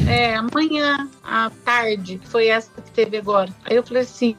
É, 0.08 0.36
amanhã 0.36 1.10
à 1.28 1.52
tarde, 1.66 2.18
que 2.18 2.28
foi 2.28 2.48
essa 2.48 2.70
que 2.82 2.92
teve 2.92 3.18
agora. 3.18 3.50
Aí 3.66 3.76
eu 3.76 3.84
falei 3.84 4.04
assim: 4.04 4.36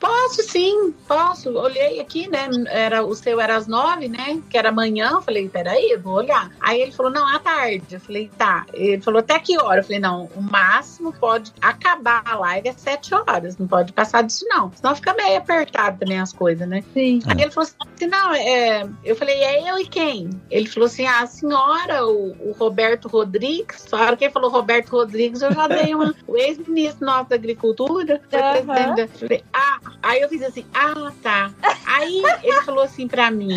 posso 0.00 0.42
sim, 0.42 0.92
posso. 1.06 1.50
Olhei 1.56 2.00
aqui, 2.00 2.28
né? 2.28 2.48
Era, 2.68 3.04
o 3.04 3.14
seu 3.14 3.40
era 3.40 3.56
às 3.56 3.66
nove, 3.66 4.08
né? 4.08 4.42
Que 4.50 4.58
era 4.58 4.70
amanhã. 4.70 5.10
Eu 5.12 5.22
falei: 5.22 5.48
peraí, 5.48 5.90
eu 5.92 6.00
vou 6.00 6.14
olhar. 6.14 6.50
Aí 6.60 6.80
ele 6.80 6.92
falou: 6.92 7.12
não, 7.12 7.26
à 7.26 7.38
tarde. 7.38 7.84
Eu 7.92 8.00
falei: 8.00 8.30
tá. 8.36 8.66
Ele 8.72 9.00
falou: 9.00 9.20
até 9.20 9.38
que 9.38 9.58
hora? 9.58 9.80
Eu 9.80 9.84
falei: 9.84 10.00
não, 10.00 10.28
o 10.34 10.42
máximo 10.42 11.12
pode 11.12 11.52
acabar 11.60 12.22
a 12.24 12.36
live 12.36 12.68
às 12.68 12.80
sete 12.80 13.14
horas. 13.14 13.56
Não 13.56 13.68
pode 13.68 13.92
passar 13.92 14.22
disso, 14.22 14.44
não. 14.48 14.72
Senão 14.74 14.96
fica 14.96 15.14
meio 15.14 15.38
apertado 15.38 15.98
também 15.98 16.18
as 16.18 16.32
coisas, 16.32 16.68
né? 16.68 16.82
Sim. 16.92 17.20
Aí 17.26 17.42
ele 17.42 17.50
falou 17.50 17.68
assim: 17.68 18.06
não, 18.06 18.34
é. 18.34 18.88
Eu 19.04 19.14
falei: 19.14 19.36
é 19.36 19.70
eu 19.70 19.78
e 19.78 19.86
quem? 19.86 20.30
Ele 20.50 20.66
falou 20.66 20.86
assim: 20.86 21.06
ah, 21.06 21.20
a 21.20 21.26
senhora, 21.26 22.04
o, 22.04 22.50
o 22.50 22.56
Roberto 22.58 23.08
Rodrigues. 23.08 23.86
A 23.92 24.00
hora 24.00 24.16
que 24.16 24.24
ele 24.24 24.32
falou 24.32 24.50
Roberto 24.50 24.90
Rodrigues, 24.90 25.42
eu 25.42 25.52
já 25.52 25.68
dei 25.68 25.94
uma. 25.94 25.99
o 26.26 26.36
ex-ministro 26.36 27.04
nosso 27.06 27.30
da 27.30 27.36
Agricultura 27.36 28.20
foi 28.30 28.40
uhum. 28.40 28.66
presidente 28.66 29.28
da. 29.28 29.42
Ah, 29.52 29.80
aí 30.02 30.20
eu 30.20 30.28
fiz 30.28 30.42
assim, 30.42 30.64
ah, 30.74 31.12
tá. 31.22 31.50
Aí 31.86 32.22
ele 32.42 32.62
falou 32.62 32.84
assim 32.84 33.06
pra 33.08 33.30
mim. 33.30 33.54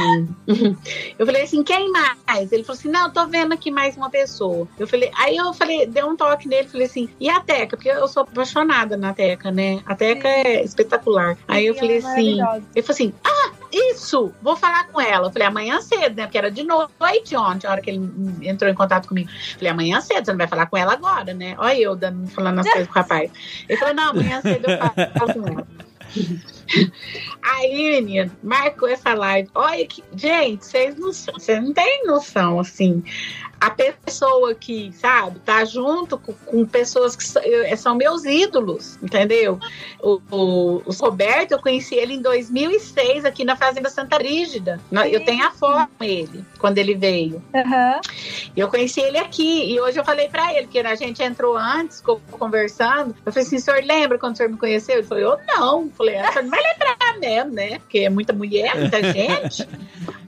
eu 1.18 1.26
falei 1.26 1.44
assim, 1.44 1.64
quem 1.64 1.92
mais? 1.92 2.52
Ele 2.52 2.64
falou 2.64 2.78
assim: 2.80 2.90
não, 2.90 3.10
tô 3.12 3.28
vendo 3.28 3.54
aqui 3.54 3.72
mais 3.72 3.96
uma 3.96 4.10
pessoa. 4.10 4.68
Eu 4.78 4.88
falei, 4.88 5.12
aí 5.16 5.36
eu 5.36 5.54
falei, 5.54 5.86
dei 5.86 6.04
um 6.04 6.16
toque 6.16 6.48
nele, 6.48 6.68
falei 6.68 6.88
assim, 6.88 7.10
e 7.20 7.30
a 7.30 7.40
Teca? 7.40 7.78
Porque 7.78 7.90
eu 7.90 8.08
sou 8.08 8.24
apaixonada 8.24 8.98
na 8.98 9.14
Teca, 9.14 9.52
né? 9.52 9.82
A 9.86 9.96
Teca 9.96 10.28
Sim. 10.28 10.42
é 10.46 10.64
espetacular. 10.64 11.38
Aí 11.48 11.66
eu 11.66 11.76
falei 11.76 11.98
assim, 11.98 12.40
ele 12.76 12.84
falou 12.84 12.90
assim, 12.90 13.14
ah, 13.24 13.52
isso, 13.74 14.34
vou 14.42 14.56
falar 14.56 14.88
com 14.88 15.02
ela. 15.02 15.32
Falei, 15.32 15.48
amanhã 15.48 15.82
cedo, 15.82 16.16
né? 16.16 16.24
Porque 16.24 16.38
era 16.38 16.52
de 16.52 16.64
noite 16.64 17.36
ontem, 17.36 17.68
a 17.68 17.72
hora 17.72 17.82
que 17.82 17.90
ele 17.90 18.10
entrou 18.42 18.70
em 18.70 18.76
contato 18.76 19.08
comigo. 19.08 19.30
Falei, 19.56 19.72
amanhã 19.72 20.02
cedo, 20.02 20.26
você 20.26 20.32
não 20.32 20.38
vai 20.38 20.48
falar 20.48 20.68
com 20.68 20.78
ela 20.78 20.94
agora, 20.94 21.34
né? 21.34 21.56
Olha 21.58 21.78
eu 21.78 21.96
dando, 21.96 22.28
falando 22.28 22.60
as 22.60 22.70
coisas 22.70 22.88
com 22.88 23.00
o 23.00 23.02
rapaz. 23.02 23.32
Ele 23.68 23.80
falou, 23.80 23.94
não, 23.94 24.10
amanhã 24.10 24.42
cedo 24.42 24.70
eu 24.70 24.78
falo 24.78 25.34
com 25.34 25.48
ela. 25.48 25.68
Aí, 27.42 28.02
menino, 28.02 28.32
marcou 28.44 28.88
essa 28.88 29.14
live. 29.14 29.50
Olha 29.56 29.86
que. 29.86 30.04
Gente, 30.16 30.66
vocês 30.66 30.96
não, 30.96 31.12
vocês 31.12 31.64
não 31.64 31.74
têm 31.74 32.06
noção, 32.06 32.60
assim 32.60 33.04
a 33.64 33.70
pessoa 33.70 34.54
que, 34.54 34.92
sabe, 34.92 35.40
tá 35.40 35.64
junto 35.64 36.18
com, 36.18 36.34
com 36.34 36.66
pessoas 36.66 37.16
que 37.16 37.24
eh, 37.40 37.74
são 37.78 37.96
meus 37.96 38.26
ídolos, 38.26 39.00
entendeu? 39.02 39.58
O, 40.02 40.20
o, 40.30 40.82
o, 40.86 40.92
Roberto, 41.00 41.54
eu 41.54 41.62
conheci 41.62 41.96
ele 41.96 42.16
em 42.16 42.22
2006 42.22 43.24
aqui 43.24 43.46
na 43.46 43.56
Fazenda 43.56 43.90
Santa 43.90 44.18
Brígida. 44.18 44.82
Eu 45.10 45.24
tenho 45.24 45.48
a 45.48 45.52
foto 45.52 45.90
com 45.98 46.04
ele, 46.04 46.44
quando 46.60 46.78
ele 46.78 46.94
veio. 46.94 47.42
Uhum. 47.54 48.02
Eu 48.54 48.68
conheci 48.68 49.00
ele 49.00 49.18
aqui 49.18 49.72
e 49.72 49.80
hoje 49.80 49.98
eu 49.98 50.04
falei 50.04 50.28
para 50.28 50.54
ele, 50.54 50.68
que 50.68 50.80
a 50.80 50.96
gente 50.96 51.24
entrou 51.24 51.56
antes, 51.56 52.00
ficou 52.00 52.22
conversando. 52.32 53.16
Eu 53.26 53.32
falei 53.32 53.48
assim, 53.48 53.60
senhor 53.60 53.82
lembra 53.86 54.20
quando 54.20 54.34
o 54.34 54.38
senhor 54.38 54.50
me 54.50 54.58
conheceu? 54.58 54.96
Ele 54.96 55.08
falou, 55.08 55.24
eu 55.24 55.40
não. 55.48 55.84
Eu 55.84 55.92
falei, 55.92 56.18
ah, 56.18 56.42
não 56.42 56.50
vai 56.50 56.62
lembrar 56.62 56.98
mesmo, 57.18 57.54
né? 57.54 57.80
Porque 57.80 58.00
é 58.00 58.10
muita 58.10 58.34
mulher, 58.34 58.78
muita 58.78 59.02
gente. 59.14 59.66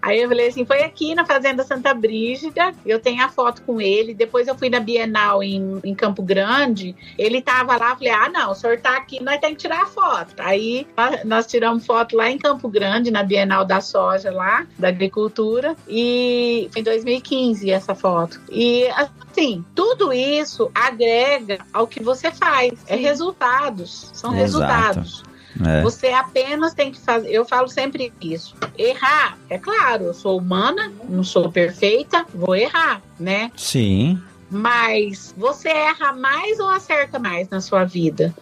Aí 0.06 0.22
eu 0.22 0.30
falei 0.30 0.49
assim, 0.49 0.64
foi 0.64 0.84
aqui 0.84 1.16
na 1.16 1.26
Fazenda 1.26 1.64
Santa 1.64 1.91
Brígida, 1.91 2.76
eu 2.86 2.99
tenho 2.99 3.24
a 3.26 3.28
foto 3.28 3.64
com 3.64 3.82
ele. 3.82 4.14
Depois 4.14 4.47
eu 4.47 4.56
fui 4.56 4.70
na 4.70 4.80
Bienal 4.80 5.41
em, 5.41 5.80
em 5.84 5.95
Campo 5.95 6.22
Grande, 6.22 6.95
ele 7.18 7.41
tava 7.41 7.76
lá, 7.76 7.95
falei, 7.95 8.12
ah, 8.12 8.30
não, 8.30 8.51
o 8.51 8.53
senhor 8.53 8.80
tá 8.80 8.95
aqui, 8.95 9.20
nós 9.24 9.39
temos 9.39 9.56
que 9.56 9.64
tirar 9.64 9.82
a 9.82 9.88
foto. 9.88 10.36
Aí 10.38 10.86
nós 11.26 11.47
tiramos 11.47 11.88
foto 11.88 12.16
lá 12.16 12.30
em 12.30 12.38
Campo 12.38 12.70
Grande, 12.70 13.10
na 13.10 13.24
Bienal 13.24 13.66
da 13.66 13.82
Soja 13.82 14.32
lá, 14.32 14.68
da 14.78 14.89
Agricultura, 14.89 15.76
e 15.88 16.70
foi 16.72 16.82
em 16.82 16.84
2015 16.84 17.72
essa 17.72 17.95
foto. 17.95 18.39
E 18.51 18.86
assim, 18.89 19.66
tudo 19.74 20.14
isso 20.14 20.70
agrega 20.76 21.66
ao 21.74 21.88
que 21.88 22.03
você 22.03 22.30
faz, 22.30 22.74
é 22.86 22.95
resultados, 22.95 24.12
são 24.14 24.36
Exato. 24.36 24.43
resultados. 24.43 25.35
É. 25.64 25.82
Você 25.82 26.08
apenas 26.08 26.74
tem 26.74 26.91
que 26.91 26.99
fazer. 26.99 27.30
Eu 27.30 27.45
falo 27.45 27.68
sempre 27.68 28.12
isso. 28.22 28.56
Errar, 28.78 29.38
é 29.49 29.58
claro, 29.58 30.06
eu 30.06 30.14
sou 30.14 30.38
humana, 30.38 30.91
não 31.08 31.24
sou 31.24 31.51
perfeita, 31.51 32.26
vou 32.34 32.56
errar, 32.56 33.01
né? 33.20 33.51
Sim. 33.56 34.22
Mas 34.49 35.34
você 35.36 35.70
erra 35.70 36.14
mais 36.14 36.60
ou 36.60 36.70
acerta 36.70 37.18
mais 37.18 37.49
na 37.49 37.60
sua 37.60 37.84
vida. 37.84 38.34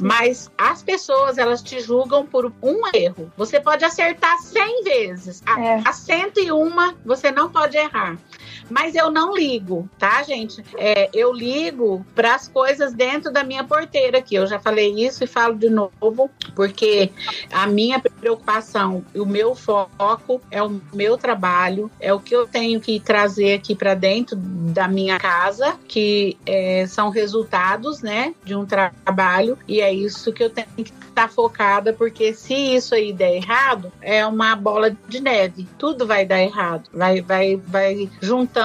Mas 0.00 0.50
as 0.56 0.82
pessoas, 0.82 1.36
elas 1.36 1.62
te 1.62 1.80
julgam 1.80 2.24
por 2.24 2.52
um 2.62 2.80
erro. 2.94 3.30
Você 3.36 3.58
pode 3.58 3.84
acertar 3.84 4.38
100 4.38 4.84
vezes. 4.84 5.42
A, 5.44 5.60
é. 5.60 5.82
a 5.84 5.92
101 5.92 6.94
você 7.04 7.32
não 7.32 7.50
pode 7.50 7.76
errar. 7.76 8.16
Mas 8.70 8.94
eu 8.94 9.10
não 9.10 9.34
ligo, 9.34 9.88
tá, 9.98 10.22
gente? 10.22 10.62
É, 10.76 11.08
eu 11.12 11.32
ligo 11.32 12.04
para 12.14 12.34
as 12.34 12.46
coisas 12.46 12.92
dentro 12.92 13.32
da 13.32 13.42
minha 13.42 13.64
porteira 13.64 14.18
aqui. 14.18 14.34
Eu 14.34 14.46
já 14.46 14.58
falei 14.58 14.92
isso 14.94 15.24
e 15.24 15.26
falo 15.26 15.54
de 15.54 15.70
novo, 15.70 16.30
porque 16.54 17.10
a 17.52 17.66
minha 17.66 17.98
preocupação, 17.98 19.04
o 19.14 19.24
meu 19.24 19.54
foco 19.54 20.40
é 20.50 20.62
o 20.62 20.80
meu 20.92 21.16
trabalho, 21.16 21.90
é 21.98 22.12
o 22.12 22.20
que 22.20 22.34
eu 22.34 22.46
tenho 22.46 22.80
que 22.80 23.00
trazer 23.00 23.54
aqui 23.54 23.74
para 23.74 23.94
dentro 23.94 24.36
da 24.36 24.86
minha 24.86 25.18
casa, 25.18 25.76
que 25.86 26.36
é, 26.44 26.86
são 26.86 27.10
resultados, 27.10 28.02
né, 28.02 28.34
de 28.44 28.54
um 28.54 28.66
trabalho, 28.66 29.58
e 29.66 29.80
é 29.80 29.92
isso 29.92 30.32
que 30.32 30.42
eu 30.42 30.50
tenho 30.50 30.66
que 30.76 30.82
estar 30.82 31.14
tá 31.14 31.28
focada, 31.28 31.92
porque 31.92 32.34
se 32.34 32.54
isso 32.54 32.94
aí 32.94 33.12
der 33.12 33.36
errado, 33.36 33.90
é 34.00 34.26
uma 34.26 34.54
bola 34.54 34.96
de 35.08 35.20
neve. 35.20 35.66
Tudo 35.78 36.06
vai 36.06 36.24
dar 36.24 36.40
errado. 36.40 36.88
Vai, 36.92 37.20
vai, 37.20 37.56
vai 37.56 38.08
juntando 38.20 38.57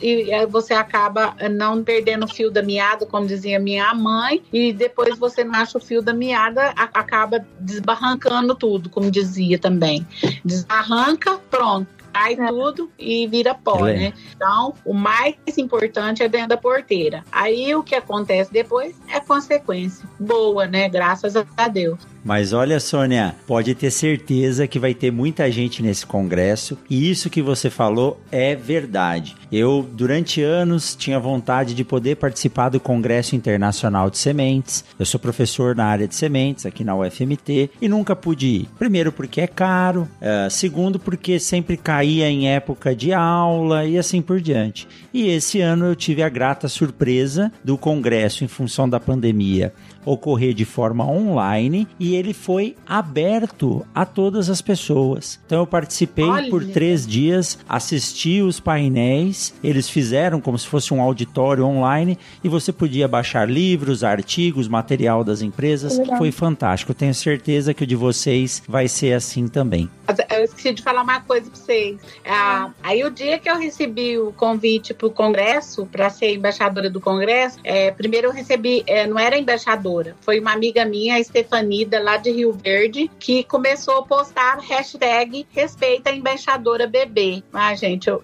e 0.00 0.46
você 0.46 0.74
acaba 0.74 1.34
não 1.50 1.82
perdendo 1.82 2.24
o 2.24 2.28
fio 2.28 2.50
da 2.50 2.62
meada, 2.62 3.06
como 3.06 3.26
dizia 3.26 3.58
minha 3.58 3.94
mãe, 3.94 4.42
e 4.52 4.72
depois 4.72 5.18
você 5.18 5.44
não 5.44 5.54
acha 5.54 5.78
o 5.78 5.80
fio 5.80 6.02
da 6.02 6.12
meada, 6.12 6.72
acaba 6.76 7.44
desbarrancando 7.58 8.54
tudo, 8.54 8.88
como 8.88 9.10
dizia 9.10 9.58
também. 9.58 10.06
Desarranca, 10.44 11.38
pronto 11.50 12.00
cai 12.12 12.34
é. 12.34 12.46
tudo 12.48 12.90
e 12.98 13.26
vira 13.26 13.54
pó, 13.54 13.84
né? 13.84 14.12
Então, 14.34 14.74
o 14.84 14.92
mais 14.92 15.36
importante 15.56 16.22
é 16.22 16.28
dentro 16.28 16.48
da 16.48 16.56
porteira. 16.56 17.24
Aí 17.30 17.74
o 17.74 17.82
que 17.82 17.94
acontece 17.94 18.52
depois 18.52 19.00
é 19.08 19.20
consequência. 19.20 20.08
Boa, 20.18 20.66
né? 20.66 20.88
Graças 20.88 21.34
a 21.36 21.68
Deus. 21.68 21.98
Mas 22.24 22.52
olha, 22.52 22.78
Sônia, 22.78 23.34
pode 23.46 23.74
ter 23.74 23.90
certeza 23.90 24.66
que 24.66 24.78
vai 24.78 24.94
ter 24.94 25.10
muita 25.10 25.50
gente 25.50 25.82
nesse 25.82 26.04
congresso 26.04 26.76
e 26.88 27.10
isso 27.10 27.30
que 27.30 27.40
você 27.40 27.70
falou 27.70 28.20
é 28.30 28.54
verdade. 28.54 29.34
Eu, 29.50 29.88
durante 29.92 30.42
anos, 30.42 30.94
tinha 30.94 31.18
vontade 31.18 31.74
de 31.74 31.82
poder 31.82 32.16
participar 32.16 32.68
do 32.68 32.78
Congresso 32.78 33.34
Internacional 33.34 34.10
de 34.10 34.18
Sementes. 34.18 34.84
Eu 34.98 35.06
sou 35.06 35.18
professor 35.18 35.74
na 35.74 35.86
área 35.86 36.06
de 36.06 36.14
sementes 36.14 36.66
aqui 36.66 36.84
na 36.84 36.94
UFMT 36.94 37.70
e 37.80 37.88
nunca 37.88 38.14
pude 38.14 38.46
ir. 38.46 38.68
Primeiro, 38.78 39.10
porque 39.10 39.40
é 39.40 39.46
caro, 39.46 40.08
uh, 40.20 40.50
segundo, 40.50 40.98
porque 40.98 41.40
sempre 41.40 41.76
caía 41.76 42.28
em 42.28 42.48
época 42.48 42.94
de 42.94 43.12
aula 43.12 43.84
e 43.84 43.98
assim 43.98 44.22
por 44.22 44.40
diante. 44.40 44.86
E 45.12 45.28
esse 45.28 45.60
ano 45.60 45.86
eu 45.86 45.96
tive 45.96 46.22
a 46.22 46.28
grata 46.28 46.68
surpresa 46.68 47.50
do 47.64 47.76
congresso, 47.76 48.44
em 48.44 48.48
função 48.48 48.88
da 48.88 49.00
pandemia, 49.00 49.72
ocorrer 50.04 50.54
de 50.54 50.64
forma 50.64 51.06
online 51.06 51.86
e 51.98 52.14
ele 52.14 52.32
foi 52.32 52.76
aberto 52.86 53.86
a 53.94 54.04
todas 54.04 54.48
as 54.48 54.60
pessoas. 54.60 55.40
Então 55.46 55.60
eu 55.60 55.66
participei 55.66 56.24
Olha. 56.24 56.50
por 56.50 56.64
três 56.64 57.06
dias, 57.06 57.58
assisti 57.68 58.40
os 58.42 58.60
painéis, 58.60 59.54
eles 59.62 59.88
fizeram 59.88 60.40
como 60.40 60.58
se 60.58 60.66
fosse 60.66 60.92
um 60.94 61.00
auditório 61.00 61.64
online 61.64 62.18
e 62.42 62.48
você 62.48 62.72
podia 62.72 63.06
baixar 63.06 63.48
livros, 63.48 64.04
artigos, 64.04 64.68
material 64.68 65.24
das 65.24 65.42
empresas. 65.42 66.00
Foi 66.18 66.30
fantástico. 66.30 66.92
Eu 66.92 66.96
tenho 66.96 67.14
certeza 67.14 67.74
que 67.74 67.84
o 67.84 67.86
de 67.86 67.96
vocês 67.96 68.62
vai 68.68 68.88
ser 68.88 69.12
assim 69.12 69.48
também. 69.48 69.88
Eu 70.30 70.44
esqueci 70.44 70.74
de 70.74 70.82
falar 70.82 71.02
uma 71.02 71.20
coisa 71.20 71.50
para 71.50 71.60
vocês. 71.60 71.98
Ah, 72.26 72.70
aí 72.82 73.04
o 73.04 73.10
dia 73.10 73.38
que 73.38 73.48
eu 73.48 73.56
recebi 73.56 74.18
o 74.18 74.32
convite 74.32 74.92
para 74.92 75.06
o 75.06 75.10
Congresso, 75.10 75.86
para 75.86 76.10
ser 76.10 76.34
embaixadora 76.34 76.90
do 76.90 77.00
Congresso, 77.00 77.58
é, 77.62 77.90
primeiro 77.90 78.28
eu 78.28 78.32
recebi, 78.32 78.82
é, 78.86 79.06
não 79.06 79.18
era 79.18 79.38
embaixadora, 79.38 79.89
foi 80.20 80.40
uma 80.40 80.52
amiga 80.52 80.84
minha, 80.84 81.16
a 81.16 81.24
Stefanida, 81.24 82.00
lá 82.00 82.16
de 82.16 82.30
Rio 82.30 82.52
Verde, 82.52 83.10
que 83.18 83.44
começou 83.44 83.98
a 83.98 84.02
postar 84.02 84.58
hashtag 84.60 85.46
respeita 85.50 86.10
a 86.10 86.14
embaixadora 86.14 86.86
bebê. 86.86 87.42
Ah, 87.52 87.74
gente, 87.74 88.08
eu, 88.08 88.22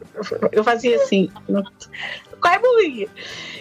eu 0.52 0.62
fazia 0.62 0.96
assim, 0.96 1.30
quase 2.40 2.62
morria. 2.62 3.08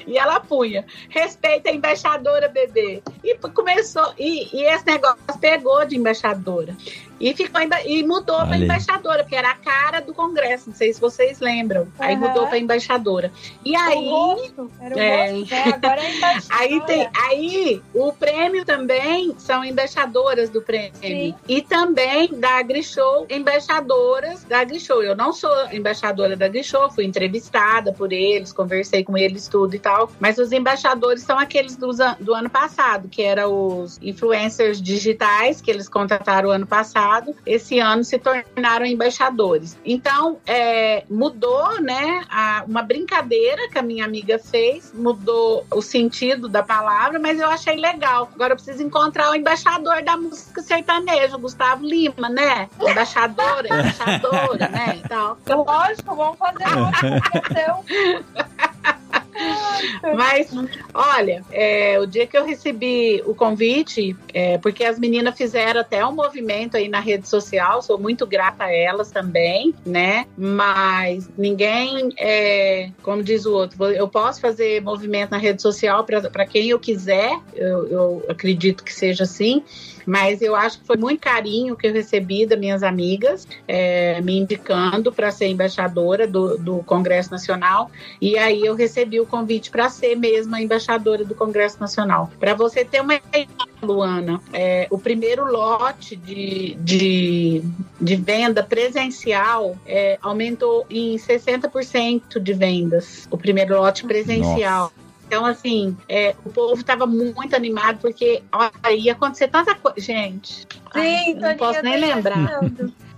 E 0.08 0.18
ela 0.18 0.40
punha, 0.40 0.86
respeita 1.10 1.70
a 1.70 1.74
embaixadora 1.74 2.48
bebê. 2.48 3.02
E 3.24 3.36
começou, 3.50 4.14
e, 4.18 4.56
e 4.56 4.64
esse 4.66 4.86
negócio 4.86 5.18
pegou 5.40 5.84
de 5.86 5.98
embaixadora. 5.98 6.76
E 7.20 7.34
ficou 7.34 7.62
e 7.86 8.04
mudou 8.04 8.38
para 8.46 8.58
embaixadora, 8.58 9.24
porque 9.24 9.36
era 9.36 9.52
a 9.52 9.56
cara 9.56 10.00
do 10.02 10.14
Congresso. 10.14 10.70
Não 10.70 10.76
sei 10.76 10.94
se 10.94 11.00
vocês 11.00 11.40
lembram. 11.40 11.84
Uhum. 11.84 11.90
Aí 12.00 12.16
mudou 12.16 12.48
para 12.48 12.58
embaixadora. 12.58 13.32
E 13.64 13.76
aí. 13.76 14.08
O 14.08 14.70
Era 14.80 14.96
o 14.96 15.00
é, 15.00 15.32
rosto, 15.32 15.52
né? 15.52 15.64
Agora 15.74 16.02
é 16.02 16.16
embaixadora. 16.16 16.46
aí, 16.60 16.82
tem, 16.82 17.10
aí 17.14 17.82
o 17.94 18.12
prêmio 18.12 18.66
também 18.66 19.34
são 19.38 19.64
embaixadoras 19.64 20.50
do 20.50 20.62
prêmio. 20.62 20.92
Sim. 20.96 21.36
E 21.48 21.62
também 21.62 22.38
da 22.38 22.58
AgriShow, 22.58 23.26
embaixadoras 23.30 24.44
da 24.44 24.60
AgriShow. 24.60 25.02
Eu 25.02 25.16
não 25.16 25.32
sou 25.32 25.52
embaixadora 25.72 26.36
da 26.36 26.46
AgriShow, 26.46 26.92
fui 26.92 27.06
entrevistada 27.06 27.94
por 27.94 28.12
eles, 28.12 28.52
conversei 28.52 29.04
com 29.04 29.18
eles 29.18 29.48
tudo 29.48 29.76
e 29.76 29.80
tal. 29.80 30.12
Mas 30.20 30.38
os 30.38 30.52
embaixadores 30.52 31.24
são 31.24 31.40
aqueles 31.40 31.78
do, 31.78 31.92
do 32.20 32.34
ano 32.34 32.50
passado, 32.50 33.08
que 33.08 33.22
eram 33.22 33.84
os 33.84 34.00
influencers 34.02 34.82
digitais 34.82 35.62
que 35.62 35.72
eles 35.72 35.88
contrataram 35.88 36.50
o 36.50 36.52
ano 36.52 36.68
passado 36.68 37.05
passado, 37.06 37.36
esse 37.46 37.80
ano 37.80 38.04
se 38.04 38.18
tornaram 38.18 38.86
embaixadores. 38.86 39.78
Então, 39.86 40.38
é, 40.46 41.04
mudou, 41.10 41.82
né, 41.82 42.24
a, 42.30 42.64
uma 42.68 42.82
brincadeira 42.82 43.70
que 43.70 43.78
a 43.78 43.82
minha 43.82 44.06
amiga 44.06 44.40
fez, 44.40 44.92
mudou 44.94 45.66
o 45.72 45.82
sentido 45.82 46.50
da 46.50 46.64
palavra, 46.64 47.20
mas 47.20 47.40
eu 47.40 47.50
achei 47.50 47.76
legal. 47.76 48.30
Agora 48.34 48.54
eu 48.54 48.58
preciso 48.58 48.84
encontrar 48.84 49.32
o 49.32 49.36
embaixador 49.36 50.02
da 50.04 50.18
música 50.18 50.62
sertaneja, 50.62 51.38
Gustavo 51.38 51.86
Lima, 51.86 52.30
né? 52.30 52.70
Embaixadora, 52.80 53.68
embaixadora, 53.68 54.70
né? 54.70 55.02
Então, 55.04 55.38
lógico, 55.64 56.16
vamos 56.16 56.38
fazer 56.38 56.68
uma 56.76 56.92
Mas, 60.16 60.50
olha, 60.94 61.44
é, 61.52 62.00
o 62.00 62.06
dia 62.06 62.26
que 62.26 62.38
eu 62.38 62.46
recebi 62.46 63.22
o 63.26 63.36
convite, 63.36 64.16
é, 64.34 64.58
porque 64.58 64.84
as 64.84 65.00
meninas 65.00 65.36
fizeram 65.36 65.82
até 65.82 66.06
um 66.06 66.14
movimento 66.14 66.78
aí 66.78 66.88
na 66.88 67.00
rede 67.00 67.28
social, 67.28 67.82
sou 67.82 67.98
muito 67.98 68.26
grata 68.26 68.66
a 68.66 68.74
elas 68.74 69.12
também, 69.12 69.74
né? 69.86 70.26
Mas 70.38 71.30
ninguém, 71.38 72.10
é, 72.18 72.90
como 73.02 73.24
diz 73.24 73.46
o 73.46 73.54
outro, 73.54 73.84
eu 73.86 74.08
posso 74.08 74.40
fazer 74.40 74.82
movimento 74.82 75.32
na 75.32 75.38
rede 75.38 75.62
social 75.62 76.06
para 76.06 76.46
quem 76.46 76.70
eu 76.70 76.80
quiser, 76.80 77.38
eu, 77.54 77.88
eu 77.88 78.26
acredito 78.30 78.84
que 78.84 78.94
seja 78.94 79.24
assim 79.24 79.64
mas 80.06 80.42
eu 80.42 80.56
acho 80.56 80.80
que 80.80 80.86
foi 80.86 80.98
muito 80.98 81.20
carinho 81.20 81.76
que 81.76 81.88
eu 81.88 81.94
recebi 81.94 82.46
das 82.46 82.60
minhas 82.60 82.84
amigas, 82.84 83.48
é, 83.68 84.22
me 84.22 84.38
indicando 84.38 85.12
para 85.12 85.32
ser 85.32 85.48
embaixadora 85.48 86.28
do, 86.28 86.58
do 86.58 86.84
Congresso 86.84 87.32
Nacional. 87.32 87.90
E 88.22 88.38
aí 88.38 88.62
eu 88.66 88.76
recebi 88.76 89.20
o 89.20 89.26
convite 89.26 89.70
para 89.70 89.90
ser 89.90 90.16
mesmo 90.16 90.56
a 90.56 90.62
embaixadora 90.62 91.24
do 91.24 91.36
Congresso 91.36 91.80
Nacional. 91.80 92.30
Para 92.40 92.54
você 92.54 92.86
ter 92.86 93.02
uma 93.02 93.16
ideia, 93.16 93.48
Luana, 93.82 94.42
é, 94.54 94.88
o 94.90 94.98
primeiro 94.98 95.52
lote 95.52 96.16
de, 96.16 96.76
de, 96.80 97.64
de 98.00 98.16
venda 98.16 98.64
presencial 98.64 99.78
é, 99.86 100.18
aumentou 100.22 100.86
em 100.90 101.16
60% 101.16 102.40
de 102.40 102.54
vendas. 102.54 103.28
O 103.30 103.38
primeiro 103.38 103.78
lote 103.78 104.06
presencial. 104.06 104.84
Nossa. 104.84 105.05
Então, 105.28 105.46
assim, 105.46 105.98
é, 106.08 106.36
o 106.46 106.50
povo 106.50 106.80
estava 106.80 107.06
muito 107.08 107.56
animado, 107.56 108.00
porque 108.00 108.44
olha, 108.52 108.72
ia 108.96 109.14
acontecer 109.14 109.48
tanta 109.48 109.74
coisa. 109.76 110.00
Gente, 110.00 110.68
Sim, 110.94 111.00
ai, 111.00 111.34
não 111.34 111.58
posso 111.58 111.82
nem 111.82 111.98
lembrar. 111.98 112.60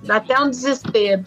Dá 0.04 0.18
até 0.18 0.40
um 0.40 0.50
desespero. 0.50 1.26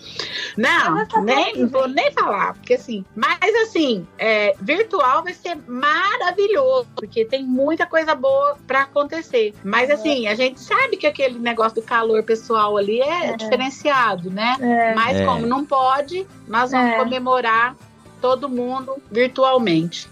Não, 0.57 1.07
nem, 1.23 1.57
não 1.57 1.69
vou 1.69 1.89
nem 1.89 2.11
falar, 2.13 2.55
porque 2.55 2.75
assim, 2.75 3.05
mas 3.15 3.55
assim, 3.63 4.07
é, 4.17 4.55
virtual 4.61 5.23
vai 5.23 5.35
ser 5.35 5.59
maravilhoso, 5.67 6.89
porque 6.95 7.25
tem 7.25 7.45
muita 7.45 7.85
coisa 7.85 8.15
boa 8.15 8.57
para 8.67 8.83
acontecer. 8.83 9.55
Mas 9.65 9.91
assim, 9.91 10.29
a 10.29 10.35
gente 10.35 10.61
sabe 10.61 10.97
que 10.97 11.07
aquele 11.07 11.39
negócio 11.39 11.81
do 11.81 11.83
calor 11.83 12.23
pessoal 12.23 12.77
ali 12.77 13.01
é, 13.01 13.31
é. 13.31 13.37
diferenciado, 13.37 14.31
né? 14.31 14.57
É. 14.61 14.95
Mas 14.95 15.19
é. 15.19 15.25
como 15.27 15.47
não 15.47 15.65
pode, 15.65 16.27
nós 16.47 16.71
vamos 16.71 16.93
é. 16.93 16.97
comemorar 16.97 17.77
todo 18.21 18.49
mundo 18.49 18.97
virtualmente. 19.11 20.09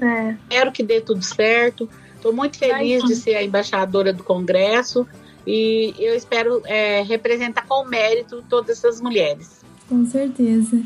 É. 0.00 0.36
Espero 0.42 0.72
que 0.72 0.82
dê 0.82 1.00
tudo 1.00 1.22
certo. 1.22 1.88
Estou 2.16 2.32
muito 2.32 2.58
feliz 2.58 3.04
de 3.04 3.14
ser 3.16 3.36
a 3.36 3.42
embaixadora 3.42 4.12
do 4.12 4.24
Congresso 4.24 5.06
e 5.46 5.94
eu 5.98 6.14
espero 6.14 6.62
é, 6.64 7.02
representar 7.02 7.66
com 7.66 7.84
mérito 7.84 8.42
todas 8.48 8.78
essas 8.78 9.00
mulheres. 9.00 9.60
Com 9.88 10.06
certeza. 10.06 10.80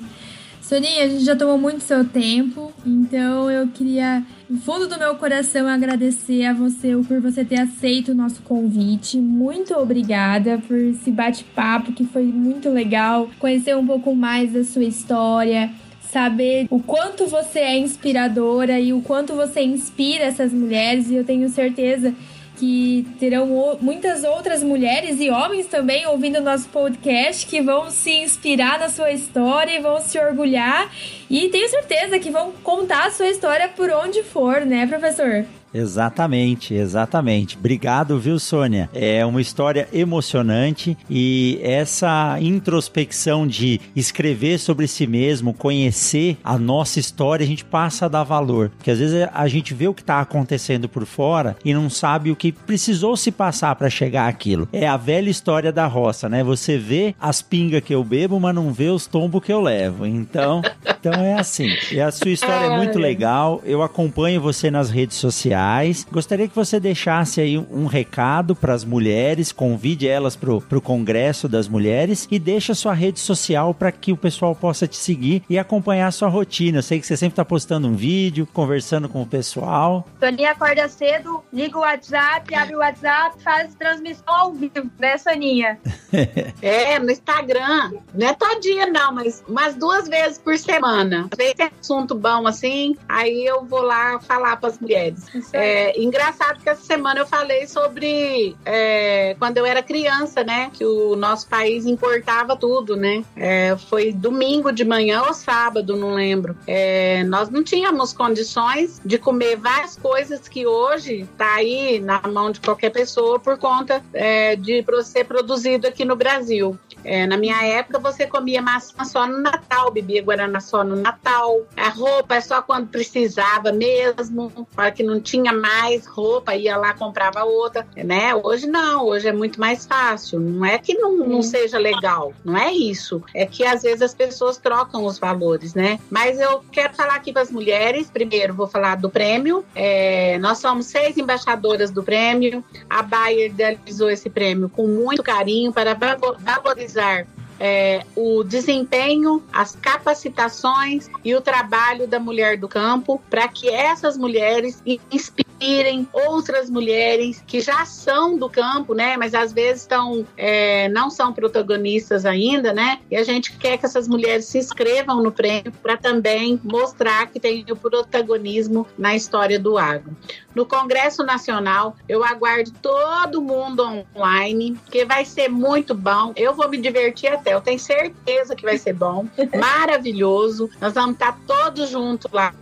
Soninha, 0.60 1.04
a 1.04 1.08
gente 1.08 1.24
já 1.24 1.34
tomou 1.34 1.56
muito 1.56 1.80
seu 1.82 2.04
tempo, 2.04 2.70
então 2.84 3.50
eu 3.50 3.68
queria, 3.68 4.22
no 4.50 4.60
fundo 4.60 4.86
do 4.86 4.98
meu 4.98 5.14
coração, 5.14 5.66
agradecer 5.66 6.44
a 6.44 6.52
você 6.52 6.94
por 7.08 7.22
você 7.22 7.42
ter 7.42 7.58
aceito 7.58 8.12
o 8.12 8.14
nosso 8.14 8.42
convite. 8.42 9.16
Muito 9.16 9.72
obrigada 9.72 10.58
por 10.58 10.76
esse 10.76 11.10
bate-papo 11.10 11.92
que 11.94 12.04
foi 12.04 12.24
muito 12.24 12.68
legal, 12.68 13.30
conhecer 13.38 13.74
um 13.74 13.86
pouco 13.86 14.14
mais 14.14 14.52
da 14.52 14.62
sua 14.62 14.84
história, 14.84 15.72
saber 16.12 16.66
o 16.70 16.80
quanto 16.80 17.26
você 17.26 17.60
é 17.60 17.78
inspiradora 17.78 18.78
e 18.80 18.92
o 18.92 19.00
quanto 19.02 19.34
você 19.34 19.62
inspira 19.62 20.24
essas 20.24 20.52
mulheres, 20.52 21.10
e 21.10 21.16
eu 21.16 21.24
tenho 21.24 21.48
certeza 21.48 22.14
que 22.56 23.06
terão 23.20 23.78
muitas 23.80 24.24
outras 24.24 24.64
mulheres 24.64 25.20
e 25.20 25.30
homens 25.30 25.66
também 25.66 26.06
ouvindo 26.06 26.40
nosso 26.40 26.68
podcast 26.70 27.46
que 27.46 27.60
vão 27.60 27.88
se 27.88 28.10
inspirar 28.10 28.80
na 28.80 28.88
sua 28.88 29.12
história 29.12 29.76
e 29.76 29.80
vão 29.80 30.00
se 30.00 30.18
orgulhar 30.18 30.90
e 31.30 31.48
tenho 31.48 31.68
certeza 31.68 32.18
que 32.18 32.30
vão 32.30 32.52
contar 32.62 33.06
a 33.06 33.10
sua 33.10 33.28
história 33.28 33.68
por 33.68 33.90
onde 33.90 34.22
for, 34.22 34.60
né, 34.64 34.86
professor? 34.86 35.46
Exatamente, 35.72 36.74
exatamente. 36.74 37.56
Obrigado, 37.56 38.18
viu, 38.18 38.38
Sônia? 38.38 38.88
É 38.94 39.24
uma 39.24 39.40
história 39.40 39.88
emocionante 39.92 40.96
e 41.10 41.58
essa 41.62 42.38
introspecção 42.40 43.46
de 43.46 43.80
escrever 43.94 44.58
sobre 44.58 44.88
si 44.88 45.06
mesmo, 45.06 45.52
conhecer 45.52 46.38
a 46.42 46.58
nossa 46.58 46.98
história, 46.98 47.44
a 47.44 47.46
gente 47.46 47.64
passa 47.64 48.06
a 48.06 48.08
dar 48.08 48.24
valor. 48.24 48.70
Porque 48.76 48.90
às 48.90 48.98
vezes 48.98 49.28
a 49.32 49.48
gente 49.48 49.74
vê 49.74 49.88
o 49.88 49.94
que 49.94 50.00
está 50.00 50.20
acontecendo 50.20 50.88
por 50.88 51.04
fora 51.04 51.56
e 51.64 51.74
não 51.74 51.90
sabe 51.90 52.30
o 52.30 52.36
que 52.36 52.52
precisou 52.52 53.16
se 53.16 53.30
passar 53.30 53.74
para 53.76 53.90
chegar 53.90 54.28
aquilo. 54.28 54.68
É 54.72 54.86
a 54.86 54.96
velha 54.96 55.30
história 55.30 55.72
da 55.72 55.86
roça, 55.86 56.28
né? 56.28 56.42
Você 56.42 56.78
vê 56.78 57.14
as 57.20 57.42
pingas 57.42 57.82
que 57.82 57.94
eu 57.94 58.02
bebo, 58.02 58.40
mas 58.40 58.54
não 58.54 58.72
vê 58.72 58.88
os 58.88 59.06
tombos 59.06 59.42
que 59.42 59.52
eu 59.52 59.60
levo. 59.60 60.06
Então, 60.06 60.62
então 61.00 61.12
é 61.12 61.34
assim. 61.34 61.68
E 61.92 62.00
a 62.00 62.10
sua 62.10 62.30
história 62.30 62.66
é 62.66 62.76
muito 62.76 62.98
legal. 62.98 63.60
Eu 63.64 63.82
acompanho 63.82 64.40
você 64.40 64.70
nas 64.70 64.90
redes 64.90 65.16
sociais 65.16 65.28
sociais. 65.28 66.06
Gostaria 66.10 66.48
que 66.48 66.54
você 66.54 66.80
deixasse 66.80 67.40
aí 67.40 67.58
um 67.58 67.86
recado 67.86 68.54
para 68.54 68.74
as 68.74 68.84
mulheres, 68.84 69.52
convide 69.52 70.08
elas 70.08 70.34
para 70.34 70.52
o 70.52 70.80
Congresso 70.80 71.48
das 71.48 71.68
Mulheres 71.68 72.26
e 72.30 72.38
deixa 72.38 72.74
sua 72.74 72.94
rede 72.94 73.20
social 73.20 73.72
para 73.72 73.92
que 73.92 74.12
o 74.12 74.16
pessoal 74.16 74.54
possa 74.54 74.86
te 74.86 74.96
seguir 74.96 75.42
e 75.48 75.58
acompanhar 75.58 76.08
a 76.08 76.10
sua 76.10 76.28
rotina. 76.28 76.78
Eu 76.78 76.82
sei 76.82 77.00
que 77.00 77.06
você 77.06 77.16
sempre 77.16 77.32
está 77.32 77.44
postando 77.44 77.86
um 77.88 77.94
vídeo, 77.94 78.48
conversando 78.52 79.08
com 79.08 79.22
o 79.22 79.26
pessoal. 79.26 80.06
Soninha 80.18 80.52
acorda 80.52 80.88
cedo, 80.88 81.42
liga 81.52 81.78
o 81.78 81.82
WhatsApp, 81.82 82.54
abre 82.54 82.74
o 82.74 82.78
WhatsApp, 82.78 83.42
faz 83.42 83.74
transmissão 83.74 84.34
ao 84.34 84.52
vivo, 84.52 84.90
né, 84.98 85.16
Soninha? 85.18 85.78
é, 86.62 86.98
no 86.98 87.10
Instagram. 87.10 87.92
Não 88.14 88.28
é 88.28 88.34
todinha, 88.34 88.86
não, 88.86 89.12
mas 89.12 89.42
umas 89.48 89.74
duas 89.74 90.08
vezes 90.08 90.38
por 90.38 90.56
semana. 90.58 90.87
Às 91.30 91.36
vezes 91.36 91.54
tem 91.54 91.70
assunto 91.80 92.14
bom 92.14 92.46
assim, 92.46 92.96
aí 93.08 93.44
eu 93.44 93.64
vou 93.64 93.82
lá 93.82 94.18
falar 94.20 94.56
para 94.56 94.68
as 94.68 94.78
mulheres. 94.78 95.24
É, 95.52 96.00
engraçado 96.00 96.60
que 96.60 96.68
essa 96.68 96.82
semana 96.82 97.20
eu 97.20 97.26
falei 97.26 97.66
sobre 97.66 98.56
é, 98.64 99.36
quando 99.38 99.58
eu 99.58 99.66
era 99.66 99.82
criança, 99.82 100.44
né? 100.44 100.70
Que 100.72 100.84
o 100.84 101.16
nosso 101.16 101.48
país 101.48 101.86
importava 101.86 102.56
tudo, 102.56 102.96
né? 102.96 103.24
É, 103.36 103.76
foi 103.88 104.12
domingo 104.12 104.72
de 104.72 104.84
manhã 104.84 105.22
ou 105.22 105.34
sábado, 105.34 105.96
não 105.96 106.14
lembro. 106.14 106.56
É, 106.66 107.24
nós 107.24 107.48
não 107.48 107.62
tínhamos 107.62 108.12
condições 108.12 109.00
de 109.04 109.18
comer 109.18 109.56
várias 109.56 109.96
coisas 109.96 110.48
que 110.48 110.66
hoje 110.66 111.28
tá 111.36 111.54
aí 111.54 112.00
na 112.00 112.20
mão 112.28 112.50
de 112.50 112.60
qualquer 112.60 112.90
pessoa 112.90 113.38
por 113.38 113.58
conta 113.58 114.02
é, 114.12 114.56
de 114.56 114.84
ser 115.04 115.24
produzido 115.24 115.86
aqui 115.86 116.04
no 116.04 116.16
Brasil. 116.16 116.78
É, 117.04 117.26
na 117.26 117.36
minha 117.36 117.62
época, 117.64 117.98
você 117.98 118.26
comia 118.26 118.60
maçã 118.60 119.04
só 119.04 119.26
no 119.26 119.40
Natal, 119.40 119.90
bebia 119.90 120.22
guaraná 120.22 120.60
só 120.60 120.84
no 120.84 120.96
Natal. 120.96 121.62
A 121.76 121.88
roupa 121.88 122.36
é 122.36 122.40
só 122.40 122.60
quando 122.62 122.88
precisava 122.88 123.72
mesmo, 123.72 124.66
para 124.74 124.90
que 124.90 125.02
não 125.02 125.20
tinha 125.20 125.52
mais 125.52 126.06
roupa, 126.06 126.54
ia 126.54 126.76
lá 126.76 126.92
comprava 126.94 127.44
outra, 127.44 127.86
né? 127.96 128.34
Hoje 128.34 128.66
não, 128.66 129.06
hoje 129.06 129.28
é 129.28 129.32
muito 129.32 129.60
mais 129.60 129.86
fácil. 129.86 130.40
Não 130.40 130.64
é 130.64 130.78
que 130.78 130.94
não, 130.94 131.16
não 131.16 131.42
seja 131.42 131.78
legal, 131.78 132.32
não 132.44 132.56
é 132.56 132.72
isso. 132.72 133.22
É 133.34 133.46
que 133.46 133.64
às 133.64 133.82
vezes 133.82 134.02
as 134.02 134.14
pessoas 134.14 134.58
trocam 134.58 135.04
os 135.04 135.18
valores, 135.18 135.74
né? 135.74 135.98
Mas 136.10 136.38
eu 136.38 136.62
quero 136.70 136.94
falar 136.94 137.14
aqui 137.14 137.32
para 137.32 137.42
as 137.42 137.50
mulheres. 137.50 138.10
Primeiro, 138.10 138.54
vou 138.54 138.66
falar 138.66 138.96
do 138.96 139.08
prêmio. 139.08 139.64
É, 139.74 140.38
nós 140.38 140.58
somos 140.58 140.86
seis 140.86 141.16
embaixadoras 141.16 141.90
do 141.90 142.02
prêmio. 142.02 142.64
A 142.88 143.02
Bayer 143.02 143.50
idealizou 143.50 144.10
esse 144.10 144.28
prêmio 144.28 144.68
com 144.68 144.86
muito 144.86 145.22
carinho 145.22 145.72
para 145.72 145.94
valorizar 145.94 146.87
valorizar 146.94 147.37
é, 147.58 148.04
o 148.14 148.44
desempenho, 148.44 149.42
as 149.52 149.74
capacitações 149.76 151.08
e 151.24 151.34
o 151.34 151.40
trabalho 151.40 152.06
da 152.06 152.18
mulher 152.18 152.56
do 152.56 152.68
campo 152.68 153.20
para 153.28 153.48
que 153.48 153.68
essas 153.68 154.16
mulheres 154.16 154.82
inspirem 155.10 156.08
outras 156.12 156.70
mulheres 156.70 157.42
que 157.46 157.60
já 157.60 157.84
são 157.84 158.38
do 158.38 158.48
campo, 158.48 158.94
né? 158.94 159.16
Mas 159.16 159.34
às 159.34 159.52
vezes 159.52 159.82
estão 159.82 160.26
é, 160.36 160.88
não 160.88 161.10
são 161.10 161.32
protagonistas 161.32 162.24
ainda, 162.24 162.72
né? 162.72 163.00
E 163.10 163.16
a 163.16 163.24
gente 163.24 163.56
quer 163.56 163.78
que 163.78 163.86
essas 163.86 164.06
mulheres 164.06 164.44
se 164.44 164.58
inscrevam 164.58 165.22
no 165.22 165.32
prêmio 165.32 165.72
para 165.82 165.96
também 165.96 166.60
mostrar 166.62 167.26
que 167.26 167.40
tem 167.40 167.64
o 167.70 167.76
protagonismo 167.76 168.86
na 168.96 169.16
história 169.16 169.58
do 169.58 169.76
agro. 169.76 170.16
No 170.54 170.66
Congresso 170.66 171.24
Nacional, 171.24 171.96
eu 172.08 172.24
aguardo 172.24 172.72
todo 172.82 173.40
mundo 173.40 174.04
online, 174.16 174.76
que 174.90 175.04
vai 175.04 175.24
ser 175.24 175.48
muito 175.48 175.94
bom. 175.94 176.32
Eu 176.34 176.54
vou 176.54 176.68
me 176.68 176.76
divertir 176.78 177.28
até, 177.28 177.47
eu 177.52 177.60
tenho 177.60 177.78
certeza 177.78 178.54
que 178.54 178.62
vai 178.62 178.78
ser 178.78 178.92
bom. 178.92 179.26
Maravilhoso. 179.58 180.70
Nós 180.80 180.94
vamos 180.94 181.12
estar 181.12 181.38
todos 181.46 181.88
juntos 181.90 182.30
lá. 182.32 182.54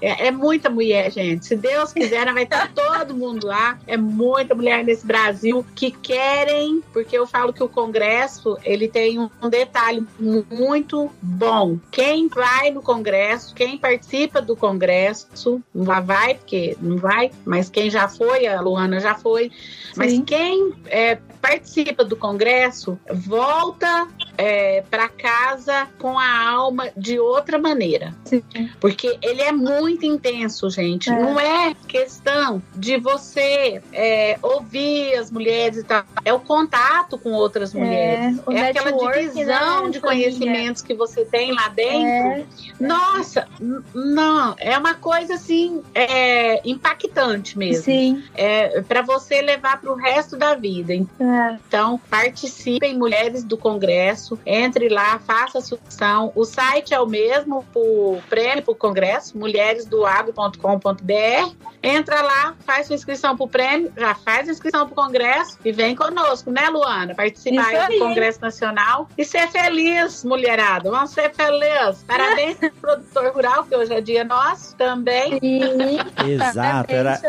É, 0.00 0.28
é 0.28 0.30
muita 0.30 0.68
mulher, 0.68 1.10
gente. 1.10 1.46
Se 1.46 1.56
Deus 1.56 1.92
quiser, 1.92 2.32
vai 2.32 2.44
estar 2.44 2.70
todo 2.74 3.14
mundo 3.14 3.46
lá. 3.46 3.78
É 3.86 3.96
muita 3.96 4.54
mulher 4.54 4.84
nesse 4.84 5.06
Brasil 5.06 5.64
que 5.74 5.90
querem, 5.90 6.82
porque 6.92 7.16
eu 7.16 7.26
falo 7.26 7.52
que 7.52 7.62
o 7.62 7.68
Congresso 7.68 8.56
ele 8.64 8.88
tem 8.88 9.18
um 9.18 9.48
detalhe 9.48 10.06
muito 10.18 11.10
bom. 11.20 11.78
Quem 11.90 12.28
vai 12.28 12.70
no 12.70 12.82
Congresso, 12.82 13.54
quem 13.54 13.78
participa 13.78 14.40
do 14.40 14.56
Congresso, 14.56 15.62
não 15.74 15.84
vai, 16.02 16.34
porque 16.34 16.76
não 16.80 16.96
vai, 16.96 17.30
mas 17.44 17.68
quem 17.68 17.90
já 17.90 18.08
foi, 18.08 18.46
a 18.46 18.60
Luana 18.60 19.00
já 19.00 19.14
foi, 19.14 19.50
mas 19.96 20.12
Sim. 20.12 20.22
quem 20.22 20.72
é, 20.86 21.18
participa 21.40 22.04
do 22.04 22.16
congresso 22.16 22.98
volta 23.12 24.08
é, 24.40 24.82
para 24.90 25.06
casa 25.06 25.86
com 25.98 26.18
a 26.18 26.48
alma 26.48 26.88
de 26.96 27.20
outra 27.20 27.58
maneira. 27.58 28.14
Sim. 28.24 28.42
Porque 28.80 29.18
ele 29.20 29.42
é 29.42 29.52
muito 29.52 30.06
intenso, 30.06 30.70
gente. 30.70 31.10
É. 31.10 31.20
Não 31.20 31.38
é 31.38 31.74
questão 31.86 32.62
de 32.74 32.96
você 32.96 33.82
é, 33.92 34.38
ouvir 34.40 35.14
as 35.16 35.30
mulheres 35.30 35.76
e 35.76 35.84
tal. 35.84 36.04
É 36.24 36.32
o 36.32 36.40
contato 36.40 37.18
com 37.18 37.32
outras 37.32 37.74
é, 37.74 37.78
mulheres. 37.78 38.40
É, 38.48 38.70
aquela 38.70 39.12
divisão 39.12 39.84
né, 39.84 39.90
de 39.90 40.00
conhecimentos 40.00 40.80
que 40.80 40.94
você 40.94 41.26
tem 41.26 41.52
lá 41.52 41.68
dentro. 41.68 42.00
É. 42.00 42.44
Nossa, 42.80 43.46
não, 43.94 44.54
é 44.58 44.78
uma 44.78 44.94
coisa 44.94 45.34
assim 45.34 45.82
é, 45.94 46.66
impactante 46.66 47.58
mesmo. 47.58 47.84
Sim. 47.84 48.24
É, 48.34 48.80
para 48.80 49.02
você 49.02 49.42
levar 49.42 49.78
para 49.82 49.92
o 49.92 49.96
resto 49.96 50.38
da 50.38 50.54
vida. 50.54 50.94
Então, 50.94 52.00
participem, 52.08 52.96
mulheres 52.96 53.44
do 53.44 53.58
Congresso 53.58 54.29
Congresso. 54.30 54.38
Entre 54.46 54.88
lá, 54.88 55.18
faça 55.18 55.58
a 55.58 55.60
subscrição. 55.60 56.32
O 56.34 56.44
site 56.44 56.94
é 56.94 57.00
o 57.00 57.06
mesmo, 57.06 57.64
o 57.74 58.20
prêmio 58.28 58.62
para 58.62 58.72
o 58.72 58.74
Congresso, 58.74 59.36
mulheresdoagro.com.br. 59.36 61.70
Entra 61.82 62.20
lá, 62.20 62.54
faz 62.66 62.86
sua 62.86 62.94
inscrição 62.94 63.34
para 63.34 63.44
o 63.44 63.48
prêmio, 63.48 63.90
já 63.96 64.14
faz 64.14 64.48
a 64.48 64.52
inscrição 64.52 64.86
para 64.86 64.92
o 64.92 65.06
Congresso 65.06 65.58
e 65.64 65.72
vem 65.72 65.96
conosco, 65.96 66.50
né, 66.50 66.68
Luana? 66.68 67.14
Participar 67.14 67.88
do 67.88 67.98
Congresso 67.98 68.40
Nacional 68.40 69.08
e 69.16 69.24
ser 69.24 69.48
feliz, 69.48 70.22
mulherada. 70.22 70.90
Vamos 70.90 71.10
ser 71.10 71.32
felizes. 71.32 72.02
Parabéns 72.02 72.58
pro 72.58 72.70
produtor 72.80 73.32
rural, 73.32 73.64
que 73.64 73.74
hoje 73.74 73.94
é 73.94 74.00
dia 74.00 74.24
nosso 74.24 74.76
também. 74.76 75.40
Exato, 76.28 76.92
era, 76.92 77.20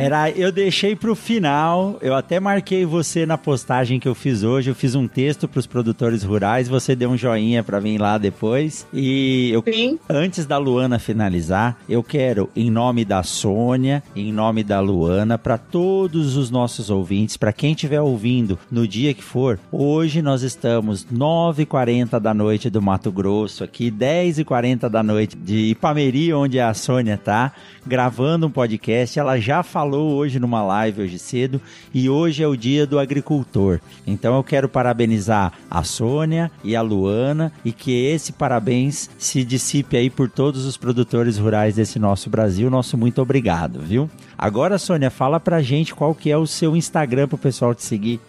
era, 0.00 0.30
eu 0.30 0.50
deixei 0.50 0.96
para 0.96 1.10
o 1.10 1.14
final, 1.14 1.98
eu 2.00 2.14
até 2.14 2.40
marquei 2.40 2.86
você 2.86 3.26
na 3.26 3.36
postagem 3.36 4.00
que 4.00 4.08
eu 4.08 4.14
fiz 4.14 4.42
hoje, 4.42 4.70
eu 4.70 4.74
fiz 4.74 4.94
um 4.94 5.06
texto 5.06 5.46
para 5.46 5.58
os 5.58 5.66
produtores 5.66 6.22
rurais, 6.22 6.39
você 6.68 6.96
deu 6.96 7.10
um 7.10 7.18
joinha 7.18 7.62
para 7.62 7.82
mim 7.82 7.98
lá 7.98 8.16
depois. 8.16 8.86
E 8.94 9.50
eu, 9.52 9.62
Sim. 9.62 9.98
antes 10.08 10.46
da 10.46 10.56
Luana 10.56 10.98
finalizar, 10.98 11.76
eu 11.86 12.02
quero, 12.02 12.48
em 12.56 12.70
nome 12.70 13.04
da 13.04 13.22
Sônia, 13.22 14.02
em 14.16 14.32
nome 14.32 14.64
da 14.64 14.80
Luana, 14.80 15.36
para 15.36 15.58
todos 15.58 16.36
os 16.36 16.50
nossos 16.50 16.88
ouvintes, 16.88 17.36
para 17.36 17.52
quem 17.52 17.72
estiver 17.72 18.00
ouvindo 18.00 18.58
no 18.70 18.88
dia 18.88 19.12
que 19.12 19.22
for, 19.22 19.58
hoje 19.70 20.22
nós 20.22 20.42
estamos 20.42 21.04
9h40 21.12 22.18
da 22.18 22.32
noite 22.32 22.70
do 22.70 22.80
Mato 22.80 23.12
Grosso, 23.12 23.62
aqui 23.62 23.90
10h40 23.90 24.88
da 24.88 25.02
noite 25.02 25.36
de 25.36 25.70
Ipameri, 25.72 26.32
onde 26.32 26.58
a 26.58 26.72
Sônia 26.72 27.18
tá, 27.18 27.52
gravando 27.86 28.46
um 28.46 28.50
podcast. 28.50 29.18
Ela 29.18 29.38
já 29.38 29.62
falou 29.62 30.12
hoje 30.12 30.38
numa 30.38 30.62
live 30.62 31.02
hoje 31.02 31.18
cedo 31.18 31.60
e 31.92 32.08
hoje 32.08 32.42
é 32.42 32.48
o 32.48 32.56
dia 32.56 32.86
do 32.86 32.98
agricultor. 32.98 33.78
Então 34.06 34.36
eu 34.36 34.42
quero 34.42 34.70
parabenizar 34.70 35.52
a 35.70 35.82
Sônia 35.82 36.19
e 36.62 36.76
a 36.76 36.82
Luana 36.82 37.52
e 37.64 37.72
que 37.72 37.92
esse 38.06 38.32
parabéns 38.32 39.10
se 39.18 39.44
dissipe 39.44 39.96
aí 39.96 40.10
por 40.10 40.28
todos 40.28 40.64
os 40.64 40.76
produtores 40.76 41.38
rurais 41.38 41.76
desse 41.76 41.98
nosso 41.98 42.28
Brasil. 42.30 42.70
Nosso 42.70 42.96
muito 42.96 43.20
obrigado, 43.20 43.80
viu? 43.80 44.10
Agora, 44.36 44.78
Sônia, 44.78 45.10
fala 45.10 45.38
pra 45.38 45.62
gente 45.62 45.94
qual 45.94 46.14
que 46.14 46.30
é 46.30 46.36
o 46.36 46.46
seu 46.46 46.76
Instagram 46.76 47.28
pro 47.28 47.38
pessoal 47.38 47.74
te 47.74 47.84
seguir. 47.84 48.20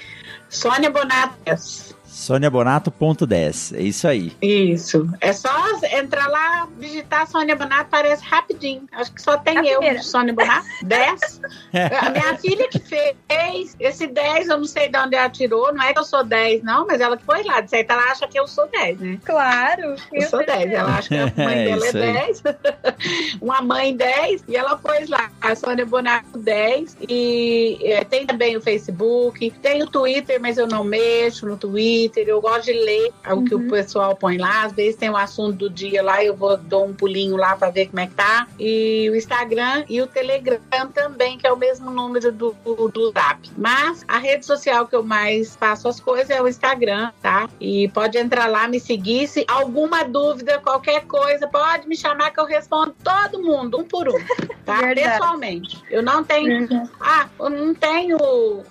Sônia 0.49 0.89
Bonatas. 0.89 1.95
SôniaBonato.10, 2.11 3.77
é 3.77 3.81
isso 3.81 4.05
aí. 4.07 4.33
Isso. 4.41 5.09
É 5.21 5.31
só 5.31 5.49
entrar 5.93 6.27
lá, 6.27 6.67
digitar 6.77 7.25
Sônia 7.25 7.55
Bonato, 7.55 7.89
parece 7.89 8.23
rapidinho. 8.25 8.83
Acho 8.91 9.13
que 9.13 9.21
só 9.21 9.37
tem 9.37 9.57
A 9.57 9.63
eu, 9.63 9.79
primeira. 9.79 10.03
Sônia 10.03 10.33
Bonato. 10.33 10.67
10. 10.83 11.41
A 12.01 12.09
minha 12.09 12.37
filha 12.37 12.67
que 12.67 12.79
fez 12.79 13.75
esse 13.79 14.07
10, 14.07 14.49
eu 14.49 14.57
não 14.57 14.65
sei 14.65 14.89
de 14.89 14.97
onde 14.97 15.15
ela 15.15 15.29
tirou. 15.29 15.73
Não 15.73 15.83
é 15.83 15.93
que 15.93 15.99
eu 15.99 16.03
sou 16.03 16.23
10, 16.23 16.63
não, 16.63 16.85
mas 16.85 16.99
ela 16.99 17.15
que 17.15 17.23
foi 17.23 17.43
lá. 17.43 17.61
De 17.61 17.69
certo, 17.69 17.91
ela 17.91 18.03
acha 18.11 18.27
que 18.27 18.37
eu 18.37 18.47
sou 18.47 18.67
10, 18.67 18.99
né? 18.99 19.17
Claro. 19.23 19.95
Eu 20.11 20.21
sou 20.27 20.45
10. 20.45 20.71
Ela 20.71 20.97
acha 20.97 21.07
que 21.07 21.15
a 21.15 21.31
mãe 21.45 21.59
É 21.59 21.65
dela 21.65 21.85
é 21.85 21.89
aí. 21.89 22.13
10. 22.13 22.43
Uma 23.41 23.61
mãe 23.61 23.95
10. 23.95 24.43
E 24.49 24.57
ela 24.57 24.75
pôs 24.75 25.07
lá, 25.09 25.31
a 25.39 25.55
Sônia 25.55 25.85
Bonato 25.85 26.37
10. 26.37 26.97
E 27.07 27.79
é, 27.83 28.03
tem 28.03 28.25
também 28.25 28.57
o 28.57 28.61
Facebook. 28.61 29.49
Tem 29.61 29.81
o 29.81 29.87
Twitter, 29.87 30.41
mas 30.41 30.57
eu 30.57 30.67
não 30.67 30.83
mexo 30.83 31.45
no 31.45 31.55
Twitter. 31.55 32.00
Eu 32.15 32.41
gosto 32.41 32.65
de 32.65 32.73
ler 32.73 33.11
o 33.31 33.43
que 33.43 33.55
Uhum. 33.55 33.67
o 33.67 33.69
pessoal 33.69 34.15
põe 34.15 34.37
lá. 34.37 34.63
Às 34.63 34.71
vezes 34.73 34.95
tem 34.95 35.09
o 35.09 35.17
assunto 35.17 35.57
do 35.57 35.69
dia 35.69 36.01
lá, 36.01 36.23
eu 36.23 36.35
vou 36.35 36.57
dou 36.57 36.85
um 36.85 36.93
pulinho 36.93 37.35
lá 37.35 37.55
pra 37.55 37.69
ver 37.69 37.87
como 37.87 37.99
é 37.99 38.07
que 38.07 38.13
tá. 38.13 38.47
E 38.59 39.09
o 39.09 39.15
Instagram 39.15 39.83
e 39.89 40.01
o 40.01 40.07
Telegram 40.07 40.59
também, 40.93 41.37
que 41.37 41.45
é 41.45 41.51
o 41.51 41.57
mesmo 41.57 41.91
número 41.91 42.31
do, 42.31 42.55
do, 42.63 42.87
do 42.89 43.11
Zap. 43.11 43.49
Mas 43.57 44.03
a 44.07 44.17
rede 44.17 44.45
social 44.45 44.87
que 44.87 44.95
eu 44.95 45.03
mais 45.03 45.55
faço 45.55 45.87
as 45.87 45.99
coisas 45.99 46.29
é 46.29 46.41
o 46.41 46.47
Instagram, 46.47 47.11
tá? 47.21 47.49
E 47.59 47.87
pode 47.89 48.17
entrar 48.17 48.47
lá, 48.47 48.67
me 48.67 48.79
seguir. 48.79 49.27
Se 49.27 49.45
alguma 49.47 50.03
dúvida, 50.03 50.59
qualquer 50.59 51.05
coisa, 51.05 51.47
pode 51.47 51.87
me 51.87 51.95
chamar 51.95 52.31
que 52.31 52.39
eu 52.39 52.45
respondo 52.45 52.95
todo 53.03 53.41
mundo, 53.41 53.79
um 53.79 53.83
por 53.83 54.07
um, 54.07 54.19
tá? 54.65 54.77
Verdade. 54.77 55.11
Pessoalmente. 55.11 55.83
Eu 55.89 56.01
não 56.01 56.23
tenho 56.23 56.67
ah, 56.99 57.27
eu 57.39 57.49
não 57.49 57.73
tenho, 57.73 58.17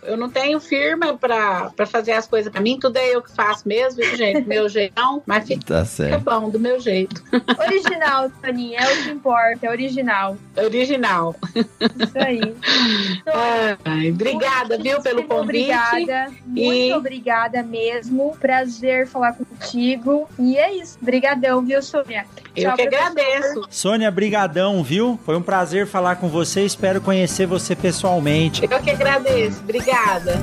eu 0.03 0.17
não 0.17 0.31
tenho 0.31 0.61
firma 0.61 1.17
pra, 1.17 1.71
pra 1.75 1.87
fazer 1.87 2.13
as 2.13 2.27
coisas 2.27 2.51
pra 2.53 2.61
mim, 2.61 2.79
tudo 2.79 2.97
é 2.97 3.15
eu 3.15 3.20
que 3.23 3.35
faço 3.35 3.67
mesmo, 3.69 4.03
gente, 4.17 4.47
meu 4.47 4.69
jeitão, 4.69 5.23
mas 5.27 5.47
fica 5.47 5.61
Tá 5.65 5.85
certo. 5.85 6.23
bom, 6.23 6.49
do 6.51 6.59
meu 6.59 6.79
jeito, 6.81 7.23
Original, 7.59 8.31
Toninha, 8.43 8.79
é 8.81 8.93
o 8.93 9.03
que 9.05 9.11
importa, 9.11 9.67
é 9.67 9.71
original. 9.71 10.37
original. 10.57 11.35
Isso 11.55 12.19
aí. 12.19 12.41
Ai, 13.85 14.11
obrigada, 14.11 14.79
viu, 14.79 15.01
pelo 15.01 15.25
convite. 15.25 15.71
Obrigada, 15.71 16.33
muito 16.47 16.61
E- 16.73 16.93
obrigada 16.93 17.63
mesmo. 17.63 18.37
Prazer 18.41 19.07
falar 19.07 19.35
contigo. 19.35 20.29
E 20.39 20.57
é 20.57 20.75
isso. 20.77 20.99
Obrigadão, 21.01 21.63
viu, 21.65 21.83
Sônia? 21.83 22.25
Eu 22.57 22.65
Tchau, 22.65 22.77
que 22.77 22.83
professor. 22.89 23.07
agradeço. 23.11 23.63
Sônia, 23.71 24.11
brigadão, 24.11 24.83
viu? 24.83 25.19
Foi 25.25 25.37
um 25.37 25.43
prazer 25.43 25.87
falar 25.87 26.17
com 26.17 26.29
você, 26.29 26.63
espero 26.65 27.01
conhecer 27.01 27.47
você 27.47 27.75
pessoalmente. 27.77 28.63
Eu 28.71 28.81
que 28.81 28.91
agradeço, 28.91 29.61
obrigada. 29.63 30.35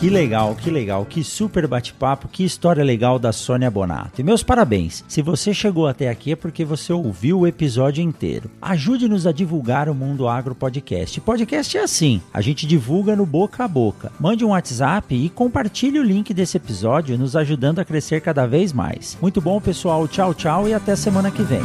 Que 0.00 0.08
legal, 0.08 0.54
que 0.54 0.70
legal, 0.70 1.04
que 1.04 1.22
super 1.22 1.66
bate-papo, 1.66 2.26
que 2.26 2.42
história 2.42 2.82
legal 2.82 3.18
da 3.18 3.32
Sônia 3.32 3.70
Bonato. 3.70 4.18
E 4.18 4.24
meus 4.24 4.42
parabéns. 4.42 5.04
Se 5.06 5.20
você 5.20 5.52
chegou 5.52 5.86
até 5.86 6.08
aqui 6.08 6.32
é 6.32 6.36
porque 6.36 6.64
você 6.64 6.90
ouviu 6.90 7.40
o 7.40 7.46
episódio 7.46 8.02
inteiro. 8.02 8.50
Ajude-nos 8.62 9.26
a 9.26 9.32
divulgar 9.32 9.90
o 9.90 9.94
Mundo 9.94 10.26
Agro 10.26 10.54
Podcast. 10.54 11.20
Podcast 11.20 11.76
é 11.76 11.82
assim, 11.82 12.22
a 12.32 12.40
gente 12.40 12.66
divulga 12.66 13.14
no 13.14 13.26
boca 13.26 13.62
a 13.62 13.68
boca. 13.68 14.10
Mande 14.18 14.42
um 14.42 14.48
WhatsApp 14.48 15.14
e 15.14 15.28
compartilhe 15.28 15.98
o 15.98 16.02
link 16.02 16.32
desse 16.32 16.56
episódio, 16.56 17.18
nos 17.18 17.36
ajudando 17.36 17.80
a 17.80 17.84
crescer 17.84 18.22
cada 18.22 18.46
vez 18.46 18.72
mais. 18.72 19.18
Muito 19.20 19.38
bom, 19.38 19.60
pessoal. 19.60 20.08
Tchau, 20.08 20.32
tchau 20.32 20.66
e 20.66 20.72
até 20.72 20.96
semana 20.96 21.30
que 21.30 21.42
vem. 21.42 21.60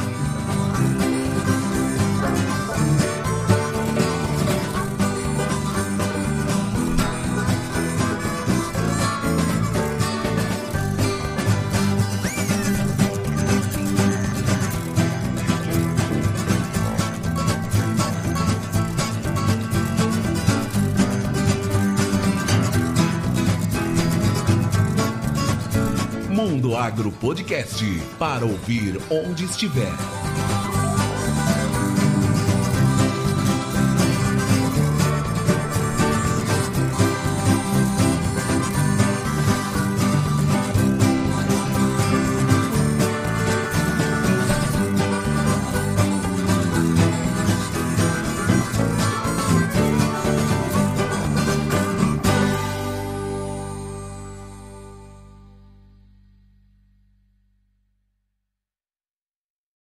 Agro 26.77 27.11
Podcast 27.11 27.83
para 28.19 28.45
ouvir 28.45 28.99
onde 29.09 29.45
estiver. 29.45 30.24